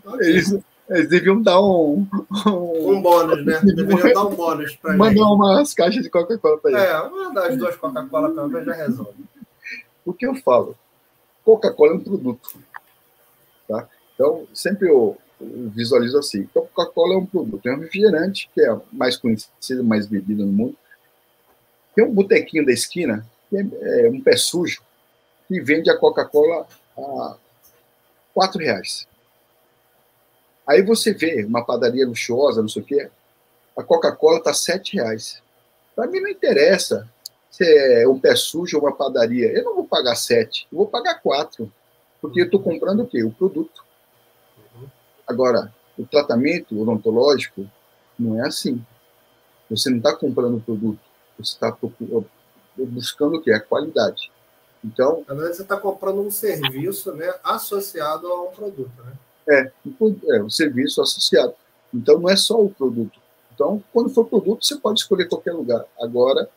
Okay. 0.05 0.29
Eles, 0.29 0.55
eles 0.89 1.09
deviam 1.09 1.41
dar 1.41 1.61
um, 1.61 2.07
um. 2.47 2.91
Um, 2.91 3.01
bônus, 3.01 3.45
né? 3.45 3.59
Deveriam 3.63 4.13
dar 4.13 4.25
um 4.25 4.35
bônus 4.35 4.75
para 4.75 4.95
Mandar 4.95 5.13
gente. 5.13 5.23
umas 5.23 5.73
caixas 5.73 6.03
de 6.03 6.09
Coca-Cola 6.09 6.57
para 6.57 6.71
ele. 6.71 6.79
É, 6.79 7.09
mandar 7.09 7.47
as 7.47 7.57
duas 7.57 7.75
Coca-Cola 7.75 8.31
para 8.31 8.47
mim 8.47 8.65
já 8.65 8.73
resolve. 8.73 9.25
O 10.05 10.13
que 10.13 10.25
eu 10.25 10.35
falo? 10.35 10.75
Coca-Cola 11.43 11.91
é 11.91 11.95
um 11.95 11.99
produto. 11.99 12.59
Tá? 13.67 13.87
Então, 14.13 14.47
sempre 14.53 14.89
eu, 14.89 15.17
visualizo 15.39 16.17
assim: 16.17 16.45
Coca-Cola 16.53 17.15
é 17.15 17.17
um 17.17 17.25
produto, 17.25 17.67
é 17.67 17.73
um 17.73 17.79
refrigerante, 17.79 18.49
que 18.53 18.61
é 18.61 18.75
mais 18.91 19.17
conhecido, 19.17 19.83
mais 19.83 20.07
bebido 20.07 20.45
no 20.45 20.51
mundo. 20.51 20.77
Tem 21.95 22.05
um 22.05 22.13
botequinho 22.13 22.65
da 22.65 22.71
esquina, 22.71 23.25
que 23.49 23.57
é, 23.57 24.05
é 24.05 24.09
um 24.09 24.21
pé 24.21 24.35
sujo, 24.35 24.81
que 25.47 25.59
vende 25.61 25.89
a 25.89 25.97
Coca-Cola 25.97 26.67
a 26.97 27.35
quatro 28.33 28.59
reais. 28.59 29.07
Aí 30.67 30.81
você 30.81 31.13
vê 31.13 31.45
uma 31.45 31.63
padaria 31.63 32.05
luxuosa, 32.05 32.61
não 32.61 32.67
sei 32.67 32.81
o 32.81 32.85
quê, 32.85 33.09
a 33.75 33.83
Coca-Cola 33.83 34.39
está 34.39 34.53
sete 34.53 34.97
reais. 34.97 35.41
Para 35.95 36.07
mim 36.07 36.19
não 36.19 36.29
interessa 36.29 37.07
se 37.49 37.63
é 37.63 38.07
um 38.07 38.19
pé 38.19 38.35
sujo 38.35 38.77
ou 38.77 38.83
uma 38.83 38.95
padaria. 38.95 39.51
Eu 39.51 39.63
não 39.63 39.75
vou 39.75 39.85
pagar 39.85 40.15
sete, 40.15 40.67
eu 40.71 40.77
vou 40.79 40.87
pagar 40.87 41.21
quatro, 41.21 41.71
porque 42.21 42.41
eu 42.41 42.45
estou 42.45 42.59
comprando 42.59 43.01
o 43.01 43.07
quê? 43.07 43.23
O 43.23 43.31
produto. 43.31 43.85
Agora, 45.25 45.73
o 45.97 46.05
tratamento 46.05 46.79
odontológico 46.79 47.69
não 48.17 48.43
é 48.43 48.47
assim. 48.47 48.83
Você 49.69 49.89
não 49.89 49.97
está 49.97 50.15
comprando 50.15 50.57
o 50.57 50.61
produto, 50.61 50.99
você 51.37 51.53
está 51.53 51.75
buscando 52.77 53.37
o 53.37 53.41
quê? 53.41 53.51
A 53.51 53.59
qualidade. 53.59 54.31
Então, 54.83 55.23
na 55.27 55.33
verdade, 55.33 55.57
você 55.57 55.63
está 55.63 55.77
comprando 55.77 56.21
um 56.21 56.31
serviço 56.31 57.13
né, 57.13 57.33
associado 57.43 58.27
a 58.27 58.43
um 58.43 58.51
produto, 58.51 59.03
né? 59.03 59.13
É, 59.49 59.71
é 60.29 60.43
um 60.43 60.49
serviço 60.49 61.01
associado. 61.01 61.53
Então, 61.93 62.19
não 62.19 62.29
é 62.29 62.35
só 62.35 62.61
o 62.61 62.69
produto. 62.69 63.19
Então, 63.53 63.81
quando 63.91 64.09
for 64.09 64.25
produto, 64.25 64.65
você 64.65 64.77
pode 64.77 64.99
escolher 64.99 65.27
qualquer 65.27 65.53
lugar. 65.53 65.83
Agora, 65.99 66.49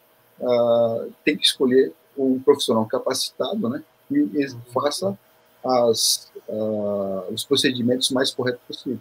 ah, 0.43 1.07
tem 1.25 1.37
que 1.37 1.47
escolher 1.47 1.93
um 2.17 2.39
profissional 2.41 2.85
capacitado, 2.87 3.69
né? 3.69 3.83
E, 4.11 4.19
e 4.19 4.73
faça 4.73 5.17
as, 5.65 6.31
ah, 6.49 7.25
os 7.31 7.45
procedimentos 7.45 8.11
mais 8.11 8.31
corretos 8.31 8.61
possível. 8.67 9.01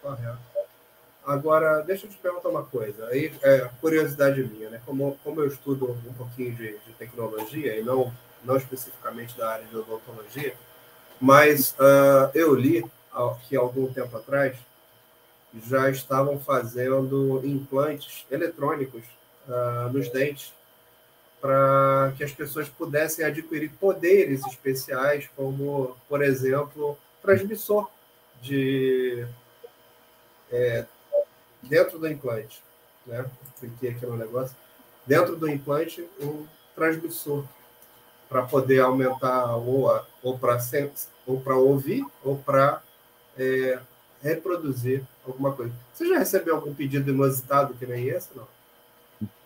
Correto. 0.00 0.38
Agora, 1.24 1.82
deixa 1.82 2.06
eu 2.06 2.10
te 2.10 2.16
perguntar 2.18 2.48
uma 2.48 2.64
coisa. 2.64 3.06
Aí, 3.06 3.32
é, 3.42 3.70
curiosidade 3.80 4.42
minha, 4.42 4.70
né? 4.70 4.82
Como, 4.84 5.16
como 5.22 5.40
eu 5.40 5.46
estudo 5.46 5.92
um 5.92 6.14
pouquinho 6.14 6.54
de, 6.54 6.78
de 6.78 6.92
tecnologia 6.98 7.78
e 7.78 7.82
não, 7.82 8.12
não 8.44 8.56
especificamente 8.56 9.36
da 9.38 9.50
área 9.50 9.64
de 9.66 9.76
odontologia, 9.76 10.54
mas 11.22 11.70
uh, 11.78 12.28
eu 12.34 12.52
li 12.52 12.84
que 13.48 13.54
algum 13.54 13.86
tempo 13.92 14.16
atrás 14.16 14.56
já 15.64 15.88
estavam 15.88 16.40
fazendo 16.40 17.40
implantes 17.44 18.26
eletrônicos 18.28 19.04
uh, 19.46 19.88
nos 19.92 20.08
dentes 20.08 20.52
para 21.40 22.12
que 22.16 22.24
as 22.24 22.32
pessoas 22.32 22.68
pudessem 22.68 23.24
adquirir 23.24 23.70
poderes 23.78 24.44
especiais, 24.46 25.30
como, 25.36 25.96
por 26.08 26.22
exemplo, 26.22 26.98
transmissor 27.20 27.88
de 28.40 29.24
é, 30.50 30.86
dentro 31.62 32.00
do 32.00 32.08
implante, 32.08 32.60
né? 33.06 33.24
Cliquei 33.60 33.90
aqui 33.90 34.06
no 34.06 34.16
negócio. 34.16 34.56
Dentro 35.06 35.36
do 35.36 35.48
implante, 35.48 36.04
um 36.20 36.46
transmissor 36.74 37.44
para 38.28 38.42
poder 38.42 38.80
aumentar 38.80 39.56
ou, 39.56 39.88
ou 40.22 40.38
para 40.38 40.58
ou 41.26 41.40
para 41.40 41.56
ouvir 41.56 42.04
ou 42.22 42.36
para 42.38 42.82
é, 43.36 43.78
reproduzir 44.22 45.02
alguma 45.26 45.52
coisa. 45.52 45.72
Você 45.92 46.08
já 46.08 46.18
recebeu 46.18 46.56
algum 46.56 46.74
pedido 46.74 47.10
inusitado 47.10 47.74
que 47.74 47.86
nem 47.86 48.08
esse, 48.08 48.28
não? 48.34 48.46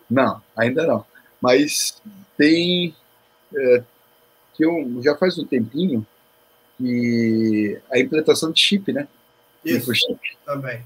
Não, 0.09 0.41
ainda 0.55 0.85
não. 0.85 1.05
Mas 1.41 2.01
tem 2.37 2.95
é, 3.55 3.83
que 4.53 4.65
eu, 4.65 5.01
já 5.03 5.15
faz 5.15 5.37
um 5.37 5.45
tempinho 5.45 6.05
que 6.77 7.79
a 7.91 7.99
implantação 7.99 8.51
de 8.51 8.59
chip, 8.59 8.91
né? 8.93 9.07
Isso, 9.63 9.93
chip. 9.93 10.19
também. 10.45 10.83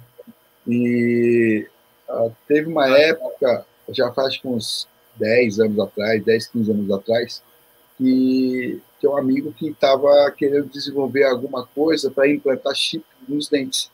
E 0.67 1.67
uh, 2.09 2.33
teve 2.47 2.67
uma 2.67 2.87
época, 2.87 3.65
já 3.89 4.11
faz 4.11 4.39
uns 4.43 4.87
10 5.15 5.59
anos 5.59 5.79
atrás, 5.79 6.23
10, 6.23 6.47
15 6.47 6.71
anos 6.71 6.91
atrás, 6.91 7.43
que 7.97 8.81
tem 9.01 9.09
um 9.09 9.17
amigo 9.17 9.51
que 9.51 9.69
estava 9.69 10.31
querendo 10.37 10.69
desenvolver 10.69 11.23
alguma 11.23 11.65
coisa 11.65 12.11
para 12.11 12.29
implantar 12.29 12.75
chip 12.75 13.03
nos 13.27 13.49
dentes. 13.49 13.89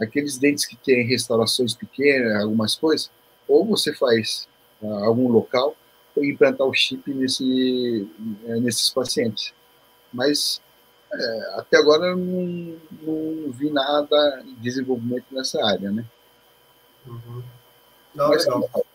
Aqueles 0.00 0.38
dentes 0.38 0.66
que 0.66 0.76
têm 0.76 1.06
restaurações 1.06 1.74
pequenas, 1.74 2.42
algumas 2.42 2.76
coisas, 2.76 3.10
ou 3.48 3.64
você 3.64 3.94
faz 3.94 4.46
uh, 4.82 5.04
algum 5.04 5.28
local 5.28 5.74
e 6.16 6.30
implantar 6.30 6.66
o 6.66 6.74
chip 6.74 7.12
nesse, 7.12 8.06
uh, 8.44 8.60
nesses 8.60 8.90
pacientes. 8.90 9.54
Mas 10.12 10.60
é, 11.12 11.54
até 11.58 11.76
agora 11.76 12.06
eu 12.06 12.16
não, 12.16 12.78
não, 13.02 13.50
vi 13.52 13.70
nada 13.70 14.42
de 14.44 14.54
desenvolvimento 14.56 15.24
nessa 15.32 15.64
área, 15.64 15.90
né? 15.90 16.04
Uhum. 17.06 17.42
Não, 18.14 18.28
Mas, 18.28 18.44
legal. 18.44 18.86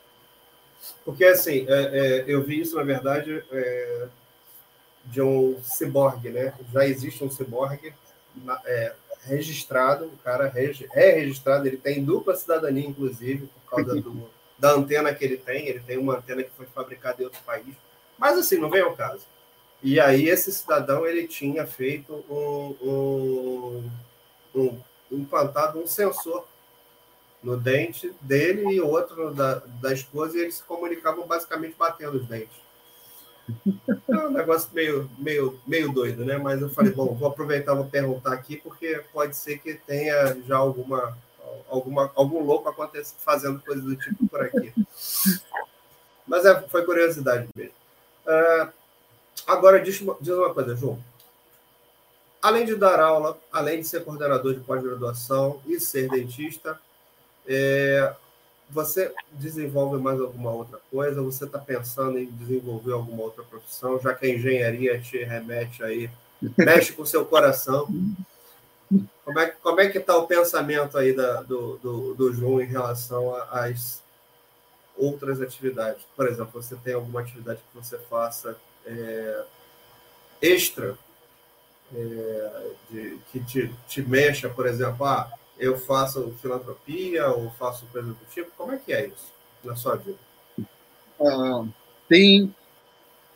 Porque, 1.04 1.26
assim, 1.26 1.66
é, 1.68 1.74
é, 1.74 2.26
eu 2.28 2.42
vi 2.44 2.62
isso, 2.62 2.76
na 2.76 2.84
verdade, 2.84 3.44
é, 3.52 4.08
de 5.06 5.22
um 5.22 5.62
ciborgue, 5.62 6.30
né? 6.30 6.54
Já 6.74 6.86
existe 6.86 7.24
um 7.24 7.30
ciborgue 7.30 7.94
é, 8.66 8.94
registrado, 9.24 10.06
o 10.06 10.18
cara 10.24 10.52
é 10.56 11.16
registrado, 11.20 11.68
ele 11.68 11.78
tem 11.78 12.04
dupla 12.04 12.36
cidadania, 12.36 12.88
inclusive, 12.88 13.48
por 13.48 13.78
causa 13.78 14.02
do, 14.02 14.30
da 14.58 14.72
antena 14.72 15.14
que 15.14 15.24
ele 15.24 15.38
tem. 15.38 15.68
Ele 15.68 15.80
tem 15.80 15.98
uma 15.98 16.18
antena 16.18 16.44
que 16.44 16.52
foi 16.52 16.66
fabricada 16.68 17.22
em 17.22 17.26
outro 17.26 17.42
país. 17.44 17.76
Mas, 18.18 18.38
assim, 18.38 18.58
não 18.58 18.70
vem 18.70 18.82
ao 18.82 18.96
caso. 18.96 19.26
E 19.84 20.00
aí, 20.00 20.30
esse 20.30 20.52
cidadão, 20.52 21.06
ele 21.06 21.28
tinha 21.28 21.66
feito 21.66 22.14
um, 22.30 22.76
um, 22.82 23.92
um 24.56 24.82
implantado 25.12 25.80
um 25.80 25.88
sensor 25.88 26.48
no 27.44 27.56
dente 27.56 28.12
dele 28.22 28.74
e 28.74 28.82
outro 28.82 29.32
da, 29.34 29.62
da 29.82 29.94
esposa, 29.94 30.38
e 30.38 30.42
eles 30.42 30.56
se 30.56 30.64
comunicavam 30.64 31.28
basicamente 31.28 31.76
batendo 31.78 32.18
os 32.18 32.26
dentes. 32.26 32.65
É 34.08 34.18
um 34.18 34.32
negócio 34.32 34.70
meio, 34.74 35.10
meio, 35.18 35.60
meio 35.68 35.92
doido, 35.92 36.26
né? 36.26 36.38
Mas 36.38 36.62
eu 36.62 36.70
falei, 36.70 36.92
bom, 36.92 37.14
vou 37.14 37.28
aproveitar, 37.28 37.74
vou 37.74 37.86
perguntar 37.86 38.34
aqui, 38.34 38.58
porque 38.58 39.04
pode 39.14 39.36
ser 39.36 39.60
que 39.60 39.76
tenha 39.76 40.36
já 40.48 40.58
alguma, 40.58 41.18
alguma 41.70 42.12
algum 42.16 42.44
louco 42.44 42.70
acontecendo, 42.70 43.20
fazendo 43.20 43.60
coisa 43.62 43.82
do 43.82 43.96
tipo 43.96 44.28
por 44.28 44.42
aqui. 44.42 44.74
Mas 46.28 46.46
é, 46.46 46.60
foi 46.70 46.84
curiosidade 46.84 47.48
mesmo. 47.56 47.74
Uh, 48.26 48.72
agora, 49.46 49.80
diz, 49.80 50.04
diz 50.22 50.34
uma 50.34 50.54
coisa, 50.54 50.76
João. 50.76 51.00
Além 52.42 52.66
de 52.66 52.76
dar 52.76 53.00
aula, 53.00 53.40
além 53.52 53.82
de 53.82 53.88
ser 53.88 54.04
coordenador 54.04 54.54
de 54.54 54.60
pós-graduação 54.60 55.62
e 55.66 55.80
ser 55.80 56.10
dentista, 56.10 56.80
é, 57.48 58.14
você 58.70 59.14
desenvolve 59.32 60.02
mais 60.02 60.20
alguma 60.20 60.52
outra 60.52 60.80
coisa? 60.92 61.22
Você 61.22 61.46
está 61.46 61.60
pensando 61.60 62.18
em 62.18 62.26
desenvolver 62.26 62.94
alguma 62.94 63.24
outra 63.24 63.44
profissão, 63.44 64.00
já 64.00 64.14
que 64.14 64.26
a 64.26 64.30
engenharia 64.30 65.00
te 65.00 65.24
remete 65.24 65.84
aí, 65.84 66.10
mexe 66.58 66.94
com 66.94 67.04
o 67.04 67.08
seu 67.08 67.26
coração? 67.26 67.88
Como 69.24 69.40
é, 69.40 69.48
como 69.48 69.80
é 69.80 69.90
que 69.90 69.98
está 69.98 70.16
o 70.18 70.28
pensamento 70.28 70.98
aí 70.98 71.14
da, 71.14 71.42
do, 71.42 71.78
do, 71.78 72.14
do 72.14 72.34
João 72.34 72.62
em 72.62 72.66
relação 72.66 73.36
às 73.50 74.02
outras 74.96 75.42
atividades? 75.42 76.04
Por 76.16 76.28
exemplo, 76.28 76.62
você 76.62 76.76
tem 76.76 76.94
alguma 76.94 77.22
atividade 77.22 77.60
que 77.60 77.78
você 77.78 77.98
faça 77.98 78.56
é, 78.86 79.44
extra, 80.42 80.98
é, 81.94 82.72
de, 82.90 83.20
que 83.32 83.40
te, 83.44 83.74
te 83.88 84.02
mexa, 84.02 84.50
por 84.50 84.68
exemplo, 84.68 85.06
ah, 85.06 85.32
eu 85.58 85.78
faço 85.78 86.34
filantropia 86.42 87.30
ou 87.30 87.50
faço 87.52 87.86
coisa 87.88 88.10
do 88.10 88.18
tipo? 88.34 88.52
Como 88.58 88.74
é 88.74 88.78
que 88.78 88.94
é 88.94 89.08
isso 89.08 89.34
na 89.64 89.76
sua 89.76 89.96
vida? 89.96 90.18
Ah, 91.20 91.66
tem 92.08 92.54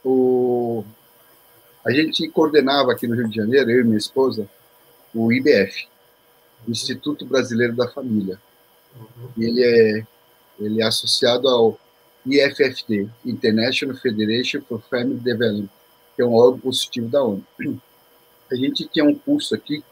o. 0.03 0.83
A 1.85 1.91
gente 1.91 2.27
coordenava 2.29 2.91
aqui 2.91 3.07
no 3.07 3.15
Rio 3.15 3.29
de 3.29 3.35
Janeiro, 3.35 3.71
eu 3.71 3.81
e 3.81 3.83
minha 3.83 3.97
esposa, 3.97 4.49
o 5.13 5.31
IBF, 5.31 5.87
Instituto 6.67 7.25
Brasileiro 7.25 7.75
da 7.75 7.87
Família. 7.87 8.39
Uhum. 8.95 9.29
Ele, 9.37 9.63
é, 9.63 10.05
ele 10.59 10.81
é 10.81 10.85
associado 10.85 11.47
ao 11.47 11.79
IFFD, 12.25 13.09
International 13.25 13.95
Federation 13.95 14.61
for 14.61 14.81
Family 14.89 15.19
Development, 15.19 15.69
que 16.15 16.21
é 16.21 16.25
um 16.25 16.33
órgão 16.33 16.59
positivo 16.59 17.07
da 17.07 17.23
ONU. 17.23 17.45
A 18.51 18.55
gente 18.55 18.87
tinha 18.87 19.05
um 19.05 19.15
curso 19.15 19.55
aqui 19.55 19.83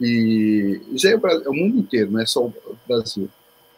e 0.00 0.80
isso 0.92 1.08
é 1.08 1.16
o, 1.16 1.26
é 1.26 1.48
o, 1.48 1.54
mundo 1.54 1.78
inteiro, 1.78 2.10
não 2.10 2.20
é 2.20 2.26
só 2.26 2.44
o 2.44 2.52
Brasil. 2.86 3.30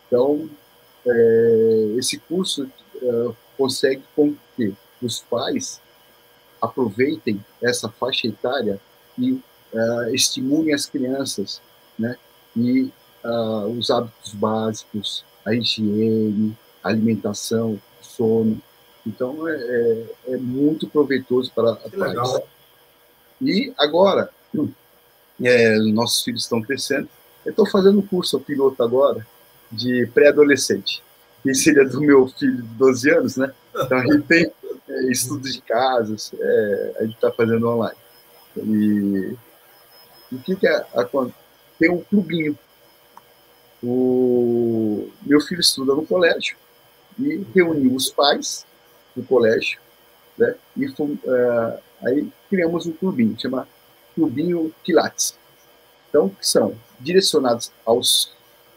Então, 0.07 0.49
é, 1.07 1.95
esse 1.97 2.17
curso 2.19 2.69
é, 3.01 3.31
consegue 3.57 4.03
com 4.15 4.35
que 4.55 4.73
os 5.01 5.19
pais 5.19 5.79
aproveitem 6.61 7.43
essa 7.61 7.89
faixa 7.89 8.27
etária 8.27 8.79
e 9.17 9.39
é, 9.73 10.13
estimulem 10.13 10.73
as 10.73 10.85
crianças, 10.85 11.61
né? 11.97 12.17
E 12.55 12.91
uh, 13.23 13.67
os 13.77 13.89
hábitos 13.89 14.33
básicos, 14.33 15.25
a 15.45 15.53
higiene, 15.53 16.57
a 16.81 16.89
alimentação, 16.89 17.79
sono. 18.01 18.61
Então, 19.05 19.47
é, 19.47 19.55
é, 19.55 20.33
é 20.33 20.37
muito 20.37 20.87
proveitoso 20.87 21.51
para 21.53 21.75
que 21.75 21.97
pais. 21.97 22.39
E 23.41 23.73
agora, 23.77 24.29
é, 25.43 25.77
nossos 25.79 26.23
filhos 26.23 26.43
estão 26.43 26.61
crescendo. 26.61 27.09
Eu 27.45 27.51
estou 27.51 27.69
fazendo 27.69 28.01
curso 28.01 28.39
piloto 28.39 28.81
agora 28.81 29.27
de 29.75 30.07
pré-adolescente, 30.13 31.03
que 31.43 31.53
seria 31.53 31.85
do 31.85 32.01
meu 32.01 32.27
filho 32.27 32.57
de 32.57 32.67
12 32.69 33.11
anos, 33.11 33.37
né? 33.37 33.53
Então 33.75 33.97
a 33.97 34.01
gente 34.01 34.23
tem 34.23 34.51
é, 34.87 35.11
estudos 35.11 35.53
de 35.53 35.61
casas, 35.61 36.31
é, 36.39 36.95
a 36.99 37.03
gente 37.03 37.15
está 37.15 37.31
fazendo 37.31 37.67
online. 37.67 37.97
E 38.57 39.35
o 40.31 40.39
que, 40.39 40.55
que 40.55 40.67
é, 40.67 40.85
tem 41.79 41.89
um 41.89 42.01
clubinho. 42.01 42.57
O 43.83 45.09
meu 45.21 45.39
filho 45.41 45.61
estuda 45.61 45.93
no 45.93 46.05
colégio 46.05 46.57
e 47.19 47.45
reuniu 47.53 47.93
os 47.93 48.09
pais 48.09 48.65
do 49.15 49.21
colégio, 49.23 49.79
né? 50.37 50.55
E 50.75 50.87
fomos, 50.89 51.19
uh, 51.23 51.79
aí 52.03 52.27
criamos 52.49 52.87
um 52.87 52.91
clubinho, 52.93 53.39
chama 53.39 53.67
Clubinho 54.15 54.73
Pilates. 54.83 55.37
Então, 56.09 56.29
que 56.29 56.47
são 56.47 56.75
direcionados 56.99 57.71
aos 57.85 58.33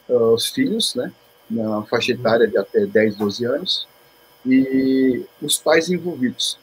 os 0.09 0.47
filhos, 0.47 0.95
né, 0.95 1.13
na 1.51 1.83
faixa 1.85 2.13
etária 2.13 2.47
de 2.47 2.57
até 2.57 2.87
10, 2.87 3.17
12 3.17 3.45
anos, 3.45 3.89
e 4.47 5.25
os 5.43 5.59
pais 5.59 5.91
envolvidos. 5.91 6.59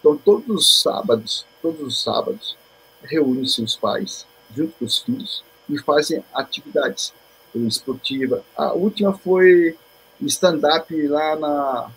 Então, 0.00 0.16
todos 0.16 0.48
os 0.48 0.82
sábados, 0.82 1.46
todos 1.60 1.80
os 1.80 2.02
sábados, 2.02 2.56
reúnem-se 3.02 3.62
os 3.62 3.76
pais, 3.76 4.26
junto 4.54 4.72
com 4.78 4.84
os 4.84 4.98
filhos, 4.98 5.44
e 5.68 5.78
fazem 5.78 6.24
atividades 6.34 7.12
esportivas. 7.54 8.42
A 8.56 8.72
última 8.72 9.12
foi 9.12 9.76
stand-up 10.20 10.94
lá 11.06 11.36
na 11.36 11.90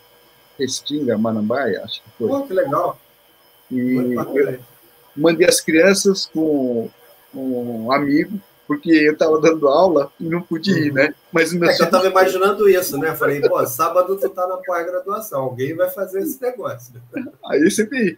Restinga, 0.57 1.17
Manambaia, 1.17 1.83
acho 1.83 2.01
que 2.01 2.09
foi. 2.17 2.29
Oh, 2.29 2.43
que 2.43 2.53
legal! 2.53 2.99
E 3.71 4.15
mandei 5.15 5.47
as 5.47 5.59
crianças 5.59 6.27
com 6.27 6.89
um 7.33 7.91
amigo 7.91 8.39
porque 8.67 8.89
eu 8.89 9.13
estava 9.13 9.39
dando 9.39 9.67
aula 9.67 10.11
e 10.19 10.27
não 10.27 10.41
podia 10.41 10.77
ir, 10.77 10.91
né? 10.91 11.13
Mas 11.31 11.51
o 11.51 11.59
meu 11.59 11.69
é 11.69 11.73
eu 11.73 11.85
estava 11.85 12.07
imaginando 12.07 12.67
isso, 12.67 12.97
né? 12.97 13.15
Falei, 13.15 13.41
pô, 13.41 13.65
sábado 13.65 14.17
tu 14.17 14.29
tá 14.29 14.47
na 14.47 14.57
pós-graduação, 14.57 15.41
alguém 15.41 15.75
vai 15.75 15.89
fazer 15.89 16.21
esse 16.21 16.41
negócio. 16.41 16.93
Aí 17.49 17.61
eu 17.61 17.71
sempre 17.71 18.17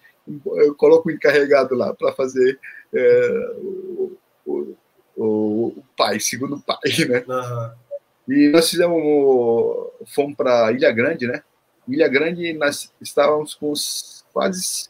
eu 0.57 0.75
coloco 0.75 1.09
o 1.09 1.11
encarregado 1.11 1.75
lá 1.75 1.93
para 1.93 2.13
fazer 2.13 2.59
é, 2.93 3.55
o, 3.57 4.17
o, 4.45 4.75
o, 5.15 5.83
pai, 5.95 6.19
segundo 6.19 6.59
pai, 6.59 6.77
né? 7.07 7.23
Uhum. 7.27 7.71
E 8.29 8.49
nós 8.49 8.69
fizemos, 8.69 9.89
fomos 10.13 10.35
para 10.35 10.71
Ilha 10.71 10.91
Grande, 10.91 11.27
né? 11.27 11.41
Ilha 11.87 12.07
Grande, 12.09 12.53
nós 12.53 12.91
estávamos 13.01 13.53
com 13.53 13.73
quase 14.33 14.89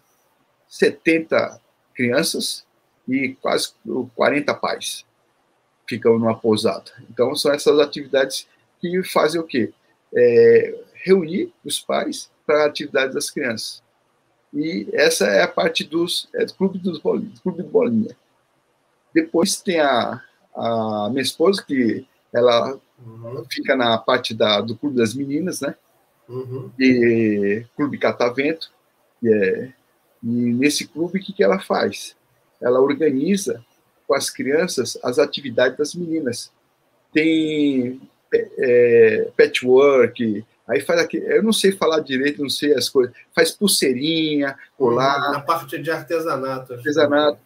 70 0.68 1.62
crianças 1.94 2.66
e 3.08 3.36
quase 3.42 3.74
40 4.16 4.54
pais 4.56 5.06
ficam 5.88 6.20
numa 6.20 6.38
pousada. 6.38 6.92
Então, 7.10 7.36
são 7.36 7.52
essas 7.52 7.80
atividades 7.80 8.48
que 8.80 9.04
fazem 9.04 9.40
o 9.40 9.44
quê? 9.44 9.74
É, 10.16 10.80
reunir 10.94 11.52
os 11.64 11.80
pais 11.80 12.30
para 12.46 12.66
atividades 12.66 13.14
das 13.14 13.30
crianças. 13.30 13.82
E 14.54 14.88
essa 14.94 15.28
é 15.28 15.42
a 15.42 15.48
parte 15.48 15.84
dos 15.84 16.30
é 16.34 16.46
do 16.46 16.54
clube 16.54 16.80
dos 16.80 17.00
bolinha, 17.00 17.30
do 17.30 17.42
clube 17.42 17.64
de 17.64 17.70
bolinha. 17.70 18.16
Depois 19.14 19.60
tem 19.62 19.80
a, 19.80 20.22
a 20.56 21.10
minha 21.10 21.22
esposa 21.22 21.64
que 21.64 22.06
ela 22.34 22.80
uhum. 23.00 23.46
fica 23.50 23.76
na 23.76 23.98
parte 23.98 24.34
da, 24.34 24.62
do 24.62 24.76
clube 24.76 24.98
das 24.98 25.14
meninas, 25.14 25.62
né? 25.62 25.76
Uhum. 26.30 26.72
E 26.80 27.66
clube 27.76 27.98
catavento. 27.98 28.72
E, 29.22 29.34
é, 29.34 29.74
e 30.24 30.28
nesse 30.28 30.88
clube 30.88 31.20
o 31.20 31.22
que, 31.22 31.34
que 31.34 31.44
ela 31.44 31.60
faz? 31.60 32.16
Ela 32.62 32.80
organiza 32.80 33.64
com 34.08 34.16
as 34.16 34.30
crianças 34.30 34.98
as 35.04 35.20
atividades 35.20 35.78
das 35.78 35.94
meninas. 35.94 36.52
Tem 37.14 38.02
é, 38.34 39.30
patchwork, 39.36 40.46
Aí 40.68 40.82
faz 40.82 41.00
aqui, 41.00 41.18
eu 41.18 41.42
não 41.42 41.54
sei 41.54 41.72
falar 41.72 42.02
direito, 42.02 42.42
não 42.42 42.50
sei 42.50 42.74
as 42.74 42.90
coisas. 42.90 43.16
Faz 43.34 43.52
pulseirinha, 43.52 44.58
colar. 44.78 45.32
Na 45.32 45.40
parte 45.40 45.80
de 45.80 45.90
artesanato. 45.90 46.74
Artesanato. 46.74 47.40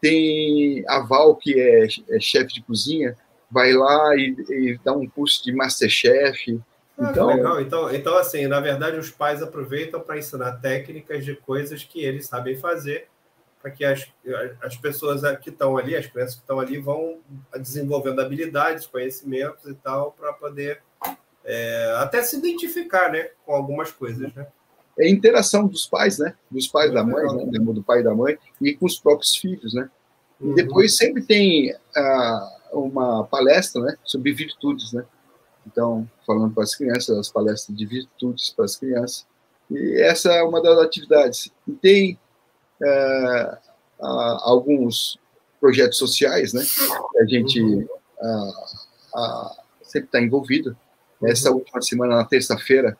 Tem 0.00 0.84
a 0.88 0.98
Val, 0.98 1.36
que 1.36 1.58
é, 1.58 1.86
é 2.10 2.20
chefe 2.20 2.54
de 2.54 2.62
cozinha, 2.62 3.16
vai 3.50 3.72
lá 3.72 4.16
e, 4.16 4.34
e, 4.50 4.80
dá 4.84 4.92
um 4.92 5.08
curso 5.08 5.42
de 5.44 5.54
Masterchef. 5.54 6.60
Ah, 6.98 7.10
então, 7.10 7.28
legal. 7.28 7.60
Então, 7.60 7.94
então, 7.94 8.18
assim, 8.18 8.46
na 8.48 8.58
verdade, 8.58 8.98
os 8.98 9.10
pais 9.10 9.40
aproveitam 9.40 10.00
para 10.00 10.18
ensinar 10.18 10.60
técnicas 10.60 11.24
de 11.24 11.36
coisas 11.36 11.84
que 11.84 12.04
eles 12.04 12.26
sabem 12.26 12.56
fazer, 12.56 13.06
para 13.64 13.70
que 13.70 13.82
as, 13.82 14.06
as 14.60 14.76
pessoas 14.76 15.22
que 15.38 15.48
estão 15.48 15.78
ali, 15.78 15.96
as 15.96 16.06
crianças 16.06 16.34
que 16.34 16.42
estão 16.42 16.60
ali, 16.60 16.76
vão 16.76 17.20
desenvolvendo 17.56 18.20
habilidades, 18.20 18.86
conhecimentos 18.86 19.64
e 19.64 19.72
tal, 19.72 20.12
para 20.12 20.34
poder 20.34 20.82
é, 21.42 21.94
até 21.96 22.22
se 22.22 22.36
identificar 22.36 23.10
né, 23.10 23.30
com 23.46 23.54
algumas 23.54 23.90
coisas. 23.90 24.30
Né? 24.34 24.46
É 24.98 25.06
a 25.06 25.10
interação 25.10 25.66
dos 25.66 25.86
pais, 25.86 26.18
né? 26.18 26.34
Dos 26.50 26.68
pais 26.68 26.92
da 26.92 27.02
mãe, 27.02 27.24
né? 27.24 27.58
do 27.58 27.82
pai 27.82 28.00
e 28.00 28.04
da 28.04 28.14
mãe, 28.14 28.36
e 28.60 28.74
com 28.74 28.84
os 28.84 28.98
próprios 28.98 29.34
filhos, 29.34 29.72
né? 29.72 29.88
E 30.42 30.44
uhum. 30.44 30.54
depois 30.54 30.94
sempre 30.94 31.22
tem 31.22 31.74
ah, 31.96 32.58
uma 32.70 33.24
palestra 33.24 33.80
né, 33.80 33.96
sobre 34.04 34.34
virtudes, 34.34 34.92
né? 34.92 35.06
Então, 35.66 36.06
falando 36.26 36.52
para 36.52 36.64
as 36.64 36.74
crianças, 36.74 37.16
as 37.16 37.30
palestras 37.30 37.74
de 37.74 37.86
virtudes 37.86 38.50
para 38.50 38.66
as 38.66 38.76
crianças. 38.76 39.26
E 39.70 40.02
essa 40.02 40.30
é 40.34 40.42
uma 40.42 40.62
das 40.62 40.78
atividades. 40.78 41.50
E 41.66 41.72
tem 41.72 42.18
ah, 42.84 43.58
ah, 44.00 44.38
alguns 44.42 45.18
projetos 45.60 45.98
sociais, 45.98 46.52
né? 46.52 46.62
A 47.20 47.24
gente 47.24 47.60
uhum. 47.60 47.86
sempre 49.82 50.06
está 50.08 50.20
envolvido. 50.20 50.76
Essa 51.22 51.50
última 51.50 51.80
semana, 51.80 52.16
na 52.16 52.24
terça-feira, 52.24 52.98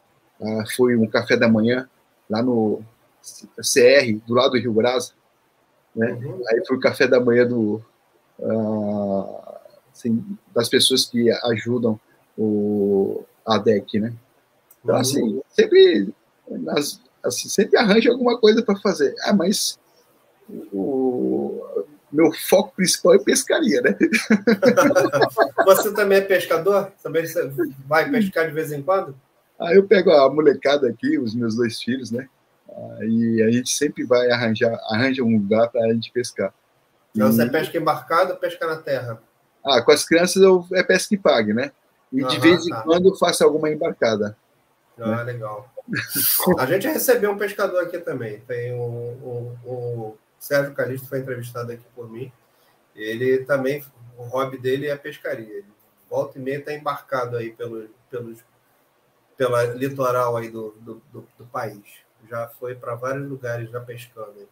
foi 0.76 0.96
um 0.96 1.06
café 1.06 1.36
da 1.36 1.48
manhã 1.48 1.88
lá 2.28 2.42
no 2.42 2.82
CR, 3.56 4.26
do 4.26 4.34
lado 4.34 4.52
do 4.52 4.58
Rio 4.58 4.72
Brasa. 4.72 5.12
Né? 5.94 6.12
Uhum. 6.12 6.42
Aí 6.48 6.62
foi 6.66 6.76
o 6.76 6.80
café 6.80 7.06
da 7.06 7.20
manhã 7.20 7.46
do, 7.46 7.82
uh, 8.38 9.42
assim, 9.92 10.24
das 10.54 10.68
pessoas 10.68 11.06
que 11.06 11.30
ajudam 11.30 11.98
o 12.36 13.22
ADEC, 13.46 14.00
né? 14.00 14.12
Então, 14.82 14.94
uhum. 14.94 15.00
assim, 15.00 15.42
sempre, 15.48 16.12
nas, 16.48 17.00
assim, 17.24 17.48
sempre 17.48 17.76
arranja 17.78 18.10
alguma 18.10 18.38
coisa 18.38 18.62
para 18.62 18.76
fazer. 18.76 19.14
Ah, 19.22 19.32
mas 19.32 19.78
o, 20.72 21.84
meu 22.14 22.32
foco 22.32 22.74
principal 22.76 23.14
é 23.14 23.18
pescaria, 23.18 23.80
né? 23.80 23.96
Você 25.66 25.92
também 25.92 26.18
é 26.18 26.20
pescador? 26.20 26.92
Também 27.02 27.24
vai 27.86 28.08
pescar 28.08 28.46
de 28.46 28.52
vez 28.52 28.70
em 28.70 28.82
quando? 28.82 29.16
Ah, 29.58 29.74
eu 29.74 29.84
pego 29.84 30.10
a 30.12 30.32
molecada 30.32 30.88
aqui, 30.88 31.18
os 31.18 31.34
meus 31.34 31.56
dois 31.56 31.80
filhos, 31.82 32.10
né? 32.10 32.28
E 33.02 33.42
a 33.42 33.50
gente 33.50 33.70
sempre 33.70 34.04
vai 34.04 34.30
arranjar, 34.30 34.78
arranja 34.90 35.22
um 35.22 35.32
lugar 35.32 35.68
para 35.70 35.84
a 35.84 35.92
gente 35.92 36.12
pescar. 36.12 36.52
Então, 37.14 37.28
e... 37.28 37.32
você 37.32 37.46
pesca 37.46 37.78
embarcado 37.78 38.32
ou 38.32 38.38
pesca 38.38 38.66
na 38.66 38.76
terra? 38.76 39.20
Ah, 39.64 39.80
com 39.82 39.92
as 39.92 40.04
crianças 40.04 40.42
eu, 40.42 40.66
é 40.72 40.82
pesca 40.82 41.14
e 41.14 41.18
pague, 41.18 41.52
né? 41.52 41.72
E 42.12 42.22
de 42.24 42.38
vez 42.38 42.66
em 42.66 42.70
tá. 42.70 42.82
quando 42.82 43.08
eu 43.08 43.14
faço 43.16 43.42
alguma 43.42 43.70
embarcada. 43.70 44.36
Ah, 44.98 45.16
né? 45.16 45.32
legal. 45.32 45.73
A 46.58 46.66
gente 46.66 46.86
recebeu 46.86 47.30
um 47.30 47.38
pescador 47.38 47.82
aqui 47.82 47.98
também. 47.98 48.40
Tem 48.40 48.72
um 48.72 50.14
Sérgio 50.44 50.74
Calixto 50.74 51.08
foi 51.08 51.20
entrevistado 51.20 51.72
aqui 51.72 51.84
por 51.94 52.10
mim. 52.10 52.30
Ele 52.94 53.44
também, 53.44 53.82
o 54.16 54.24
hobby 54.24 54.58
dele 54.58 54.88
é 54.88 54.96
pescaria. 54.96 55.58
Ele 55.58 55.74
volta 56.08 56.38
e 56.38 56.42
meia 56.42 56.58
está 56.58 56.72
embarcado 56.72 57.36
aí 57.36 57.50
pelo, 57.50 57.88
pelos, 58.10 58.38
pela 59.36 59.64
litoral 59.64 60.36
aí 60.36 60.50
do, 60.50 60.72
do, 60.80 61.02
do, 61.10 61.26
do 61.38 61.46
país. 61.46 62.04
Já 62.28 62.46
foi 62.48 62.74
para 62.74 62.94
vários 62.94 63.28
lugares 63.28 63.70
já 63.70 63.80
pescando. 63.80 64.46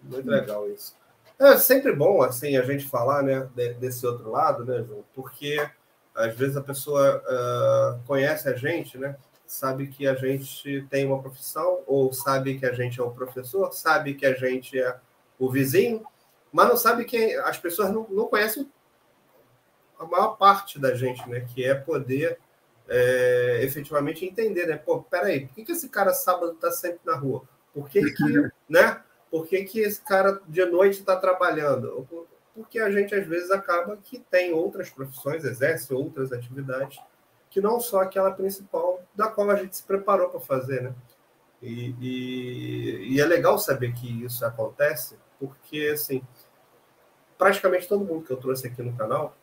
Muito 0.00 0.30
legal 0.30 0.70
isso. 0.70 0.96
É 1.38 1.56
sempre 1.58 1.92
bom 1.92 2.22
assim 2.22 2.56
a 2.56 2.62
gente 2.62 2.86
falar, 2.86 3.22
né, 3.22 3.48
desse 3.78 4.06
outro 4.06 4.30
lado, 4.30 4.64
né, 4.64 4.84
João? 4.86 5.04
Porque 5.14 5.68
às 6.14 6.34
vezes 6.36 6.56
a 6.56 6.62
pessoa 6.62 7.22
uh, 7.26 8.06
conhece 8.06 8.48
a 8.48 8.54
gente, 8.54 8.96
né? 8.98 9.16
Sabe 9.50 9.88
que 9.88 10.06
a 10.06 10.14
gente 10.14 10.86
tem 10.88 11.04
uma 11.04 11.20
profissão, 11.20 11.82
ou 11.84 12.12
sabe 12.12 12.56
que 12.56 12.64
a 12.64 12.72
gente 12.72 13.00
é 13.00 13.02
um 13.02 13.10
professor, 13.10 13.72
sabe 13.72 14.14
que 14.14 14.24
a 14.24 14.32
gente 14.32 14.78
é 14.78 14.96
o 15.40 15.50
vizinho, 15.50 16.06
mas 16.52 16.68
não 16.68 16.76
sabe 16.76 17.04
que 17.04 17.34
as 17.34 17.58
pessoas 17.58 17.92
não, 17.92 18.06
não 18.08 18.28
conhecem 18.28 18.70
a 19.98 20.04
maior 20.06 20.36
parte 20.36 20.78
da 20.78 20.94
gente, 20.94 21.28
né? 21.28 21.40
Que 21.40 21.64
é 21.64 21.74
poder 21.74 22.38
é, 22.88 23.60
efetivamente 23.64 24.24
entender, 24.24 24.66
né? 24.66 24.76
Pô, 24.76 25.02
peraí, 25.02 25.46
por 25.46 25.56
que, 25.56 25.64
que 25.64 25.72
esse 25.72 25.88
cara 25.88 26.14
sábado 26.14 26.52
está 26.52 26.70
sempre 26.70 27.00
na 27.04 27.16
rua? 27.16 27.42
Por 27.74 27.88
que, 27.88 28.02
que 28.02 28.50
né? 28.70 29.02
Por 29.32 29.48
que, 29.48 29.64
que 29.64 29.80
esse 29.80 30.00
cara 30.00 30.40
de 30.46 30.64
noite 30.64 31.00
está 31.00 31.16
trabalhando? 31.16 32.08
Porque 32.54 32.78
a 32.78 32.88
gente 32.88 33.16
às 33.16 33.26
vezes 33.26 33.50
acaba 33.50 33.96
que 33.96 34.20
tem 34.30 34.52
outras 34.52 34.90
profissões, 34.90 35.44
exerce 35.44 35.92
outras 35.92 36.32
atividades 36.32 37.00
que 37.50 37.60
não 37.60 37.80
só 37.80 38.00
aquela 38.00 38.30
principal 38.30 39.02
da 39.14 39.28
qual 39.28 39.50
a 39.50 39.56
gente 39.56 39.76
se 39.76 39.82
preparou 39.82 40.30
para 40.30 40.40
fazer, 40.40 40.82
né? 40.82 40.94
E, 41.60 41.94
e, 42.00 43.14
e, 43.14 43.20
é 43.20 43.26
legal 43.26 43.58
saber 43.58 43.92
que 43.92 44.24
isso 44.24 44.46
acontece, 44.46 45.18
porque, 45.38 45.90
assim, 45.92 46.22
praticamente 47.36 47.86
todo 47.86 48.04
mundo 48.04 48.24
que 48.24 48.32
eu 48.32 48.36
trouxe 48.38 48.68
aqui 48.68 48.82
no 48.82 48.96
canal 48.96 49.36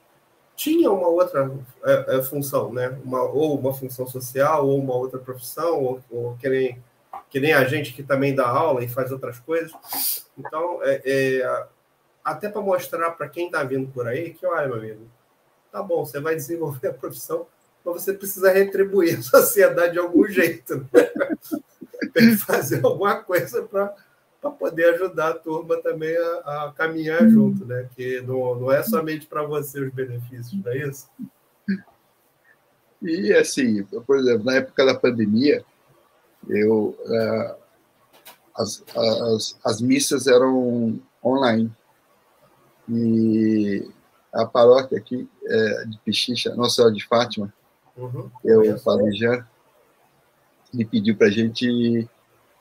tinha 0.56 0.92
uma 0.92 1.08
outra 1.08 1.52
é, 1.84 2.18
é, 2.18 2.24
função, 2.24 2.74
né? 2.74 2.90
Uma, 3.04 3.22
ou 3.22 3.60
uma 3.60 3.74
função 3.74 4.08
social, 4.08 4.68
ou 4.68 4.80
uma 4.80 4.96
outra 4.96 5.20
profissão, 5.20 5.84
ou, 5.84 6.02
ou 6.10 6.38
que, 6.38 6.50
nem, 6.50 6.84
que 7.30 7.40
nem 7.40 7.54
a 7.54 7.64
gente 7.66 7.94
que 7.94 8.02
também 8.02 8.34
dá 8.34 8.48
aula 8.48 8.84
e 8.84 8.88
faz 8.88 9.12
outras 9.12 9.40
coisas. 9.40 9.72
Então, 10.36 10.80
é, 10.82 11.02
é 11.06 11.68
até 12.24 12.50
para 12.50 12.62
mostrar 12.62 13.12
para 13.12 13.30
quem 13.30 13.46
está 13.46 13.64
vindo 13.64 13.92
por 13.92 14.08
aí 14.08 14.34
que, 14.34 14.46
olha, 14.46 14.68
meu 14.68 14.78
amigo, 14.78 15.08
tá 15.72 15.82
bom, 15.84 16.04
você 16.04 16.20
vai 16.20 16.36
desenvolver 16.36 16.88
a 16.90 16.94
profissão, 16.94 17.48
mas 17.88 18.04
você 18.04 18.14
precisa 18.14 18.52
retribuir 18.52 19.18
a 19.18 19.22
sociedade 19.24 19.94
de 19.94 20.00
algum 20.00 20.28
jeito. 20.28 20.86
Né? 20.94 21.10
Tem 22.14 22.32
que 22.32 22.38
fazer 22.38 22.86
alguma 22.86 23.16
coisa 23.16 23.64
para 23.64 24.52
poder 24.52 24.96
ajudar 24.96 25.30
a 25.30 25.34
turma 25.34 25.78
também 25.82 26.16
a, 26.18 26.66
a, 26.66 26.74
caminhar 26.76 27.28
junto, 27.30 27.66
né? 27.66 27.88
Que 27.96 28.22
não, 28.22 28.56
não 28.56 28.72
é 28.72 28.84
somente 28.84 29.26
para 29.26 29.44
você 29.44 29.80
os 29.80 29.94
benefícios, 29.94 30.54
não 30.64 30.72
é 30.72 30.78
isso? 30.78 31.08
E 33.02 33.34
assim, 33.34 33.84
por 33.84 34.18
exemplo, 34.18 34.46
na 34.46 34.56
época 34.56 34.86
da 34.86 34.96
pandemia, 34.96 35.64
eu 36.50 36.98
uh, 37.00 37.56
as, 38.56 38.84
as, 38.96 39.58
as 39.64 39.82
missas 39.82 40.28
eram 40.28 41.00
online 41.24 41.72
e 42.90 43.88
a 44.34 44.46
paróquia 44.46 44.98
aqui 44.98 45.30
é, 45.46 45.86
de 45.86 45.98
Pichicha, 46.00 46.56
Nossa 46.56 46.76
Senhora 46.76 46.94
de 46.94 47.06
Fátima, 47.06 47.54
Uhum. 47.98 48.30
Eu, 48.44 48.80
Padre 48.82 49.12
Jean, 49.18 49.46
ele 50.74 50.86
pediu 50.86 51.16
para 51.16 51.28
a 51.28 51.32
gente 51.32 52.08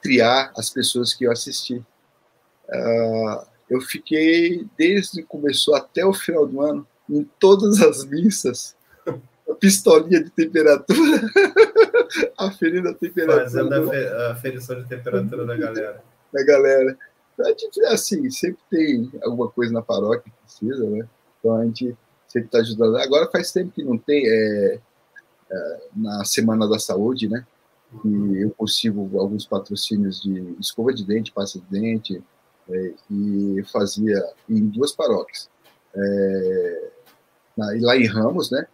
triar 0.03 0.53
as 0.57 0.70
pessoas 0.70 1.12
que 1.12 1.24
eu 1.24 1.32
assisti. 1.32 1.84
Uh, 2.68 3.47
eu 3.68 3.80
fiquei, 3.80 4.66
desde 4.78 5.22
que 5.22 5.28
começou 5.28 5.74
até 5.74 6.05
o 6.05 6.12
final 6.12 6.47
do 6.47 6.61
ano, 6.61 6.87
em 7.09 7.24
todas 7.39 7.80
as 7.80 8.05
missas, 8.05 8.76
a 9.49 9.55
pistolinha 9.55 10.22
de 10.22 10.30
temperatura, 10.30 11.22
aferindo 12.39 12.89
a 12.91 12.95
temperatura. 12.95 13.45
Fazendo 13.45 13.74
a, 13.74 13.91
fe 13.91 14.07
a 14.07 14.32
aferição 14.32 14.82
de 14.82 14.89
temperatura 14.89 15.45
da 15.45 15.57
galera. 15.57 16.03
Da 16.32 16.45
galera. 16.45 16.99
A 17.41 17.49
gente, 17.51 17.80
assim, 17.84 18.30
sempre 18.30 18.62
tem 18.70 19.11
alguma 19.22 19.51
coisa 19.51 19.72
na 19.72 19.82
paróquia 19.82 20.32
que 20.32 20.43
precisa, 20.43 20.89
né? 20.89 21.07
Então 21.39 21.55
a 21.55 21.64
gente 21.64 21.97
sempre 22.26 22.49
está 22.49 22.59
ajudando. 22.59 22.97
Agora 22.97 23.30
faz 23.30 23.53
tempo 23.53 23.72
que 23.72 23.84
não 23.84 23.99
tem. 23.99 24.24
É, 24.26 24.78
na 25.94 26.24
Semana 26.24 26.68
da 26.68 26.78
Saúde, 26.78 27.28
né? 27.28 27.47
E 28.05 28.42
eu 28.42 28.51
consigo 28.51 29.18
alguns 29.18 29.47
patrocínios 29.47 30.20
de 30.20 30.57
escova 30.61 30.92
de 30.92 31.05
dente, 31.05 31.32
pasta 31.32 31.59
de 31.59 31.66
dente, 31.66 32.22
é, 32.68 32.94
e 33.11 33.62
fazia 33.72 34.22
em 34.49 34.66
duas 34.66 34.92
paróquias. 34.92 35.49
É, 35.94 36.90
na, 37.57 37.66
lá 37.80 37.97
em 37.97 38.07
Ramos, 38.07 38.51
né? 38.51 38.66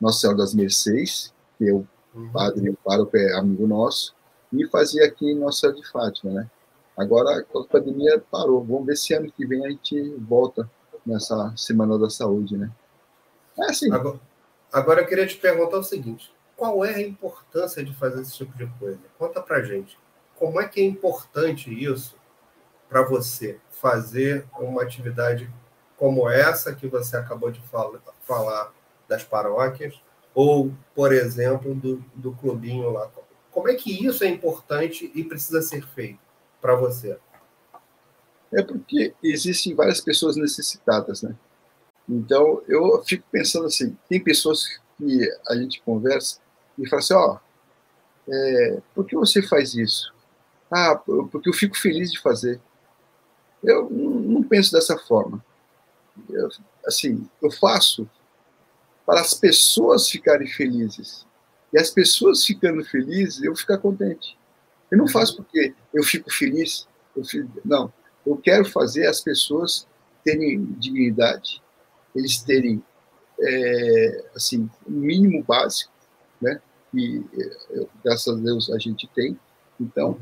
Nossa 0.00 0.20
Senhora 0.20 0.38
das 0.38 0.54
Mercês, 0.54 1.32
que 1.58 1.68
é 1.68 1.72
o 1.72 1.86
uhum. 2.14 2.30
padre, 2.32 2.70
o 2.70 2.76
pároco 2.76 3.16
é 3.16 3.38
amigo 3.38 3.66
nosso, 3.66 4.14
e 4.52 4.66
fazia 4.68 5.04
aqui 5.06 5.30
em 5.30 5.38
Nossa 5.38 5.60
Senhora 5.60 5.78
de 5.78 5.88
Fátima, 5.88 6.32
né? 6.32 6.50
Agora 6.96 7.46
a 7.54 7.64
pandemia 7.64 8.22
parou. 8.30 8.62
Vamos 8.62 8.86
ver 8.86 8.96
se 8.96 9.14
ano 9.14 9.32
que 9.32 9.46
vem 9.46 9.64
a 9.64 9.70
gente 9.70 10.14
volta 10.18 10.70
nessa 11.06 11.54
Semana 11.56 11.98
da 11.98 12.10
Saúde, 12.10 12.58
né? 12.58 12.70
É 13.58 13.70
assim. 13.70 13.90
Agora, 13.90 14.20
agora 14.72 15.00
eu 15.00 15.06
queria 15.06 15.26
te 15.26 15.36
perguntar 15.36 15.78
o 15.78 15.82
seguinte: 15.82 16.32
qual 16.56 16.84
é 16.84 16.94
a 16.94 17.00
importância 17.00 17.82
de 17.84 17.94
fazer 17.94 18.20
esse 18.20 18.36
tipo 18.36 18.56
de 18.56 18.66
coisa? 18.78 19.00
Conta 19.18 19.40
pra 19.40 19.62
gente. 19.62 19.98
Como 20.36 20.60
é 20.60 20.68
que 20.68 20.80
é 20.80 20.84
importante 20.84 21.72
isso 21.72 22.16
para 22.88 23.02
você 23.02 23.58
fazer 23.70 24.46
uma 24.58 24.82
atividade 24.82 25.50
como 25.96 26.28
essa 26.30 26.74
que 26.74 26.88
você 26.88 27.16
acabou 27.16 27.50
de 27.50 27.60
fala, 27.68 28.00
falar 28.22 28.72
das 29.06 29.22
paróquias, 29.22 30.00
ou, 30.34 30.72
por 30.94 31.12
exemplo, 31.12 31.74
do, 31.74 32.04
do 32.14 32.32
clubinho 32.32 32.90
lá? 32.90 33.10
Como 33.50 33.68
é 33.68 33.74
que 33.74 34.06
isso 34.06 34.24
é 34.24 34.28
importante 34.28 35.10
e 35.14 35.22
precisa 35.22 35.60
ser 35.60 35.86
feito 35.88 36.20
para 36.60 36.74
você? 36.74 37.18
É 38.52 38.62
porque 38.62 39.14
existem 39.22 39.74
várias 39.74 40.00
pessoas 40.00 40.36
necessitadas, 40.36 41.22
né? 41.22 41.36
Então, 42.10 42.60
eu 42.66 43.02
fico 43.04 43.24
pensando 43.30 43.66
assim, 43.66 43.96
tem 44.08 44.22
pessoas 44.22 44.66
que 44.98 45.30
a 45.48 45.54
gente 45.54 45.80
conversa 45.82 46.40
e 46.76 46.88
fala 46.88 47.00
assim, 47.00 47.14
ó, 47.14 47.36
oh, 47.36 48.32
é, 48.32 48.82
por 48.94 49.06
que 49.06 49.14
você 49.14 49.40
faz 49.40 49.74
isso? 49.74 50.12
Ah, 50.68 50.96
porque 50.96 51.48
eu 51.48 51.52
fico 51.52 51.76
feliz 51.76 52.10
de 52.10 52.20
fazer. 52.20 52.60
Eu 53.62 53.88
não 53.90 54.42
penso 54.42 54.72
dessa 54.72 54.98
forma. 54.98 55.44
Eu, 56.28 56.48
assim, 56.84 57.28
eu 57.40 57.50
faço 57.50 58.08
para 59.06 59.20
as 59.20 59.34
pessoas 59.34 60.08
ficarem 60.08 60.48
felizes. 60.48 61.26
E 61.72 61.78
as 61.78 61.90
pessoas 61.90 62.44
ficando 62.44 62.84
felizes, 62.84 63.42
eu 63.42 63.54
ficar 63.54 63.78
contente. 63.78 64.36
Eu 64.90 64.98
não 64.98 65.06
faço 65.06 65.36
porque 65.36 65.74
eu 65.94 66.02
fico 66.02 66.30
feliz. 66.32 66.88
Eu 67.16 67.24
fico, 67.24 67.48
não, 67.64 67.92
eu 68.26 68.36
quero 68.36 68.64
fazer 68.64 69.06
as 69.06 69.20
pessoas 69.20 69.86
terem 70.24 70.64
dignidade, 70.78 71.62
eles 72.14 72.42
terem, 72.42 72.82
é, 73.40 74.24
assim, 74.34 74.68
o 74.86 74.90
mínimo 74.90 75.42
básico, 75.44 75.92
né? 76.40 76.60
Que, 76.90 77.24
é, 77.70 77.86
graças 78.04 78.36
a 78.36 78.40
Deus, 78.40 78.70
a 78.70 78.78
gente 78.78 79.06
tem. 79.08 79.38
Então, 79.80 80.18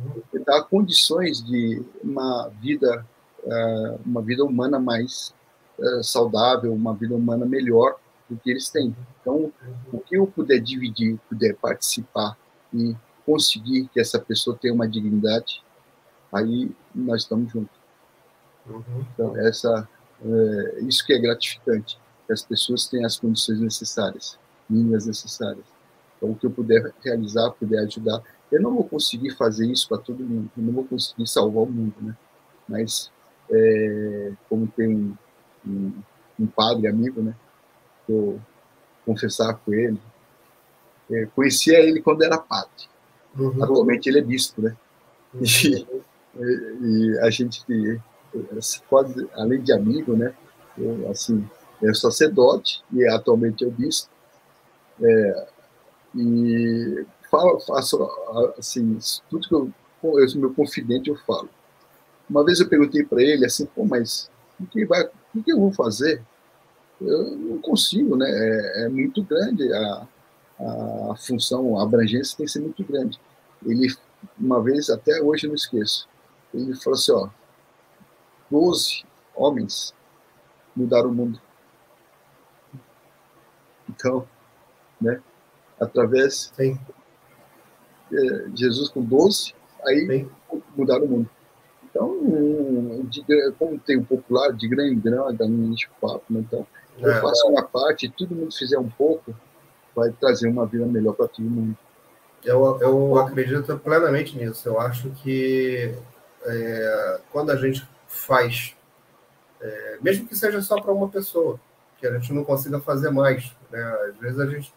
dar 0.47 0.63
condições 0.65 1.43
de 1.45 1.83
uma 2.03 2.49
vida, 2.61 3.05
é, 3.45 3.99
uma 4.05 4.23
vida 4.23 4.45
humana 4.45 4.79
mais 4.79 5.35
é, 5.81 6.03
saudável, 6.03 6.73
uma 6.73 6.95
vida 6.95 7.15
humana 7.15 7.45
melhor 7.45 7.97
do 8.29 8.37
que 8.37 8.51
eles 8.51 8.69
têm. 8.69 8.95
Então, 9.21 9.53
o 9.93 9.99
que 9.99 10.17
eu 10.17 10.27
puder 10.27 10.61
dividir, 10.61 11.19
puder 11.29 11.57
participar 11.57 12.37
e 12.73 12.95
conseguir 13.25 13.89
que 13.89 14.01
essa 14.01 14.19
pessoa 14.19 14.57
tenha 14.61 14.73
uma 14.73 14.89
dignidade, 14.89 15.63
aí 16.33 16.71
nós 16.95 17.23
estamos 17.23 17.51
juntos. 17.51 17.77
Uhum. 18.67 19.07
Então, 19.13 19.37
essa, 19.39 19.89
é, 20.25 20.81
isso 20.83 21.05
que 21.05 21.13
é 21.13 21.19
gratificante, 21.19 21.99
que 22.27 22.33
as 22.33 22.43
pessoas 22.43 22.87
tenham 22.87 23.07
as 23.07 23.19
condições 23.19 23.61
necessárias, 23.61 24.39
mínimas 24.69 25.07
necessárias. 25.07 25.65
Então, 26.17 26.31
o 26.31 26.35
que 26.35 26.47
eu 26.47 26.51
puder 26.51 26.93
realizar, 27.05 27.51
puder 27.53 27.79
ajudar. 27.85 28.23
Eu 28.51 28.61
não 28.61 28.75
vou 28.75 28.85
conseguir 28.85 29.31
fazer 29.31 29.67
isso 29.67 29.89
para 29.89 29.99
todo 29.99 30.25
mundo, 30.25 30.51
eu 30.57 30.63
não 30.63 30.73
vou 30.73 30.85
conseguir 30.85 31.27
salvar 31.27 31.63
o 31.63 31.71
mundo, 31.71 31.95
né? 32.01 32.17
Mas, 32.69 33.11
é, 33.51 34.33
como 34.49 34.67
tem 34.67 34.97
um, 34.97 35.17
um, 35.67 35.93
um, 36.41 36.47
padre 36.47 36.89
amigo, 36.89 37.23
né? 37.23 37.35
Eu 38.09 38.41
confessar 39.07 39.55
com 39.55 39.73
ele, 39.73 40.01
é, 41.11 41.27
conhecia 41.35 41.79
ele 41.79 42.03
quando 42.03 42.23
era 42.23 42.37
padre. 42.37 42.89
Uhum. 43.39 43.63
Atualmente 43.63 44.09
ele 44.09 44.19
é 44.19 44.23
bispo, 44.23 44.63
né? 44.63 44.77
Uhum. 45.35 45.99
E, 46.41 46.45
e, 46.83 47.19
a 47.19 47.31
gente 47.31 47.65
pode, 48.89 49.29
além 49.35 49.63
de 49.63 49.73
amigo, 49.73 50.17
né? 50.17 50.35
Eu, 50.77 51.11
assim, 51.11 51.49
é 51.83 51.93
sacerdote 51.95 52.83
e 52.93 53.07
atualmente 53.07 53.65
é 53.65 53.71
bispo. 53.71 54.11
É, 55.01 55.47
e 56.15 57.07
falo, 57.31 57.61
faço 57.61 58.03
assim, 58.59 58.99
tudo 59.31 59.49
que 59.49 59.55
eu, 59.55 59.73
eu 60.19 60.29
sou 60.29 60.41
meu 60.41 60.53
confidente, 60.55 61.11
eu 61.11 61.17
falo. 61.19 61.49
Uma 62.29 62.45
vez 62.45 62.61
eu 62.61 62.69
perguntei 62.69 63.05
para 63.05 63.23
ele 63.23 63.45
assim, 63.47 63.67
pô, 63.67 63.85
mas 63.85 64.31
o 64.61 64.67
que, 64.67 64.85
vai, 64.85 65.09
o 65.35 65.43
que 65.43 65.53
eu 65.53 65.59
vou 65.59 65.73
fazer? 65.73 66.23
Eu 67.01 67.37
não 67.37 67.59
consigo, 67.59 68.17
né? 68.17 68.29
É, 68.29 68.85
é 68.85 68.89
muito 68.89 69.23
grande 69.23 69.73
a, 69.73 70.07
a 71.11 71.17
função, 71.17 71.79
a 71.79 71.83
abrangência 71.85 72.37
tem 72.37 72.47
que 72.47 72.53
ser 72.53 72.61
muito 72.61 72.83
grande. 72.85 73.21
Ele, 73.65 73.95
uma 74.39 74.63
vez, 74.63 74.91
até 74.91 75.23
hoje 75.23 75.47
eu 75.47 75.49
não 75.49 75.55
esqueço, 75.55 76.09
ele 76.53 76.75
falou 76.77 76.99
assim, 76.99 77.13
ó, 77.13 77.29
12 78.51 79.05
homens 79.35 79.95
mudaram 80.75 81.11
o 81.11 81.15
mundo. 81.15 81.41
Então, 83.89 84.27
né, 85.01 85.21
através 85.81 86.53
Sim. 86.55 86.79
de 88.11 88.61
Jesus 88.61 88.89
com 88.89 89.03
12, 89.03 89.55
aí 89.85 90.07
Sim. 90.07 90.31
mudaram 90.77 91.05
o 91.05 91.09
mundo. 91.09 91.31
Então, 91.85 93.05
de, 93.05 93.25
como 93.59 93.79
tem 93.79 93.99
o 93.99 94.05
popular, 94.05 94.53
de 94.53 94.69
grão 94.69 94.85
em 94.85 94.99
grão, 94.99 95.35
da 95.35 95.47
minha 95.49 95.89
papo, 96.01 96.25
né? 96.31 96.41
então, 96.41 96.67
eu 96.99 97.11
é. 97.11 97.21
faço 97.21 97.47
uma 97.49 97.63
parte, 97.63 98.09
todo 98.09 98.35
mundo 98.35 98.55
fizer 98.55 98.79
um 98.79 98.89
pouco, 98.89 99.35
vai 99.95 100.11
trazer 100.13 100.49
uma 100.49 100.67
vida 100.67 100.85
melhor 100.87 101.15
para 101.15 101.29
todo 101.29 101.45
mundo. 101.45 101.77
Eu, 102.45 102.79
eu 102.81 103.19
acredito 103.19 103.77
plenamente 103.79 104.37
nisso. 104.37 104.69
Eu 104.69 104.81
acho 104.81 105.11
que 105.11 105.95
é, 106.45 107.21
quando 107.33 107.51
a 107.51 107.57
gente 107.57 107.87
faz, 108.09 108.75
é, 109.61 109.99
mesmo 110.01 110.27
que 110.27 110.35
seja 110.35 110.61
só 110.61 110.81
para 110.81 110.93
uma 110.93 111.09
pessoa, 111.09 111.61
que 111.99 112.07
a 112.07 112.19
gente 112.19 112.33
não 112.33 112.45
consiga 112.45 112.81
fazer 112.81 113.11
mais. 113.11 113.55
Né? 113.71 113.83
Às 114.09 114.17
vezes 114.17 114.41
a 114.41 114.47
gente 114.47 114.75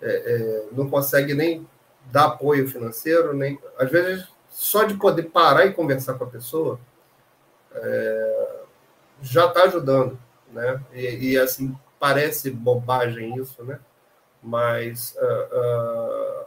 é, 0.00 0.10
é, 0.10 0.68
não 0.72 0.88
consegue 0.90 1.34
nem 1.34 1.66
dar 2.06 2.26
apoio 2.26 2.68
financeiro, 2.68 3.34
nem 3.34 3.60
às 3.78 3.90
vezes 3.90 4.26
só 4.48 4.84
de 4.84 4.94
poder 4.94 5.24
parar 5.24 5.66
e 5.66 5.72
conversar 5.72 6.14
com 6.14 6.24
a 6.24 6.28
pessoa 6.28 6.80
é, 7.72 8.60
já 9.22 9.46
está 9.46 9.64
ajudando, 9.64 10.18
né? 10.50 10.82
E, 10.92 11.32
e, 11.32 11.38
assim 11.38 11.76
parece 11.98 12.50
bobagem 12.50 13.36
isso, 13.36 13.62
né? 13.62 13.78
Mas 14.42 15.14
uh, 15.16 16.46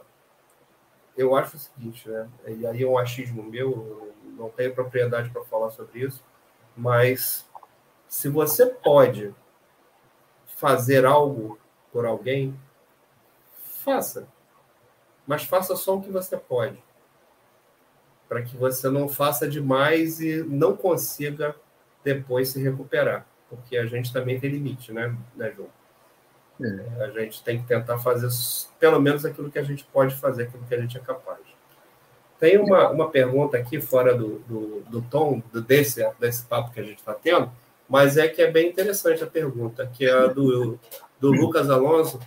eu 1.16 1.36
acho 1.36 1.56
o 1.56 1.60
seguinte, 1.60 2.08
né? 2.08 2.28
E 2.48 2.66
aí 2.66 2.82
é 2.82 2.86
um 2.86 2.98
achismo 2.98 3.42
meu, 3.42 4.12
não 4.36 4.50
tenho 4.50 4.74
propriedade 4.74 5.30
para 5.30 5.44
falar 5.44 5.70
sobre 5.70 6.00
isso, 6.00 6.22
mas 6.76 7.48
se 8.08 8.28
você 8.28 8.66
pode 8.66 9.34
fazer 10.56 11.04
algo 11.04 11.58
por 11.92 12.06
alguém, 12.06 12.58
faça. 13.84 14.26
Mas 15.26 15.44
faça 15.44 15.76
só 15.76 15.96
o 15.96 16.02
que 16.02 16.10
você 16.10 16.36
pode. 16.36 16.82
Para 18.28 18.42
que 18.42 18.56
você 18.56 18.88
não 18.88 19.08
faça 19.08 19.48
demais 19.48 20.20
e 20.20 20.42
não 20.42 20.76
consiga 20.76 21.54
depois 22.02 22.48
se 22.48 22.62
recuperar. 22.62 23.26
Porque 23.48 23.76
a 23.76 23.86
gente 23.86 24.12
também 24.12 24.38
tem 24.40 24.50
limite, 24.50 24.92
né, 24.92 25.16
né 25.36 25.52
João? 25.52 25.68
É. 26.60 27.04
A 27.04 27.10
gente 27.10 27.42
tem 27.42 27.60
que 27.60 27.66
tentar 27.66 27.98
fazer 27.98 28.28
pelo 28.78 29.00
menos 29.00 29.24
aquilo 29.24 29.50
que 29.50 29.58
a 29.58 29.62
gente 29.62 29.84
pode 29.84 30.14
fazer, 30.14 30.44
aquilo 30.44 30.64
que 30.64 30.74
a 30.74 30.80
gente 30.80 30.96
é 30.96 31.00
capaz. 31.00 31.40
Tem 32.44 32.58
uma, 32.58 32.90
uma 32.90 33.08
pergunta 33.08 33.56
aqui 33.56 33.80
fora 33.80 34.14
do, 34.14 34.38
do, 34.40 34.82
do 34.90 35.00
tom 35.00 35.42
do, 35.50 35.62
desse, 35.62 36.06
desse 36.20 36.42
papo 36.42 36.74
que 36.74 36.78
a 36.78 36.82
gente 36.82 36.98
está 36.98 37.14
tendo, 37.14 37.50
mas 37.88 38.18
é 38.18 38.28
que 38.28 38.42
é 38.42 38.50
bem 38.50 38.68
interessante 38.68 39.24
a 39.24 39.26
pergunta, 39.26 39.90
que 39.90 40.04
é 40.04 40.12
a 40.12 40.26
do, 40.26 40.78
do 41.18 41.30
Lucas 41.30 41.70
Alonso, 41.70 42.20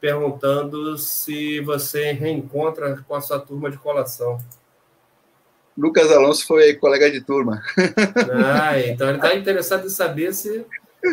perguntando 0.00 0.96
se 0.96 1.60
você 1.60 2.12
reencontra 2.12 3.04
com 3.06 3.14
a 3.14 3.20
sua 3.20 3.38
turma 3.38 3.70
de 3.70 3.76
colação. 3.76 4.38
Lucas 5.76 6.10
Alonso 6.10 6.46
foi 6.46 6.72
colega 6.76 7.10
de 7.10 7.20
turma. 7.20 7.62
Ah, 8.46 8.80
então 8.80 9.08
ele 9.10 9.18
está 9.18 9.34
interessado 9.34 9.84
em 9.84 9.90
saber 9.90 10.32
se, 10.32 10.64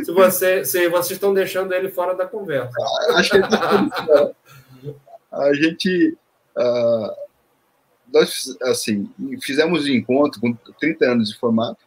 se, 0.05 0.11
você, 0.13 0.63
se 0.63 0.87
vocês 0.87 1.11
estão 1.11 1.33
deixando 1.33 1.73
ele 1.73 1.89
fora 1.89 2.15
da 2.15 2.25
conversa. 2.25 2.71
Acho 3.09 3.31
que 3.31 3.35
ele 3.35 3.47
tá 3.49 4.31
a 5.33 5.53
gente. 5.53 6.17
Uh, 6.55 7.20
nós, 8.13 8.57
assim, 8.63 9.09
fizemos 9.41 9.85
um 9.85 9.89
encontro 9.89 10.39
com 10.39 10.53
30 10.79 11.05
anos 11.05 11.29
de 11.29 11.37
formato, 11.37 11.85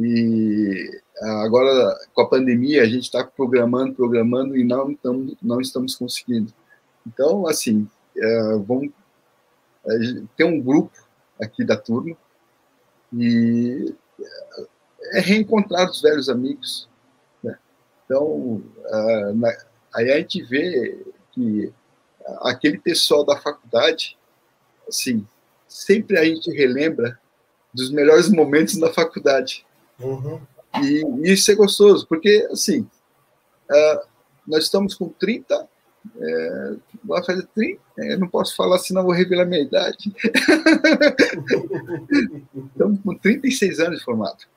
e 0.00 1.00
agora, 1.20 1.98
com 2.14 2.22
a 2.22 2.28
pandemia, 2.28 2.82
a 2.82 2.86
gente 2.86 3.02
está 3.02 3.24
programando, 3.24 3.94
programando 3.94 4.56
e 4.56 4.62
não, 4.62 4.94
tamo, 4.94 5.36
não 5.42 5.60
estamos 5.60 5.96
conseguindo. 5.96 6.52
Então, 7.04 7.48
assim, 7.48 7.88
é, 8.16 8.52
vamos 8.58 8.90
é, 9.86 9.98
ter 10.36 10.44
um 10.44 10.60
grupo 10.60 10.92
aqui 11.42 11.64
da 11.64 11.76
turma 11.76 12.16
e 13.12 13.92
é 15.14 15.20
reencontrar 15.20 15.90
os 15.90 16.00
velhos 16.00 16.28
amigos. 16.28 16.88
Né? 17.42 17.58
Então, 18.04 18.62
na, 19.34 19.48
aí 19.94 20.12
a 20.12 20.18
gente 20.18 20.42
vê 20.42 21.04
que 21.32 21.72
aquele 22.42 22.78
pessoal 22.78 23.24
da 23.24 23.36
faculdade, 23.36 24.16
assim, 24.88 25.26
sempre 25.66 26.18
a 26.18 26.24
gente 26.24 26.50
relembra 26.50 27.18
dos 27.72 27.90
melhores 27.90 28.28
momentos 28.28 28.76
na 28.76 28.92
faculdade. 28.92 29.66
Uhum. 30.00 30.40
E, 30.82 31.02
e, 31.22 31.32
isso 31.32 31.50
é 31.50 31.54
gostoso, 31.54 32.06
porque, 32.06 32.48
assim, 32.50 32.80
uh, 33.70 34.08
nós 34.46 34.64
estamos 34.64 34.94
com 34.94 35.08
30, 35.08 35.68
é, 36.20 36.74
vai 37.04 37.22
fazer 37.24 37.46
30, 37.54 37.80
é, 37.98 38.16
não 38.16 38.28
posso 38.28 38.56
falar 38.56 38.78
senão 38.78 39.02
vou 39.02 39.12
revelar 39.12 39.44
minha 39.44 39.60
idade. 39.62 40.14
estamos 42.72 43.00
com 43.02 43.14
36 43.14 43.80
anos 43.80 43.98
de 43.98 44.04
formato. 44.04 44.48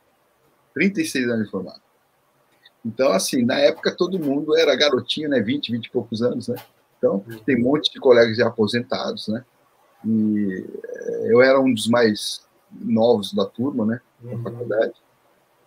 36 0.74 1.28
anos 1.28 1.46
de 1.46 1.52
formato. 1.52 1.82
Então, 2.86 3.12
assim, 3.12 3.44
na 3.44 3.60
época 3.60 3.96
todo 3.96 4.20
mundo 4.20 4.58
era 4.58 4.76
garotinho, 4.76 5.30
né? 5.30 5.40
20, 5.42 5.72
20 5.72 5.86
e 5.86 5.92
poucos 5.92 6.22
anos, 6.22 6.48
né? 6.48 6.56
Então, 6.98 7.24
tem 7.46 7.58
um 7.58 7.64
monte 7.64 7.92
de 7.92 8.00
colegas 8.00 8.38
já 8.38 8.48
aposentados, 8.48 9.28
né? 9.28 9.44
E 10.06 10.66
é, 10.84 11.34
eu 11.34 11.42
era 11.42 11.60
um 11.60 11.74
dos 11.74 11.88
mais 11.88 12.42
novos 12.72 13.34
da 13.34 13.46
turma, 13.46 13.86
né? 13.86 14.02
Na 14.22 14.34
uhum. 14.34 14.44
faculdade. 14.44 14.94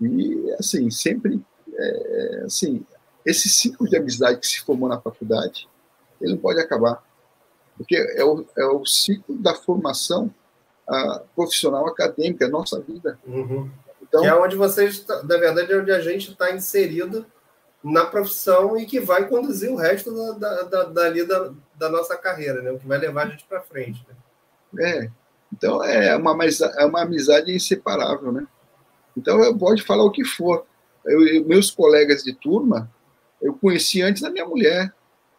E, 0.01 0.55
assim, 0.59 0.91
sempre, 0.91 1.41
é, 1.73 2.43
assim, 2.45 2.85
esse 3.25 3.49
ciclo 3.49 3.89
de 3.89 3.97
amizade 3.97 4.41
que 4.41 4.47
se 4.47 4.61
formou 4.61 4.89
na 4.89 5.01
faculdade, 5.01 5.69
ele 6.21 6.33
não 6.33 6.39
pode 6.39 6.61
acabar. 6.61 7.03
Porque 7.77 7.97
é 7.97 8.25
o, 8.25 8.45
é 8.57 8.67
o 8.67 8.85
ciclo 8.85 9.37
da 9.37 9.55
formação 9.55 10.33
a, 10.87 11.23
profissional 11.35 11.87
acadêmica, 11.87 12.47
a 12.47 12.51
nossa 12.51 12.81
vida. 12.81 13.19
Uhum. 13.27 13.71
Então, 14.03 14.23
que 14.23 14.27
é 14.29 14.35
onde 14.35 14.57
vocês, 14.57 15.05
na 15.07 15.37
verdade, 15.37 15.73
é 15.73 15.79
onde 15.79 15.91
a 15.91 16.01
gente 16.01 16.31
está 16.31 16.53
inserido 16.53 17.27
na 17.83 18.07
profissão 18.07 18.79
e 18.79 18.87
que 18.87 19.01
vai 19.01 19.29
conduzir 19.29 19.71
o 19.71 19.77
resto 19.77 20.11
da, 20.39 20.63
da, 20.63 20.85
da, 20.85 21.11
da, 21.11 21.53
da 21.77 21.89
nossa 21.91 22.17
carreira, 22.17 22.63
né? 22.63 22.71
o 22.71 22.79
que 22.79 22.87
vai 22.87 22.99
levar 22.99 23.27
a 23.27 23.31
gente 23.31 23.45
para 23.45 23.61
frente. 23.61 24.05
Né? 24.09 24.15
É, 24.79 25.11
então 25.53 25.83
é 25.85 26.17
uma, 26.17 26.37
é 26.79 26.85
uma 26.85 27.03
amizade 27.03 27.55
inseparável, 27.55 28.33
né? 28.33 28.47
Então 29.17 29.43
eu 29.43 29.57
pode 29.57 29.83
falar 29.83 30.05
o 30.05 30.11
que 30.11 30.25
for. 30.25 30.67
Eu, 31.05 31.27
eu, 31.27 31.45
meus 31.45 31.71
colegas 31.71 32.23
de 32.23 32.35
turma, 32.35 32.91
eu 33.41 33.55
conheci 33.55 34.03
antes 34.03 34.23
da 34.23 34.31
minha 34.31 34.47
mulher. 34.47 34.93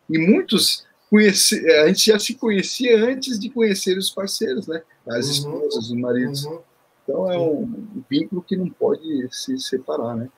E 0.09 0.17
muitos 0.19 0.85
conheci, 1.09 1.65
a 1.71 1.87
gente 1.87 2.11
já 2.11 2.19
se 2.19 2.35
conhecia 2.35 3.03
antes 3.05 3.39
de 3.39 3.49
conhecer 3.49 3.97
os 3.97 4.09
parceiros, 4.09 4.67
né? 4.67 4.81
As 5.07 5.25
uhum, 5.25 5.31
esposas, 5.31 5.89
os 5.89 5.95
maridos. 5.95 6.45
Uhum. 6.45 6.59
Então 7.03 7.31
é 7.31 7.37
um 7.37 8.03
vínculo 8.09 8.41
que 8.41 8.55
não 8.55 8.69
pode 8.69 9.27
se 9.31 9.57
separar, 9.59 10.15
né? 10.15 10.29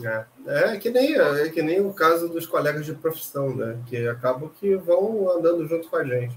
É, 0.00 0.24
é 0.46 0.76
que 0.78 0.90
nem 0.90 1.14
é 1.14 1.48
que 1.48 1.62
nem 1.62 1.80
o 1.80 1.92
caso 1.92 2.28
dos 2.28 2.46
colegas 2.46 2.84
de 2.86 2.94
profissão, 2.94 3.54
né? 3.54 3.78
Que 3.86 4.08
acabam 4.08 4.48
que 4.48 4.74
vão 4.76 5.30
andando 5.30 5.66
junto 5.66 5.88
com 5.88 5.96
a 5.96 6.04
gente. 6.04 6.36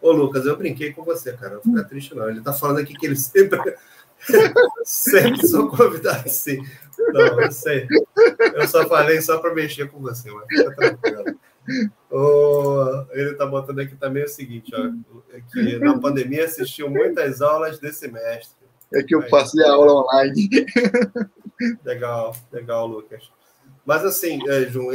Ô, 0.00 0.12
Lucas, 0.12 0.46
eu 0.46 0.56
brinquei 0.56 0.92
com 0.92 1.04
você, 1.04 1.32
cara. 1.32 1.54
Não 1.54 1.62
fica 1.62 1.84
triste, 1.84 2.14
não. 2.14 2.28
Ele 2.28 2.40
tá 2.40 2.52
falando 2.52 2.78
aqui 2.78 2.94
que 2.94 3.06
ele 3.06 3.16
sempre, 3.16 3.58
sempre 4.84 5.46
sou 5.46 5.68
convidado, 5.68 6.28
sim. 6.28 6.62
Não, 7.12 7.40
eu 7.40 7.52
sei. 7.52 7.86
Eu 8.54 8.66
só 8.68 8.86
falei 8.86 9.20
só 9.20 9.38
para 9.38 9.54
mexer 9.54 9.90
com 9.90 10.00
você, 10.00 10.30
mas 10.30 10.44
fica 10.48 10.74
tranquilo. 10.74 11.38
Oh, 12.10 13.04
ele 13.10 13.30
está 13.30 13.46
botando 13.46 13.78
aqui 13.80 13.94
também 13.94 14.24
o 14.24 14.28
seguinte, 14.28 14.72
ó, 14.74 14.90
que 15.52 15.78
na 15.78 15.98
pandemia 15.98 16.44
assistiu 16.44 16.90
muitas 16.90 17.40
aulas 17.40 17.78
desse 17.78 18.08
mestre. 18.08 18.58
É 18.92 19.02
que 19.02 19.14
eu 19.14 19.28
passei 19.28 19.64
a 19.64 19.72
aula 19.72 20.02
online. 20.02 20.48
Legal, 21.84 22.34
legal, 22.50 22.86
Lucas. 22.86 23.30
Mas 23.84 24.04
assim, 24.04 24.40
é, 24.48 24.62
João, 24.62 24.90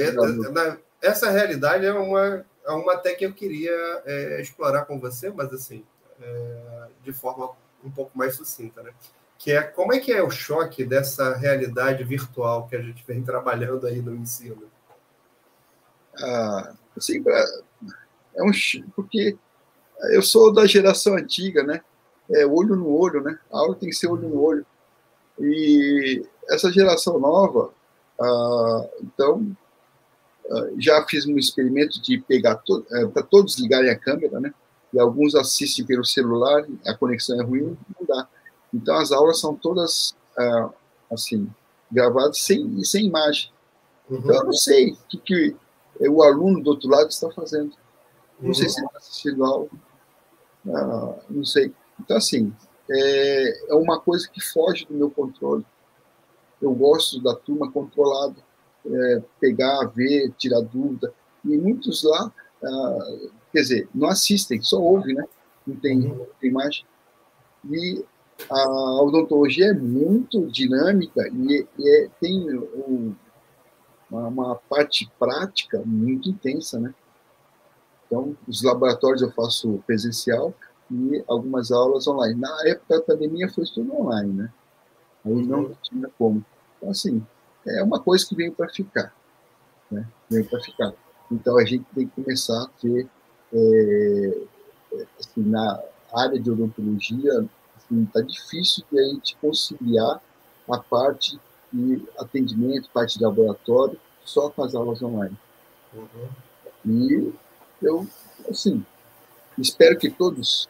essa 1.01 1.29
realidade 1.29 1.85
é 1.85 1.93
uma, 1.93 2.45
é 2.65 2.71
uma 2.71 2.93
até 2.93 3.13
que 3.13 3.25
eu 3.25 3.33
queria 3.33 3.71
é, 4.05 4.41
explorar 4.41 4.85
com 4.85 4.99
você, 4.99 5.29
mas 5.29 5.53
assim, 5.53 5.83
é, 6.19 6.87
de 7.03 7.13
forma 7.13 7.51
um 7.83 7.91
pouco 7.91 8.17
mais 8.17 8.35
sucinta, 8.35 8.81
né? 8.81 8.91
Que 9.37 9.51
é 9.51 9.61
como 9.61 9.93
é 9.93 9.99
que 9.99 10.11
é 10.11 10.23
o 10.23 10.31
choque 10.31 10.83
dessa 10.83 11.35
realidade 11.35 12.03
virtual 12.03 12.67
que 12.67 12.75
a 12.75 12.81
gente 12.81 13.03
vem 13.05 13.21
trabalhando 13.23 13.85
aí 13.85 14.01
no 14.01 14.15
ensino? 14.15 14.63
Ah, 16.17 16.73
assim, 16.97 17.23
é 18.35 18.43
um 18.43 18.51
porque 18.95 19.37
eu 20.11 20.21
sou 20.21 20.53
da 20.53 20.65
geração 20.65 21.15
antiga, 21.15 21.63
né? 21.63 21.81
É 22.31 22.45
olho 22.45 22.75
no 22.75 22.89
olho, 22.89 23.21
né? 23.21 23.37
A 23.51 23.59
aula 23.59 23.75
tem 23.75 23.89
que 23.89 23.95
ser 23.95 24.07
olho 24.07 24.27
no 24.27 24.41
olho. 24.41 24.65
E 25.39 26.25
essa 26.49 26.71
geração 26.71 27.19
nova, 27.19 27.71
ah, 28.19 28.89
então, 29.01 29.55
já 30.77 31.03
fiz 31.07 31.25
um 31.25 31.37
experimento 31.37 32.01
de 32.01 32.19
pegar 32.19 32.55
to, 32.57 32.85
é, 32.91 33.05
para 33.07 33.23
todos 33.23 33.59
ligarem 33.59 33.89
a 33.89 33.97
câmera, 33.97 34.39
né? 34.39 34.53
E 34.93 34.99
alguns 34.99 35.35
assistem 35.35 35.85
pelo 35.85 36.05
celular, 36.05 36.65
a 36.85 36.93
conexão 36.93 37.39
é 37.41 37.43
ruim, 37.43 37.77
não 37.99 38.07
dá. 38.07 38.27
Então 38.73 38.95
as 38.95 39.11
aulas 39.11 39.39
são 39.39 39.55
todas 39.55 40.15
ah, 40.37 40.69
assim 41.11 41.49
gravadas 41.91 42.39
sem 42.39 42.83
sem 42.83 43.07
imagem. 43.07 43.51
Uhum. 44.09 44.19
Então 44.19 44.35
eu 44.35 44.43
não 44.45 44.53
sei 44.53 44.91
o 44.91 44.97
que, 45.09 45.17
que 45.17 45.55
o 46.07 46.23
aluno 46.23 46.61
do 46.61 46.71
outro 46.71 46.89
lado 46.89 47.09
está 47.09 47.29
fazendo. 47.31 47.73
Não 48.39 48.49
uhum. 48.49 48.53
sei 48.53 48.69
se 48.69 48.79
ele 48.79 48.87
está 48.87 48.97
assistindo 48.99 49.45
algo, 49.45 49.71
ah, 50.67 51.15
não 51.29 51.43
sei. 51.43 51.73
Então 51.99 52.17
assim 52.17 52.53
é, 52.89 53.71
é 53.71 53.75
uma 53.75 53.99
coisa 53.99 54.29
que 54.29 54.41
foge 54.41 54.85
do 54.85 54.93
meu 54.93 55.09
controle. 55.09 55.65
Eu 56.61 56.73
gosto 56.73 57.21
da 57.21 57.35
turma 57.35 57.71
controlada, 57.71 58.35
é, 58.85 59.23
pegar, 59.39 59.85
ver, 59.85 60.31
tirar 60.37 60.61
dúvida. 60.61 61.13
E 61.43 61.57
muitos 61.57 62.03
lá, 62.03 62.31
ah, 62.63 63.17
quer 63.51 63.61
dizer, 63.61 63.89
não 63.93 64.07
assistem, 64.07 64.61
só 64.61 64.79
ouvem, 64.79 65.15
né? 65.15 65.25
Não 65.65 65.75
tem, 65.75 65.99
uhum. 65.99 66.15
não 66.15 66.27
tem 66.39 66.49
imagem. 66.49 66.85
E 67.69 68.03
a 68.49 69.01
odontologia 69.01 69.67
é 69.67 69.73
muito 69.73 70.45
dinâmica 70.47 71.27
e, 71.29 71.67
e 71.79 71.89
é, 71.89 72.09
tem 72.19 72.59
um, 72.59 73.15
uma, 74.09 74.27
uma, 74.27 74.55
parte 74.55 75.09
prática 75.17 75.81
muito 75.85 76.29
intensa, 76.29 76.79
né? 76.79 76.93
Então, 78.05 78.37
os 78.47 78.61
laboratórios 78.61 79.21
eu 79.21 79.31
faço 79.31 79.83
presencial 79.87 80.53
e 80.91 81.23
algumas 81.27 81.71
aulas 81.71 82.07
online. 82.07 82.39
Na 82.39 82.55
época 82.67 82.97
da 82.97 83.01
pandemia 83.03 83.49
foi 83.49 83.65
tudo 83.65 83.95
online, 83.95 84.33
né? 84.33 84.53
Aí 85.25 85.45
não 85.45 85.63
uhum. 85.63 85.75
tinha 85.81 86.09
como. 86.17 86.45
Então, 86.77 86.91
assim, 86.91 87.25
é 87.67 87.83
uma 87.83 87.99
coisa 87.99 88.25
que 88.25 88.35
veio 88.35 88.51
para 88.51 88.69
ficar, 88.69 89.13
né? 89.91 90.07
Veio 90.29 90.45
para 90.45 90.59
ficar. 90.61 90.93
Então, 91.31 91.57
a 91.57 91.65
gente 91.65 91.85
tem 91.95 92.07
que 92.07 92.21
começar 92.21 92.63
a 92.63 92.67
ter, 92.79 93.07
é, 93.53 94.37
assim, 95.19 95.41
na 95.41 95.81
área 96.13 96.39
de 96.39 96.49
odontologia, 96.51 97.47
assim, 97.75 98.05
tá 98.05 98.21
difícil 98.21 98.83
de 98.91 98.99
a 98.99 99.03
gente 99.03 99.35
conciliar 99.37 100.21
a 100.69 100.77
parte 100.77 101.39
de 101.73 102.03
atendimento, 102.17 102.89
parte 102.91 103.17
de 103.17 103.23
laboratório, 103.23 103.99
só 104.23 104.49
com 104.49 104.63
as 104.63 104.73
aulas 104.75 105.01
online. 105.01 105.37
Uhum. 105.93 106.29
E 106.85 107.33
eu, 107.81 108.07
assim, 108.49 108.85
espero 109.57 109.97
que 109.97 110.09
todos 110.09 110.69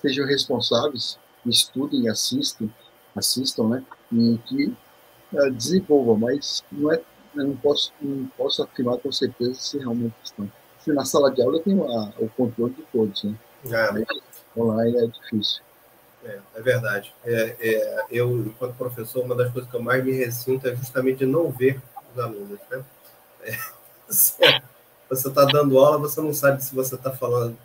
sejam 0.00 0.26
responsáveis, 0.26 1.18
estudem, 1.46 2.08
assistam, 2.08 2.68
assistam, 3.14 3.68
né? 3.68 3.84
E 4.12 4.38
que 4.46 4.76
uh, 5.32 5.50
desenvolvam, 5.50 6.16
mas 6.16 6.64
não 6.70 6.92
é, 6.92 7.00
eu 7.34 7.44
não 7.44 7.56
posso, 7.56 7.92
não 8.00 8.26
posso 8.36 8.62
afirmar 8.62 8.98
com 8.98 9.10
certeza 9.10 9.54
se 9.54 9.78
realmente 9.78 10.14
estão. 10.22 10.50
Se 10.80 10.92
na 10.92 11.04
sala 11.04 11.30
de 11.30 11.42
aula 11.42 11.58
eu 11.58 11.62
tenho 11.62 11.84
a, 11.84 12.12
o 12.18 12.28
controle 12.30 12.74
de 12.74 12.82
todos, 12.92 13.24
né? 13.24 13.34
É. 13.66 14.60
Online 14.60 15.04
é 15.04 15.06
difícil. 15.06 15.62
É, 16.24 16.38
é 16.56 16.60
verdade. 16.60 17.14
É, 17.24 17.56
é, 17.60 18.04
eu, 18.10 18.30
enquanto 18.38 18.74
professor, 18.74 19.24
uma 19.24 19.34
das 19.34 19.52
coisas 19.52 19.70
que 19.70 19.76
eu 19.76 19.82
mais 19.82 20.04
me 20.04 20.12
ressinto 20.12 20.68
é 20.68 20.74
justamente 20.74 21.24
não 21.24 21.50
ver 21.50 21.80
os 22.12 22.18
alunos. 22.18 22.58
Né? 22.70 22.84
É, 23.44 23.56
você 25.08 25.28
está 25.28 25.44
dando 25.44 25.78
aula, 25.78 25.98
você 25.98 26.20
não 26.20 26.34
sabe 26.34 26.62
se 26.62 26.74
você 26.74 26.94
está 26.94 27.10
falando 27.10 27.56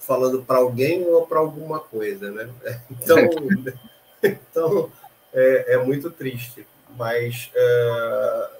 falando 0.00 0.42
para 0.42 0.58
alguém 0.58 1.06
ou 1.06 1.26
para 1.26 1.38
alguma 1.38 1.78
coisa, 1.78 2.30
né? 2.30 2.50
Então, 2.90 3.16
então 4.22 4.92
é, 5.32 5.74
é, 5.74 5.84
muito 5.84 6.10
triste. 6.10 6.66
Mas 6.96 7.50
é, 7.54 8.50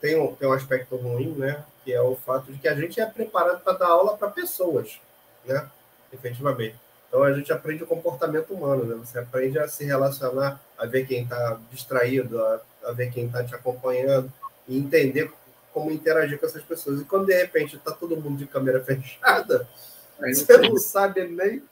tem, 0.00 0.20
um, 0.20 0.34
tem 0.34 0.48
um 0.48 0.52
aspecto 0.52 0.96
ruim, 0.96 1.34
né? 1.36 1.64
Que 1.84 1.92
é 1.92 2.00
o 2.00 2.14
fato 2.14 2.52
de 2.52 2.58
que 2.58 2.68
a 2.68 2.74
gente 2.74 3.00
é 3.00 3.06
preparado 3.06 3.60
para 3.62 3.78
dar 3.78 3.88
aula 3.88 4.16
para 4.16 4.28
pessoas, 4.28 5.00
né? 5.44 5.68
Efetivamente. 6.12 6.76
Então 7.08 7.22
a 7.22 7.32
gente 7.32 7.52
aprende 7.52 7.82
o 7.82 7.86
comportamento 7.86 8.54
humano, 8.54 8.84
né? 8.84 8.96
Você 8.96 9.18
aprende 9.18 9.58
a 9.58 9.68
se 9.68 9.84
relacionar, 9.84 10.60
a 10.78 10.86
ver 10.86 11.06
quem 11.06 11.24
está 11.24 11.58
distraído, 11.70 12.42
a, 12.42 12.60
a 12.86 12.92
ver 12.92 13.12
quem 13.12 13.26
está 13.26 13.44
te 13.44 13.54
acompanhando 13.54 14.32
e 14.66 14.78
entender 14.78 15.30
como 15.72 15.90
interagir 15.90 16.38
com 16.38 16.46
essas 16.46 16.62
pessoas. 16.62 17.00
E 17.00 17.04
quando 17.04 17.26
de 17.26 17.34
repente 17.34 17.76
está 17.76 17.90
todo 17.92 18.16
mundo 18.16 18.38
de 18.38 18.46
câmera 18.46 18.82
fechada, 18.84 19.68
você 20.18 20.56
não 20.58 20.76
sabe 20.78 21.26
nem 21.28 21.62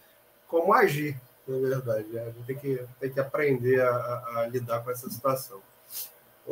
como 0.48 0.72
agir. 0.72 1.16
É 1.48 1.52
verdade, 1.52 2.16
é. 2.16 2.20
a 2.20 2.24
gente 2.26 2.44
tem 2.46 2.56
que, 2.56 2.80
tem 3.00 3.10
que 3.10 3.20
aprender 3.20 3.80
a, 3.80 3.90
a, 3.90 4.38
a 4.40 4.46
lidar 4.46 4.84
com 4.84 4.90
essa 4.90 5.08
situação. 5.10 5.60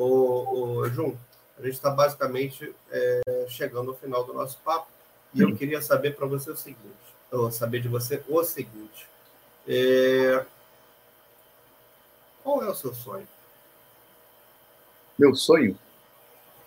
Ô, 0.00 0.78
ô 0.78 0.88
Jun, 0.90 1.16
a 1.58 1.62
gente 1.62 1.74
está 1.74 1.90
basicamente 1.90 2.72
é, 2.88 3.46
chegando 3.48 3.90
ao 3.90 3.96
final 3.96 4.22
do 4.22 4.32
nosso 4.32 4.56
papo 4.58 4.86
e 5.34 5.40
eu 5.40 5.56
queria 5.56 5.82
saber 5.82 6.14
para 6.14 6.24
você 6.24 6.52
o 6.52 6.56
seguinte, 6.56 6.94
ou 7.32 7.50
saber 7.50 7.80
de 7.80 7.88
você 7.88 8.22
o 8.28 8.44
seguinte. 8.44 9.08
É... 9.66 10.46
Qual 12.44 12.62
é 12.62 12.70
o 12.70 12.74
seu 12.76 12.94
sonho? 12.94 13.26
Meu 15.18 15.34
sonho? 15.34 15.76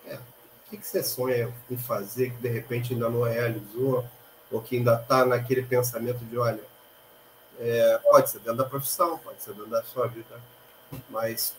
É. 0.06 0.16
O 0.16 0.20
que, 0.68 0.76
que 0.76 0.86
você 0.86 1.02
sonha 1.02 1.50
em 1.70 1.78
fazer 1.78 2.32
que 2.32 2.36
de 2.36 2.48
repente 2.48 2.92
ainda 2.92 3.08
não 3.08 3.22
realizou 3.22 4.06
ou 4.50 4.60
que 4.60 4.76
ainda 4.76 5.00
está 5.00 5.24
naquele 5.24 5.62
pensamento 5.62 6.22
de, 6.26 6.36
olha, 6.36 6.62
é, 7.58 7.98
pode 7.98 8.28
ser 8.28 8.40
dentro 8.40 8.56
da 8.56 8.64
profissão, 8.66 9.16
pode 9.16 9.42
ser 9.42 9.54
dentro 9.54 9.70
da 9.70 9.82
sua 9.84 10.06
vida, 10.06 10.38
mas 11.08 11.54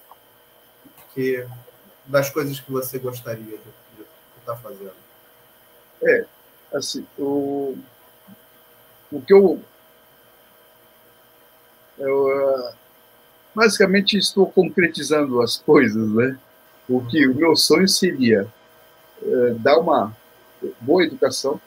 que 1.13 1.45
das 2.05 2.29
coisas 2.29 2.59
que 2.59 2.71
você 2.71 2.99
gostaria 2.99 3.57
de, 3.57 4.05
estar 4.39 4.55
fazendo? 4.57 4.91
É, 6.01 6.25
assim, 6.73 7.05
o, 7.17 7.77
o 9.11 9.21
que 9.21 9.33
eu, 9.33 9.61
eu 11.97 12.73
basicamente 13.55 14.17
estou 14.17 14.45
concretizando 14.51 15.41
as 15.41 15.57
coisas, 15.57 16.09
né? 16.09 16.37
O 16.89 17.05
que 17.05 17.27
o 17.27 17.35
meu 17.35 17.55
sonho 17.55 17.87
seria 17.87 18.47
é, 19.21 19.53
dar 19.53 19.79
uma 19.79 20.15
boa 20.81 21.03
educação 21.03 21.59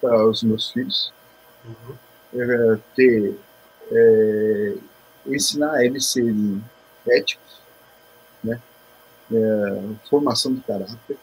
para 0.00 0.26
os 0.26 0.42
meus 0.42 0.70
filhos, 0.70 1.12
uhum. 1.64 1.94
é, 2.34 2.78
ter 2.94 3.38
é, 3.90 4.74
ensinar 5.26 5.84
eles 5.84 6.04
a 6.04 6.08
serem 6.08 6.64
éticos, 7.06 7.57
né? 8.42 8.60
é, 9.32 9.82
formação 10.08 10.54
de 10.54 10.60
caráter, 10.62 11.18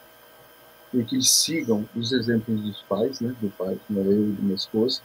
e 0.94 1.04
que 1.04 1.16
eles 1.16 1.30
sigam 1.30 1.88
os 1.96 2.12
exemplos 2.12 2.62
dos 2.62 2.82
pais, 2.84 3.20
né, 3.20 3.36
do 3.42 3.50
pai, 3.52 3.78
como 3.88 4.00
eu 4.00 4.30
e 4.30 4.32
da 4.32 4.42
minha 4.42 4.56
esposa, 4.56 5.02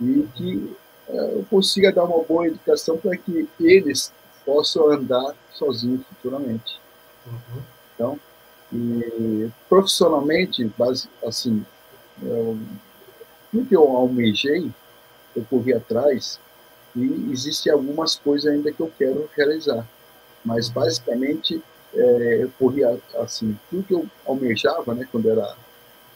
e 0.00 0.26
que 0.34 0.76
é, 1.08 1.34
eu 1.34 1.46
consiga 1.50 1.92
dar 1.92 2.04
uma 2.04 2.24
boa 2.24 2.46
educação 2.46 2.96
para 2.96 3.16
que 3.16 3.48
eles 3.58 4.12
possam 4.44 4.90
andar 4.90 5.34
sozinhos 5.52 6.06
futuramente. 6.06 6.80
Uhum. 7.26 7.62
Então, 7.94 8.20
e 8.72 9.50
profissionalmente, 9.68 10.64
base, 10.78 11.08
assim, 11.26 11.64
eu, 12.22 12.58
tudo 13.50 13.66
que 13.66 13.76
eu 13.76 13.82
almejei, 13.82 14.70
eu 15.36 15.44
corri 15.50 15.74
atrás, 15.74 16.40
e 16.94 17.30
existem 17.30 17.72
algumas 17.72 18.16
coisas 18.16 18.50
ainda 18.50 18.72
que 18.72 18.80
eu 18.80 18.90
quero 18.96 19.28
realizar. 19.36 19.86
Mas, 20.44 20.68
basicamente, 20.68 21.62
é, 21.94 22.42
eu 22.42 22.50
corria 22.58 22.98
assim, 23.18 23.58
tudo 23.68 23.82
que 23.82 23.94
eu 23.94 24.06
almejava, 24.26 24.94
né, 24.94 25.06
quando 25.10 25.28
era 25.30 25.56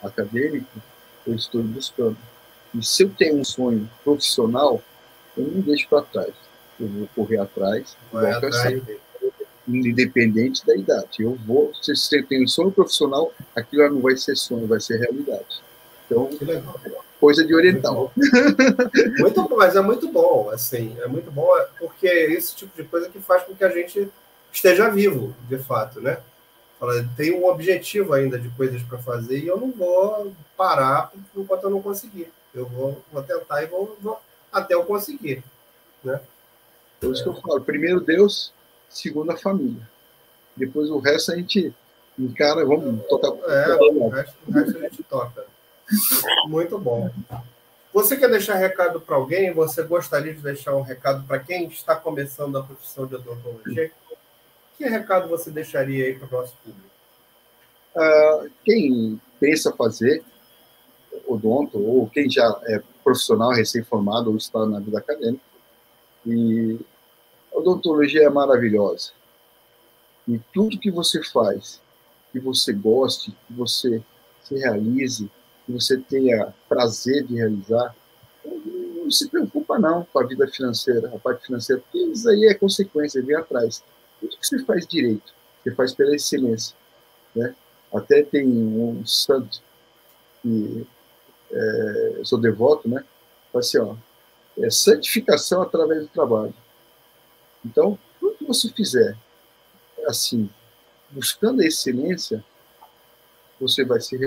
acadêmico, 0.02 0.66
eu 1.26 1.34
estou 1.34 1.62
buscando. 1.62 2.16
E 2.74 2.84
se 2.84 3.04
eu 3.04 3.10
tenho 3.10 3.36
um 3.36 3.44
sonho 3.44 3.88
profissional, 4.02 4.82
eu 5.36 5.44
não 5.44 5.60
deixo 5.60 5.88
para 5.88 6.02
trás. 6.02 6.34
Eu 6.78 6.88
vou 6.88 7.08
correr 7.14 7.38
atrás, 7.38 7.96
Vai 8.12 8.32
atrás. 8.32 8.82
independente 9.66 10.66
da 10.66 10.76
idade. 10.76 11.22
Eu 11.22 11.34
vou, 11.46 11.72
se 11.74 11.94
você 11.94 12.22
tem 12.22 12.44
um 12.44 12.48
sonho 12.48 12.70
profissional, 12.70 13.32
aquilo 13.54 13.88
não 13.90 14.00
vai 14.00 14.16
ser 14.16 14.36
sonho, 14.36 14.66
vai 14.66 14.80
ser 14.80 14.98
realidade. 14.98 15.62
Então, 16.06 16.28
coisa 17.24 17.42
de 17.42 17.54
oriental. 17.54 18.12
Muito 19.18 19.48
bom, 19.48 19.56
mas 19.56 19.74
é 19.74 19.80
muito 19.80 20.12
bom, 20.12 20.50
assim, 20.50 20.94
é 21.00 21.06
muito 21.06 21.30
bom, 21.30 21.48
porque 21.78 22.06
é 22.06 22.30
esse 22.32 22.54
tipo 22.54 22.76
de 22.76 22.86
coisa 22.86 23.08
que 23.08 23.18
faz 23.18 23.44
com 23.44 23.54
que 23.54 23.64
a 23.64 23.70
gente 23.70 24.10
esteja 24.52 24.90
vivo, 24.90 25.34
de 25.48 25.56
fato, 25.56 26.02
né? 26.02 26.18
Fala, 26.78 27.08
tem 27.16 27.32
um 27.32 27.46
objetivo 27.46 28.12
ainda 28.12 28.38
de 28.38 28.50
coisas 28.50 28.82
para 28.82 28.98
fazer 28.98 29.38
e 29.38 29.46
eu 29.46 29.58
não 29.58 29.72
vou 29.72 30.34
parar 30.54 31.10
enquanto 31.34 31.64
eu 31.64 31.70
não 31.70 31.80
conseguir. 31.80 32.30
Eu 32.54 32.66
vou, 32.66 33.02
vou 33.10 33.22
tentar 33.22 33.62
e 33.62 33.66
vou, 33.68 33.96
vou 34.02 34.20
até 34.52 34.74
eu 34.74 34.84
conseguir, 34.84 35.42
né? 36.02 36.20
Por 37.00 37.10
isso 37.10 37.22
que 37.22 37.28
eu 37.30 37.40
falo, 37.40 37.62
primeiro 37.62 38.00
Deus, 38.00 38.52
segundo 38.90 39.30
a 39.30 39.36
família. 39.38 39.88
Depois 40.54 40.90
o 40.90 40.98
resto 40.98 41.32
a 41.32 41.36
gente 41.36 41.74
encara, 42.18 42.66
vamos 42.66 43.02
tocar. 43.06 43.32
É, 43.50 43.76
o 43.76 44.08
resto, 44.08 44.34
o 44.46 44.52
resto 44.52 44.76
a 44.76 44.80
gente 44.82 45.02
toca. 45.04 45.53
Muito 46.46 46.78
bom. 46.78 47.10
Você 47.92 48.16
quer 48.16 48.28
deixar 48.28 48.54
recado 48.54 49.00
para 49.00 49.16
alguém? 49.16 49.52
Você 49.52 49.82
gostaria 49.82 50.34
de 50.34 50.40
deixar 50.40 50.74
um 50.74 50.82
recado 50.82 51.24
para 51.26 51.38
quem 51.38 51.66
está 51.66 51.94
começando 51.94 52.58
a 52.58 52.62
profissão 52.62 53.06
de 53.06 53.14
odontologia? 53.14 53.92
Que 54.76 54.84
recado 54.84 55.28
você 55.28 55.50
deixaria 55.50 56.06
aí 56.06 56.18
para 56.18 56.26
o 56.26 56.40
nosso 56.40 56.54
público? 56.56 56.88
Uh, 57.94 58.50
quem 58.64 59.20
pensa 59.38 59.72
fazer 59.72 60.24
odonto, 61.26 61.78
ou 61.78 62.08
quem 62.08 62.28
já 62.28 62.60
é 62.64 62.82
profissional 63.02 63.50
recém-formado 63.50 64.30
ou 64.30 64.36
está 64.36 64.66
na 64.66 64.80
vida 64.80 64.98
acadêmica, 64.98 65.44
e 66.26 66.78
a 67.52 67.58
odontologia 67.58 68.24
é 68.24 68.30
maravilhosa. 68.30 69.12
E 70.26 70.40
tudo 70.52 70.78
que 70.78 70.90
você 70.90 71.22
faz, 71.22 71.80
que 72.32 72.40
você 72.40 72.72
goste, 72.72 73.30
que 73.46 73.52
você 73.52 74.02
se 74.42 74.56
realize, 74.56 75.30
que 75.64 75.72
você 75.72 75.98
tenha 75.98 76.54
prazer 76.68 77.24
de 77.24 77.36
realizar, 77.36 77.94
não 78.44 79.10
se 79.10 79.28
preocupa 79.28 79.78
não 79.78 80.04
com 80.04 80.18
a 80.18 80.26
vida 80.26 80.46
financeira, 80.48 81.10
a 81.14 81.18
parte 81.18 81.46
financeira, 81.46 81.82
porque 81.82 81.98
isso 81.98 82.28
aí 82.28 82.46
é 82.46 82.54
consequência, 82.54 83.22
vem 83.22 83.36
atrás 83.36 83.82
tudo 84.20 84.36
que 84.38 84.46
você 84.46 84.64
faz 84.64 84.86
direito, 84.86 85.32
você 85.62 85.74
faz 85.74 85.94
pela 85.94 86.14
excelência. 86.14 86.74
Né? 87.34 87.54
Até 87.92 88.22
tem 88.22 88.46
um 88.46 89.04
santo 89.06 89.60
que 90.42 90.86
é, 91.50 92.14
eu 92.16 92.24
sou 92.24 92.40
devoto, 92.40 92.88
né? 92.88 93.04
Fala 93.52 93.60
assim, 93.60 93.78
ó, 93.78 93.94
é 94.58 94.70
santificação 94.70 95.62
através 95.62 96.02
do 96.02 96.08
trabalho. 96.08 96.54
Então, 97.64 97.98
tudo 98.18 98.36
que 98.36 98.44
você 98.44 98.68
fizer, 98.70 99.16
assim, 100.06 100.50
buscando 101.10 101.62
a 101.62 101.66
excelência, 101.66 102.44
você 103.60 103.84
vai 103.84 104.00
se 104.00 104.18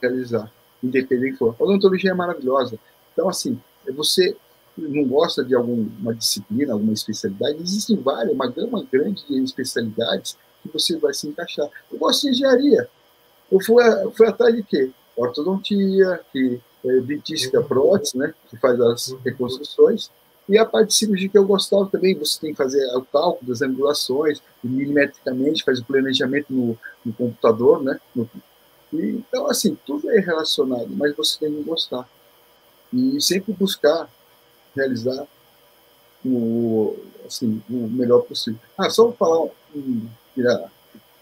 realizar, 0.00 0.50
independente. 0.82 1.42
A 1.42 1.62
odontologia 1.62 2.10
é 2.10 2.14
maravilhosa. 2.14 2.78
Então, 3.12 3.28
assim, 3.28 3.58
é 3.86 3.92
você 3.92 4.36
não 4.76 5.04
gosta 5.04 5.44
de 5.44 5.54
alguma 5.54 6.14
disciplina, 6.14 6.72
alguma 6.72 6.92
especialidade, 6.92 7.58
existem 7.60 7.96
várias, 7.96 8.32
uma 8.32 8.50
gama 8.50 8.86
grande 8.90 9.24
de 9.26 9.42
especialidades 9.42 10.36
que 10.62 10.68
você 10.72 10.96
vai 10.96 11.12
se 11.12 11.26
encaixar. 11.26 11.68
Eu 11.92 11.98
gosto 11.98 12.22
de 12.22 12.30
engenharia. 12.30 12.88
Eu 13.50 13.60
fui, 13.60 13.82
fui 14.16 14.26
atrás 14.26 14.54
de 14.54 14.62
quê? 14.62 14.90
Ortodontia, 15.16 16.20
que 16.32 16.60
é 16.84 17.00
dentística 17.00 17.60
prótese, 17.62 18.16
né, 18.16 18.32
que 18.48 18.56
faz 18.56 18.80
as 18.80 19.14
reconstruções, 19.24 20.10
e 20.50 20.58
a 20.58 20.64
parte 20.64 20.88
de 20.88 20.94
cirurgia 20.94 21.28
que 21.28 21.38
eu 21.38 21.46
gostava 21.46 21.86
também, 21.86 22.18
você 22.18 22.40
tem 22.40 22.50
que 22.50 22.56
fazer 22.56 22.84
o 22.96 23.02
cálculo 23.02 23.48
das 23.48 23.62
angulações, 23.62 24.42
milimetricamente, 24.64 25.62
faz 25.62 25.78
o 25.78 25.84
planejamento 25.84 26.46
no, 26.52 26.76
no 27.04 27.12
computador, 27.12 27.80
né? 27.80 28.00
No, 28.12 28.28
então, 28.92 29.48
assim, 29.48 29.76
tudo 29.86 30.10
é 30.10 30.18
relacionado, 30.18 30.88
mas 30.90 31.14
você 31.14 31.38
tem 31.38 31.54
que 31.54 31.62
gostar. 31.62 32.08
E 32.92 33.20
sempre 33.20 33.52
buscar 33.52 34.10
realizar 34.74 35.26
o, 36.24 36.96
assim, 37.24 37.62
o 37.70 37.88
melhor 37.88 38.22
possível. 38.22 38.60
Ah, 38.76 38.90
só 38.90 39.12
falar, 39.12 39.48
um, 39.74 40.08
queria 40.34 40.70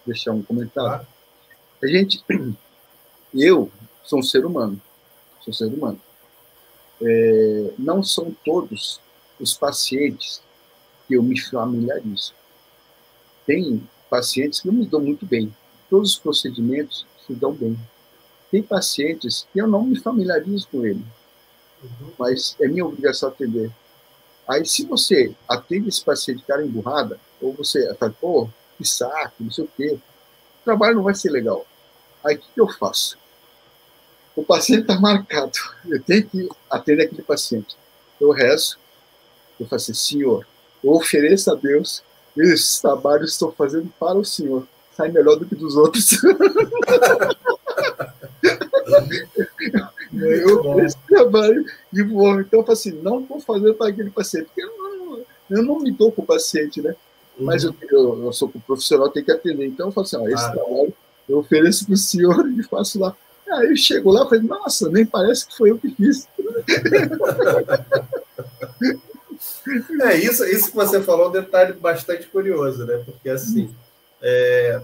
deixar 0.07 0.33
um 0.33 0.43
comentário. 0.43 1.07
A 1.83 1.87
gente, 1.87 2.25
eu 3.35 3.71
sou 4.03 4.21
um 4.21 4.23
ser 4.23 4.47
humano, 4.47 4.81
sou 5.41 5.53
um 5.53 5.55
ser 5.55 5.67
humano. 5.67 6.01
É, 7.01 7.73
não 7.79 8.03
são 8.03 8.35
todos 8.45 9.01
os 9.39 9.55
pacientes 9.55 10.43
que 11.07 11.15
eu 11.15 11.23
me 11.23 11.39
familiarizo. 11.39 12.35
Tem 13.47 13.87
pacientes 14.11 14.61
que 14.61 14.69
eu 14.69 14.73
me 14.73 14.85
dou 14.85 15.01
muito 15.01 15.25
bem. 15.25 15.55
Todos 15.89 16.13
os 16.13 16.19
procedimentos 16.19 17.07
se 17.29 17.35
dão 17.35 17.53
bem. 17.53 17.79
Tem 18.51 18.63
pacientes 18.63 19.47
que 19.53 19.61
eu 19.61 19.69
não 19.69 19.85
me 19.85 19.99
familiarizo 19.99 20.67
com 20.69 20.85
ele 20.85 21.05
uhum. 21.83 22.13
mas 22.19 22.57
é 22.61 22.69
minha 22.69 22.85
obrigação 22.85 23.29
atender. 23.29 23.71
Aí, 24.47 24.65
se 24.65 24.85
você 24.85 25.35
atende 25.49 25.89
esse 25.89 26.03
paciente 26.03 26.39
de 26.39 26.45
cara 26.45 26.65
emburrada, 26.65 27.19
ou 27.41 27.53
você 27.53 27.95
fala, 27.97 28.15
pô, 28.19 28.49
que 28.77 28.85
saco, 28.85 29.35
não 29.41 29.51
sei 29.51 29.65
o 29.65 29.71
quê, 29.77 29.93
o 29.93 30.65
trabalho 30.65 30.97
não 30.97 31.03
vai 31.03 31.15
ser 31.15 31.31
legal. 31.31 31.67
Aí, 32.25 32.37
o 32.37 32.39
que, 32.39 32.49
que 32.55 32.61
eu 32.61 32.69
faço? 32.69 33.19
O 34.35 34.43
paciente 34.43 34.83
está 34.83 34.99
marcado, 34.99 35.53
eu 35.87 36.03
tenho 36.03 36.27
que 36.27 36.49
atender 36.71 37.05
aquele 37.05 37.23
paciente. 37.23 37.77
Eu 38.21 38.31
rezo, 38.31 38.79
eu 39.61 39.67
falo 39.67 39.77
assim, 39.77 39.95
Senhor, 39.95 40.47
eu 40.83 40.93
ofereço 40.93 41.51
a 41.51 41.55
Deus, 41.55 42.03
esses 42.37 42.81
trabalhos 42.81 43.33
estou 43.33 43.53
fazendo 43.53 43.93
para 43.99 44.17
o 44.17 44.25
Senhor. 44.25 44.67
Sai 44.99 45.13
melhor 45.13 45.37
do 45.37 45.47
que 45.47 45.55
dos 45.55 45.77
outros. 45.77 46.21
Eu 50.13 50.75
fiz 50.75 50.95
trabalho 51.07 51.65
de 51.93 52.03
voo. 52.03 52.41
Então, 52.41 52.59
eu 52.59 52.65
falei 52.65 52.73
assim, 52.73 52.91
não 53.01 53.25
vou 53.25 53.41
fazer 53.41 53.75
para 53.75 53.91
aquele 53.91 54.11
paciente, 54.11 54.47
porque 54.47 54.65
eu 54.65 54.77
não, 54.77 55.21
eu 55.51 55.63
não 55.63 55.79
me 55.79 55.93
dou 55.93 56.11
com 56.11 56.23
o 56.23 56.27
paciente, 56.27 56.83
né? 56.83 56.97
Uhum. 57.39 57.47
Mas 57.47 57.63
eu, 57.63 57.73
eu, 57.89 58.25
eu 58.25 58.33
sou 58.33 58.49
profissional, 58.67 59.09
tenho 59.09 59.25
que 59.25 59.31
atender. 59.31 59.67
Então, 59.67 59.87
eu 59.87 59.93
falo 59.93 60.05
assim, 60.05 60.17
ó, 60.17 60.27
esse 60.27 60.45
ah. 60.45 60.51
trabalho 60.51 60.93
eu 61.29 61.39
ofereço 61.39 61.85
para 61.85 61.95
o 61.95 61.97
senhor 61.97 62.51
e 62.51 62.63
faço 62.65 62.99
lá. 62.99 63.15
Aí 63.49 63.69
eu 63.69 63.77
chego 63.77 64.11
lá 64.11 64.25
e 64.25 64.29
falei, 64.29 64.43
nossa, 64.43 64.89
nem 64.89 65.07
parece 65.07 65.47
que 65.47 65.57
foi 65.57 65.71
eu 65.71 65.79
que 65.79 65.95
fiz. 65.95 66.27
É, 70.01 70.17
isso, 70.17 70.45
isso 70.45 70.71
que 70.71 70.77
você 70.77 71.01
falou 71.03 71.27
é 71.27 71.29
um 71.29 71.33
detalhe 71.33 71.73
bastante 71.75 72.27
curioso, 72.27 72.85
né? 72.85 73.03
Porque 73.05 73.29
assim, 73.29 73.71
é, 74.23 74.81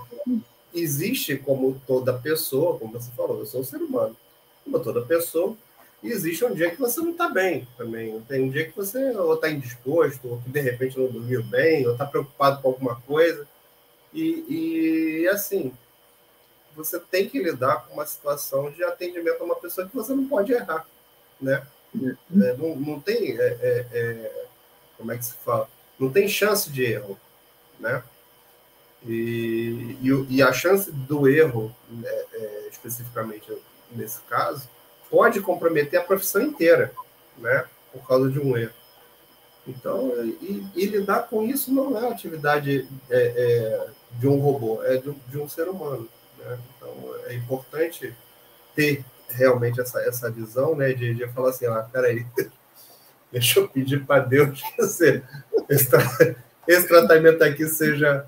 existe 0.74 1.36
como 1.36 1.80
toda 1.86 2.12
pessoa, 2.12 2.78
como 2.78 2.92
você 2.92 3.10
falou, 3.12 3.40
eu 3.40 3.46
sou 3.46 3.60
um 3.60 3.64
ser 3.64 3.78
humano, 3.78 4.16
como 4.64 4.80
toda 4.80 5.02
pessoa, 5.02 5.56
existe 6.02 6.44
um 6.44 6.54
dia 6.54 6.70
que 6.70 6.80
você 6.80 7.00
não 7.00 7.12
está 7.12 7.28
bem 7.28 7.66
também. 7.76 8.20
Tem 8.22 8.42
um 8.42 8.50
dia 8.50 8.66
que 8.66 8.76
você 8.76 9.10
ou 9.16 9.34
está 9.34 9.50
indisposto, 9.50 10.28
ou 10.28 10.40
que 10.40 10.50
de 10.50 10.60
repente 10.60 10.98
não 10.98 11.06
dormiu 11.06 11.42
bem, 11.42 11.86
ou 11.86 11.92
está 11.92 12.04
preocupado 12.04 12.60
com 12.60 12.68
alguma 12.68 12.96
coisa. 13.02 13.46
E, 14.12 15.22
e 15.22 15.28
assim, 15.28 15.72
você 16.76 16.98
tem 16.98 17.28
que 17.28 17.42
lidar 17.42 17.86
com 17.86 17.94
uma 17.94 18.06
situação 18.06 18.70
de 18.70 18.84
atendimento 18.84 19.40
a 19.40 19.44
uma 19.44 19.56
pessoa 19.56 19.88
que 19.88 19.94
você 19.94 20.12
não 20.12 20.28
pode 20.28 20.52
errar, 20.52 20.86
né? 21.40 21.66
Uhum. 21.94 22.16
É, 22.42 22.56
não, 22.56 22.76
não 22.76 23.00
tem, 23.00 23.38
é, 23.38 23.58
é, 23.60 23.86
é, 23.92 24.46
como 24.98 25.12
é 25.12 25.16
que 25.16 25.24
se 25.24 25.34
fala? 25.34 25.68
Não 25.98 26.10
tem 26.10 26.28
chance 26.28 26.70
de 26.70 26.84
erro, 26.84 27.18
né? 27.78 28.02
E, 29.06 29.98
e, 30.02 30.36
e 30.36 30.42
a 30.42 30.52
chance 30.52 30.90
do 30.90 31.28
erro, 31.28 31.74
né, 31.90 32.08
é, 32.32 32.68
especificamente 32.70 33.52
nesse 33.92 34.20
caso, 34.22 34.68
pode 35.10 35.40
comprometer 35.40 36.00
a 36.00 36.04
profissão 36.04 36.42
inteira, 36.42 36.92
né? 37.36 37.64
Por 37.92 38.06
causa 38.06 38.30
de 38.30 38.40
um 38.40 38.56
erro. 38.56 38.72
Então, 39.66 40.12
e, 40.24 40.66
e 40.74 40.86
lidar 40.86 41.28
com 41.28 41.42
isso 41.42 41.72
não 41.72 41.96
é 41.96 42.08
atividade 42.08 42.88
é, 43.08 43.16
é, 43.18 43.86
de 44.18 44.28
um 44.28 44.38
robô, 44.38 44.82
é 44.82 44.96
de, 44.98 45.10
de 45.28 45.38
um 45.38 45.48
ser 45.48 45.68
humano. 45.68 46.08
Né? 46.38 46.58
Então, 46.76 46.92
é 47.26 47.34
importante 47.34 48.14
ter 48.74 49.04
realmente 49.28 49.80
essa, 49.80 50.00
essa 50.00 50.30
visão 50.30 50.74
né, 50.74 50.92
de, 50.92 51.14
de 51.14 51.26
falar 51.28 51.50
assim: 51.50 51.66
ah, 51.66 51.88
peraí, 51.90 52.26
deixa 53.32 53.60
eu 53.60 53.68
pedir 53.68 54.04
para 54.04 54.22
Deus 54.22 54.60
que 54.60 54.82
esse, 54.82 55.22
esse, 56.68 56.88
tratamento 56.88 57.42
aqui 57.42 57.66
seja 57.66 58.26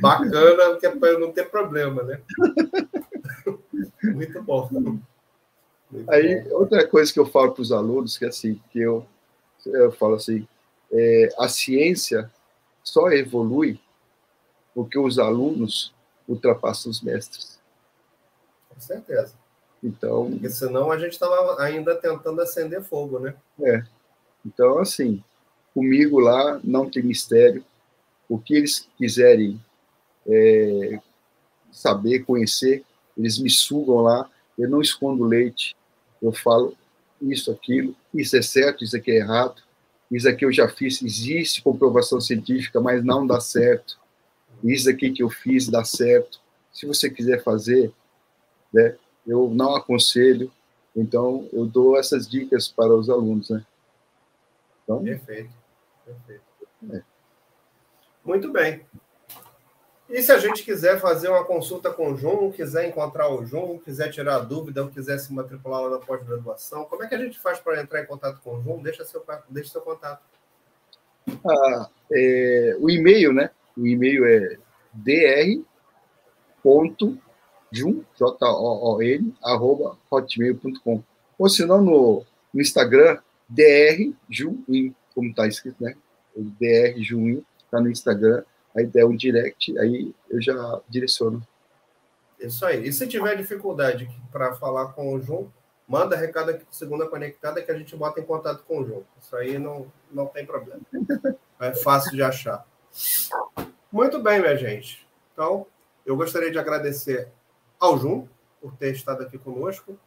bacana, 0.00 0.76
que 0.78 0.86
é 0.86 0.90
para 0.90 1.18
não 1.18 1.32
ter 1.32 1.50
problema, 1.50 2.02
né? 2.02 2.20
Muito 4.02 4.42
bom. 4.42 4.68
Muito 4.70 6.10
Aí, 6.10 6.40
bom. 6.42 6.56
outra 6.56 6.86
coisa 6.86 7.12
que 7.12 7.18
eu 7.18 7.26
falo 7.26 7.52
para 7.52 7.62
os 7.62 7.72
alunos, 7.72 8.16
que 8.16 8.24
é 8.24 8.28
assim, 8.28 8.60
que 8.70 8.80
eu, 8.80 9.06
eu 9.66 9.92
falo 9.92 10.14
assim, 10.14 10.46
é, 10.92 11.28
a 11.38 11.48
ciência 11.48 12.30
só 12.82 13.10
evolui 13.10 13.80
porque 14.74 14.98
os 14.98 15.18
alunos 15.18 15.92
ultrapassam 16.28 16.90
os 16.90 17.02
mestres. 17.02 17.58
Com 18.68 18.80
certeza. 18.80 19.34
Então, 19.82 20.30
porque 20.30 20.50
senão 20.50 20.90
a 20.90 20.98
gente 20.98 21.12
estava 21.12 21.60
ainda 21.60 21.94
tentando 21.94 22.40
acender 22.40 22.82
fogo, 22.82 23.18
né? 23.18 23.34
É. 23.62 23.82
Então, 24.44 24.78
assim, 24.78 25.22
comigo 25.74 26.18
lá 26.18 26.60
não 26.62 26.88
tem 26.88 27.02
mistério. 27.02 27.64
O 28.28 28.38
que 28.38 28.54
eles 28.54 28.88
quiserem 28.96 29.60
é, 30.30 31.00
saber, 31.72 32.20
conhecer, 32.20 32.84
eles 33.16 33.38
me 33.38 33.50
sugam 33.50 33.96
lá. 33.96 34.28
Eu 34.58 34.68
não 34.68 34.80
escondo 34.80 35.24
leite. 35.24 35.76
Eu 36.22 36.32
falo 36.32 36.74
isso, 37.20 37.50
aquilo. 37.50 37.94
Isso 38.14 38.36
é 38.36 38.42
certo, 38.42 38.84
isso 38.84 38.96
aqui 38.96 39.10
é 39.10 39.16
errado. 39.16 39.62
Isso 40.10 40.28
aqui 40.28 40.44
eu 40.44 40.52
já 40.52 40.68
fiz. 40.68 41.02
Existe 41.02 41.62
comprovação 41.62 42.20
científica, 42.20 42.80
mas 42.80 43.04
não 43.04 43.26
dá 43.26 43.40
certo. 43.40 43.98
Isso 44.62 44.88
aqui 44.90 45.10
que 45.10 45.22
eu 45.22 45.30
fiz 45.30 45.68
dá 45.68 45.84
certo. 45.84 46.40
Se 46.72 46.86
você 46.86 47.10
quiser 47.10 47.42
fazer, 47.42 47.92
né, 48.72 48.96
eu 49.26 49.48
não 49.48 49.74
aconselho, 49.74 50.50
então 50.94 51.48
eu 51.52 51.66
dou 51.66 51.98
essas 51.98 52.28
dicas 52.28 52.68
para 52.68 52.94
os 52.94 53.08
alunos, 53.08 53.50
né? 53.50 53.64
Então, 54.84 55.02
perfeito, 55.02 55.50
perfeito. 56.04 56.42
É. 56.92 57.02
Muito 58.24 58.50
bem. 58.50 58.84
E 60.10 60.22
se 60.22 60.32
a 60.32 60.38
gente 60.38 60.64
quiser 60.64 61.00
fazer 61.00 61.28
uma 61.28 61.44
consulta 61.44 61.90
com 61.92 62.12
o 62.12 62.16
João, 62.16 62.50
quiser 62.50 62.88
encontrar 62.88 63.28
o 63.28 63.46
João, 63.46 63.78
quiser 63.78 64.10
tirar 64.10 64.40
dúvida 64.40 64.82
ou 64.82 64.90
quiser 64.90 65.18
se 65.18 65.32
matricular 65.32 65.82
lá 65.82 65.90
na 65.90 65.98
pós-graduação, 65.98 66.84
como 66.86 67.04
é 67.04 67.08
que 67.08 67.14
a 67.14 67.18
gente 67.18 67.38
faz 67.38 67.60
para 67.60 67.80
entrar 67.80 68.02
em 68.02 68.06
contato 68.06 68.40
com 68.42 68.56
o 68.56 68.62
João? 68.62 68.82
Deixa 68.82 69.04
seu, 69.04 69.24
deixa 69.48 69.70
seu 69.70 69.80
contato. 69.80 70.20
Ah, 71.46 71.88
é, 72.12 72.76
o 72.80 72.90
e-mail, 72.90 73.32
né? 73.32 73.50
O 73.76 73.86
e-mail 73.86 74.24
é 74.24 74.58
dr 74.92 75.62
jun, 77.70 78.02
J-O-O-N, 78.18 79.34
arroba 79.44 79.96
hotmail.com. 80.10 81.02
Ou 81.38 81.48
se 81.48 81.64
não, 81.64 81.80
no, 81.80 82.24
no 82.52 82.60
Instagram, 82.60 83.18
drjuin, 83.48 84.94
como 85.14 85.30
está 85.30 85.46
escrito, 85.46 85.82
né? 85.82 85.94
drjuin, 86.36 87.44
está 87.64 87.80
no 87.80 87.88
Instagram, 87.88 88.42
aí 88.76 88.86
der 88.86 89.04
um 89.04 89.16
direct, 89.16 89.76
aí 89.78 90.14
eu 90.28 90.40
já 90.40 90.80
direciono. 90.88 91.46
Isso 92.38 92.64
aí. 92.64 92.86
E 92.86 92.92
se 92.92 93.06
tiver 93.06 93.36
dificuldade 93.36 94.10
para 94.32 94.54
falar 94.54 94.92
com 94.92 95.14
o 95.14 95.20
João, 95.20 95.52
manda 95.86 96.16
recado 96.16 96.50
aqui 96.50 96.64
Segunda 96.70 97.06
Conectada 97.06 97.62
que 97.62 97.70
a 97.70 97.76
gente 97.76 97.94
bota 97.96 98.20
em 98.20 98.24
contato 98.24 98.64
com 98.64 98.80
o 98.80 98.86
João. 98.86 99.04
Isso 99.20 99.36
aí 99.36 99.58
não, 99.58 99.92
não 100.10 100.26
tem 100.26 100.46
problema. 100.46 100.80
É 101.60 101.74
fácil 101.74 102.12
de 102.12 102.22
achar. 102.22 102.66
Muito 103.92 104.18
bem, 104.22 104.40
minha 104.40 104.56
gente. 104.56 105.06
Então, 105.32 105.66
eu 106.06 106.16
gostaria 106.16 106.50
de 106.50 106.58
agradecer 106.58 107.28
ao 107.78 107.98
Jun 107.98 108.26
por 108.60 108.74
ter 108.76 108.92
estado 108.92 109.22
aqui 109.22 109.36
conosco 109.36 109.98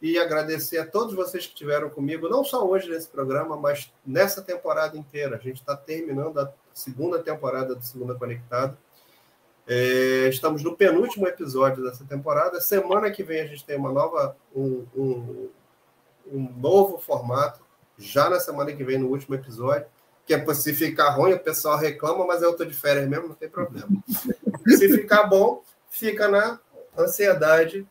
e 0.00 0.18
agradecer 0.18 0.78
a 0.78 0.86
todos 0.86 1.14
vocês 1.14 1.46
que 1.46 1.52
estiveram 1.52 1.90
comigo, 1.90 2.28
não 2.28 2.44
só 2.44 2.66
hoje 2.66 2.88
nesse 2.88 3.08
programa, 3.08 3.56
mas 3.56 3.92
nessa 4.06 4.42
temporada 4.42 4.96
inteira. 4.96 5.36
A 5.36 5.40
gente 5.40 5.60
está 5.60 5.76
terminando 5.76 6.38
a 6.38 6.52
segunda 6.78 7.18
temporada 7.18 7.74
do 7.74 7.84
Segunda 7.84 8.14
Conectado. 8.14 8.78
É, 9.66 10.28
estamos 10.28 10.62
no 10.62 10.76
penúltimo 10.76 11.26
episódio 11.26 11.82
dessa 11.82 12.04
temporada. 12.04 12.60
Semana 12.60 13.10
que 13.10 13.22
vem 13.22 13.40
a 13.40 13.46
gente 13.46 13.64
tem 13.64 13.76
uma 13.76 13.92
nova, 13.92 14.36
um, 14.54 14.86
um, 14.96 15.48
um 16.32 16.52
novo 16.56 16.98
formato. 16.98 17.60
Já 17.98 18.30
na 18.30 18.38
semana 18.38 18.72
que 18.72 18.84
vem, 18.84 18.96
no 18.96 19.08
último 19.08 19.34
episódio. 19.34 19.86
Que 20.24 20.34
é 20.34 20.54
se 20.54 20.74
ficar 20.74 21.10
ruim, 21.10 21.32
o 21.32 21.38
pessoal 21.38 21.78
reclama, 21.78 22.26
mas 22.26 22.42
eu 22.42 22.50
estou 22.50 22.66
de 22.66 22.74
férias 22.74 23.08
mesmo, 23.08 23.28
não 23.28 23.34
tem 23.34 23.48
problema. 23.48 23.88
se 24.68 24.88
ficar 24.90 25.24
bom, 25.24 25.62
fica 25.88 26.28
na 26.28 26.60
ansiedade 26.96 27.86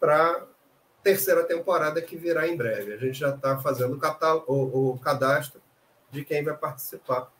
para 0.00 0.46
terceira 1.02 1.44
temporada 1.44 2.00
que 2.00 2.16
virá 2.16 2.48
em 2.48 2.56
breve. 2.56 2.94
A 2.94 2.96
gente 2.96 3.18
já 3.18 3.30
está 3.30 3.58
fazendo 3.58 3.98
o, 4.46 4.52
o, 4.52 4.94
o, 4.94 4.98
cadastro 4.98 5.60
de 6.10 6.24
quem 6.24 6.42
vai 6.42 6.56
participar 6.56 7.30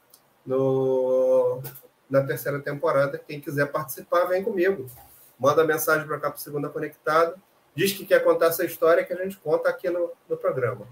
no, 0.48 1.60
na 2.08 2.24
terceira 2.24 2.58
temporada. 2.58 3.18
Quem 3.18 3.38
quiser 3.38 3.70
participar, 3.70 4.24
vem 4.24 4.42
comigo. 4.42 4.90
Manda 5.38 5.62
mensagem 5.62 6.06
para 6.06 6.18
cá 6.18 6.30
para 6.30 6.38
Segunda 6.38 6.70
Conectada. 6.70 7.36
Diz 7.74 7.92
que 7.92 8.06
quer 8.06 8.24
contar 8.24 8.46
essa 8.46 8.64
história 8.64 9.04
que 9.04 9.12
a 9.12 9.22
gente 9.22 9.36
conta 9.36 9.68
aqui 9.68 9.90
no, 9.90 10.10
no 10.28 10.36
programa. 10.36 10.88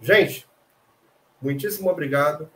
Gente, 0.00 0.48
muitíssimo 1.40 1.90
obrigado. 1.90 2.50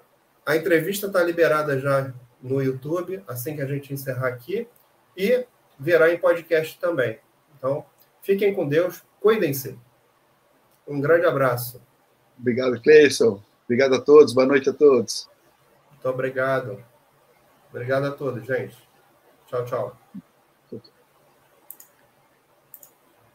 A 0.45 0.57
entrevista 0.57 1.07
está 1.07 1.23
liberada 1.23 1.79
já 1.79 2.13
no 2.43 2.63
YouTube, 2.63 3.23
assim 3.29 3.55
que 3.55 3.61
a 3.61 3.67
gente 3.67 3.93
encerrar 3.93 4.29
aqui. 4.29 4.67
E 5.15 5.47
verá 5.79 6.13
em 6.13 6.19
podcast 6.19 6.81
também. 6.81 7.19
Então, 7.57 7.85
fiquem 8.23 8.55
com 8.55 8.67
Deus, 8.67 9.03
cuidem-se. 9.21 9.79
Um 10.87 11.01
grande 11.01 11.27
abraço. 11.27 11.83
Obrigado, 12.39 12.81
Cleison. 12.81 13.43
Obrigado 13.65 13.97
a 13.97 14.01
todos. 14.01 14.33
Boa 14.33 14.47
noite 14.47 14.71
a 14.71 14.73
todos. 14.73 15.29
Muito 15.99 16.09
obrigado. 16.11 16.85
Obrigado 17.71 18.07
a 18.07 18.13
todos, 18.13 18.47
gente. 18.47 18.77
Tchau, 19.49 19.65
tchau. 19.65 19.97